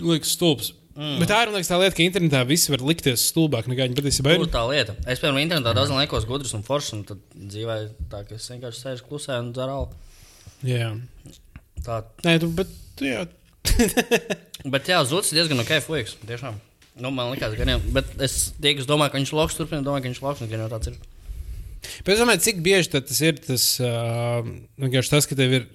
liekas 0.00 0.34
stulbs. 0.36 0.72
Mm. 0.96 1.18
Bet 1.20 1.28
tā 1.28 1.42
ir 1.44 1.50
liekas, 1.52 1.68
tā 1.68 1.76
lieta, 1.80 1.92
ka 1.98 2.04
internetā 2.06 2.40
viss 2.48 2.70
var 2.72 2.80
likties 2.80 3.26
stulbāk 3.30 3.66
nekā 3.68 3.84
viņi 3.84 3.98
patiesībā 3.98 4.32
ir. 4.32 4.46
tā 4.48 4.62
lieta. 4.70 4.94
Es, 5.04 5.20
piemēram, 5.20 5.42
internetā 5.44 5.74
daudz 5.76 5.92
laikos 5.92 6.24
gudrs 6.28 6.54
un 6.56 6.64
foršs, 6.64 6.94
un 6.96 7.02
tad 7.10 7.20
dzīvē 7.36 7.76
tā, 8.12 8.22
ka 8.24 8.38
es 8.38 8.48
vienkārši 8.54 8.80
sēžu 8.80 9.04
klusē 9.10 9.36
un 9.42 9.52
dzeru. 9.52 9.82
Jā, 10.64 10.94
Tā. 11.86 12.00
Nē, 12.26 12.38
tu, 12.42 12.48
bet, 12.56 12.70
jā. 13.02 13.26
Bet 14.72 14.88
jā, 14.90 14.98
Zuds 15.06 15.30
ir 15.30 15.40
diezgan 15.40 15.60
ok, 15.62 15.76
fujaks. 15.84 16.16
Tiešām. 16.26 16.56
Nu, 17.02 17.12
man 17.14 17.30
liekas, 17.34 17.54
ka 17.58 17.66
jau. 17.68 17.78
Bet 17.94 18.08
es 18.24 18.36
tie, 18.56 18.72
kas 18.78 18.88
domā, 18.88 19.10
ka 19.12 19.20
viņš 19.20 19.32
loks, 19.36 19.58
turpina 19.58 19.84
domāt, 19.86 20.02
ka 20.02 20.10
viņš 20.10 20.22
loks, 20.24 20.42
un 20.42 20.50
gan 20.50 20.64
jau 20.64 20.70
tāds 20.72 20.90
ir. 20.90 20.96
Bet 22.02 22.14
es 22.16 22.22
domāju, 22.22 22.42
cik 22.46 22.62
bieži 22.64 22.90
tas 22.96 23.20
ir 23.22 23.38
tas, 23.44 23.66
uh, 23.84 24.40
vienkārši 24.82 25.12
tas, 25.12 25.28
ka 25.28 25.38
tev 25.38 25.54
ir 25.60 25.68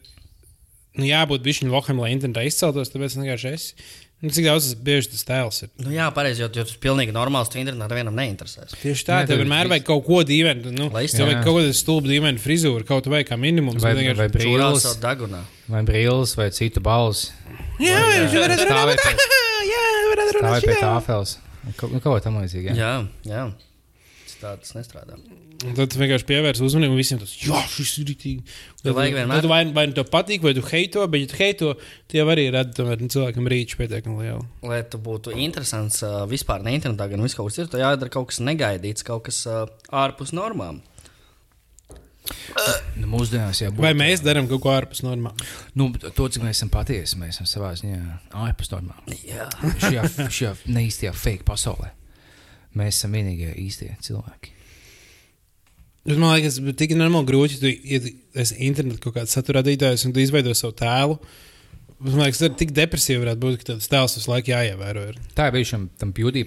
nu, 1.00 1.06
jābūt 1.08 1.44
bišķiņu 1.46 1.72
lokam, 1.74 2.00
lai 2.04 2.12
internetā 2.16 2.44
izceltos, 2.48 2.90
tāpēc 2.94 3.16
vienkārši 3.20 3.52
esi. 3.56 3.76
Nu, 4.22 4.30
cik 4.30 4.46
daudz 4.46 4.68
tas 4.68 4.76
bieži 4.86 5.10
tas 5.16 5.24
tēls 5.26 5.64
ir? 5.66 5.70
Nu, 5.82 5.90
jā, 5.96 6.06
pareizi, 6.14 6.44
jo, 6.44 6.48
jo 6.54 6.62
tas 6.68 6.76
ir 6.76 6.82
pilnīgi 6.84 7.14
normāls. 7.16 7.50
Tu 7.50 7.58
internetā 7.58 7.88
nevienam 7.90 8.14
neinteresēs. 8.20 8.76
Tieši 8.84 9.06
tā, 9.08 9.16
tev 9.26 9.32
tev 9.32 9.40
vienmēr 9.42 9.66
vajag 9.72 9.88
kaut 9.88 10.04
ko 10.06 10.20
dīvainu. 10.30 10.70
Nu, 10.78 10.92
Lai 10.94 11.08
tev 11.10 11.26
vajag 11.26 11.40
izceltu. 11.40 11.46
kaut 11.48 11.58
kādu 11.58 11.72
stulbu 11.80 12.12
dīvainu 12.12 12.44
frizūru, 12.44 12.86
kaut 12.86 13.10
vai 13.10 13.24
kā 13.26 13.34
minimums. 13.42 13.82
Vai, 13.82 13.96
vai 13.98 14.28
brīlis, 14.30 14.86
vai 15.72 15.82
brīlis, 15.90 16.36
vai 16.38 16.50
citu 16.54 16.84
balss. 16.86 17.32
Jā, 17.82 17.98
viņš 18.22 18.38
varētu 18.38 18.70
Stāvēt 18.70 19.02
runāt. 19.02 19.26
pie- 19.26 19.42
Jā, 19.72 19.82
varētu 20.12 20.38
Tā 20.38 20.42
vai 20.46 20.54
runāt. 20.54 20.70
pie 20.70 20.78
tāfels. 20.86 21.34
Kaut 21.82 21.92
nu, 21.94 22.00
kaut 22.06 22.14
ko 22.14 22.20
tam 22.28 22.38
līdzīgu. 22.44 22.76
jā. 22.76 22.78
Jā, 22.78 22.94
jā. 23.26 23.44
Tā 24.42 24.56
tas 24.58 24.74
nestrādā. 24.74 25.18
Un 25.62 25.76
Tad 25.78 25.92
tu 25.94 26.00
vienkārši 26.02 26.26
pievērs 26.26 26.62
uzmanību 26.66 26.98
visiem. 26.98 27.20
Tas, 27.22 27.36
jā, 27.38 27.60
šis 27.70 27.92
ir 28.02 28.08
rītīgi. 28.10 28.46
Tev 28.82 28.98
Tad 28.98 29.48
vai, 29.50 29.60
vai 29.76 29.86
nu 29.92 29.98
tev 29.98 30.08
patīk, 30.10 30.42
vai 30.42 30.56
tu 30.58 30.64
heito, 30.66 31.06
bet 31.12 31.22
ja 31.22 31.30
tu 31.30 31.38
heito, 31.38 31.74
jau 32.18 32.26
arī 32.34 32.48
redzi, 32.54 32.74
tomēr 32.80 33.04
nu, 33.04 33.10
cilvēkam 33.14 33.50
rīču 33.54 33.78
pietiekami 33.78 34.26
lielu. 34.26 34.42
Lai 34.66 34.82
tu 34.90 34.98
būtu 35.02 35.36
interesants 35.38 36.02
uh, 36.08 36.24
vispār 36.30 36.66
ne 36.66 36.74
internetā, 36.80 37.12
gan 37.12 37.22
viss 37.22 37.38
kaut 37.38 37.52
kas 37.52 37.62
ir, 37.62 37.70
tad 37.70 37.84
jādara 37.84 38.14
kaut 38.14 38.32
kas 38.32 38.42
negaidīts, 38.42 39.06
kaut 39.06 39.28
kas 39.30 39.44
uh, 39.50 39.68
ārpus 40.02 40.34
normām. 40.34 40.82
Nu, 42.98 43.08
mūsdienās 43.10 43.64
jau 43.64 43.72
Vai 43.82 43.94
mēs 43.98 44.22
darām 44.26 44.50
kaut 44.50 44.62
ko 44.64 44.74
ārpus 44.74 45.02
normām? 45.06 45.38
Nu, 45.78 45.90
to, 46.02 46.28
cik 46.32 46.44
mēs 46.46 46.60
esam 46.60 46.74
patiesi, 46.74 47.18
mēs 47.22 47.38
esam 47.38 47.50
savā 47.50 47.74
ziņā 47.80 48.02
ārpus 48.48 48.74
normām. 48.74 49.02
Jā. 49.26 49.50
Šajā, 49.82 50.06
šajā 50.30 50.54
neīstajā 50.70 51.14
fake 51.18 51.48
pasaulē. 51.48 51.94
Mēs 52.80 52.98
esam 52.98 53.18
vienīgie 53.18 53.52
īstie 53.60 53.92
cilvēki. 54.06 54.54
Bet 56.08 56.18
man 56.18 56.34
liekas, 56.34 56.58
tas 56.58 56.66
ir 56.66 56.78
tik 56.80 56.96
normāli 56.98 57.30
grūti, 57.30 57.72
ja 57.86 58.00
tu 58.02 58.12
esi 58.42 58.58
internetā 58.66 59.04
kaut 59.04 59.20
kāds 59.20 59.36
satura 59.36 59.60
radītājs 59.62 60.08
un 60.08 60.16
tu 60.16 60.22
izveido 60.24 60.54
savu 60.58 60.74
tēlu. 60.80 61.18
Man 62.02 62.24
liekas, 62.24 62.40
tas 62.42 62.48
ir 62.48 62.56
tik 62.58 62.72
depresīvi, 62.74 63.20
varētu 63.22 63.44
būt, 63.44 63.58
ka 63.60 63.68
tas 63.74 63.92
tēls 63.92 64.16
visu 64.18 64.32
laiku 64.32 64.50
jāievēro. 64.56 65.04
Ir. 65.12 65.20
Tā 65.38 65.50
ir 65.50 65.58
bijusi 65.60 65.78
tam 66.02 66.14
beauty 66.18 66.40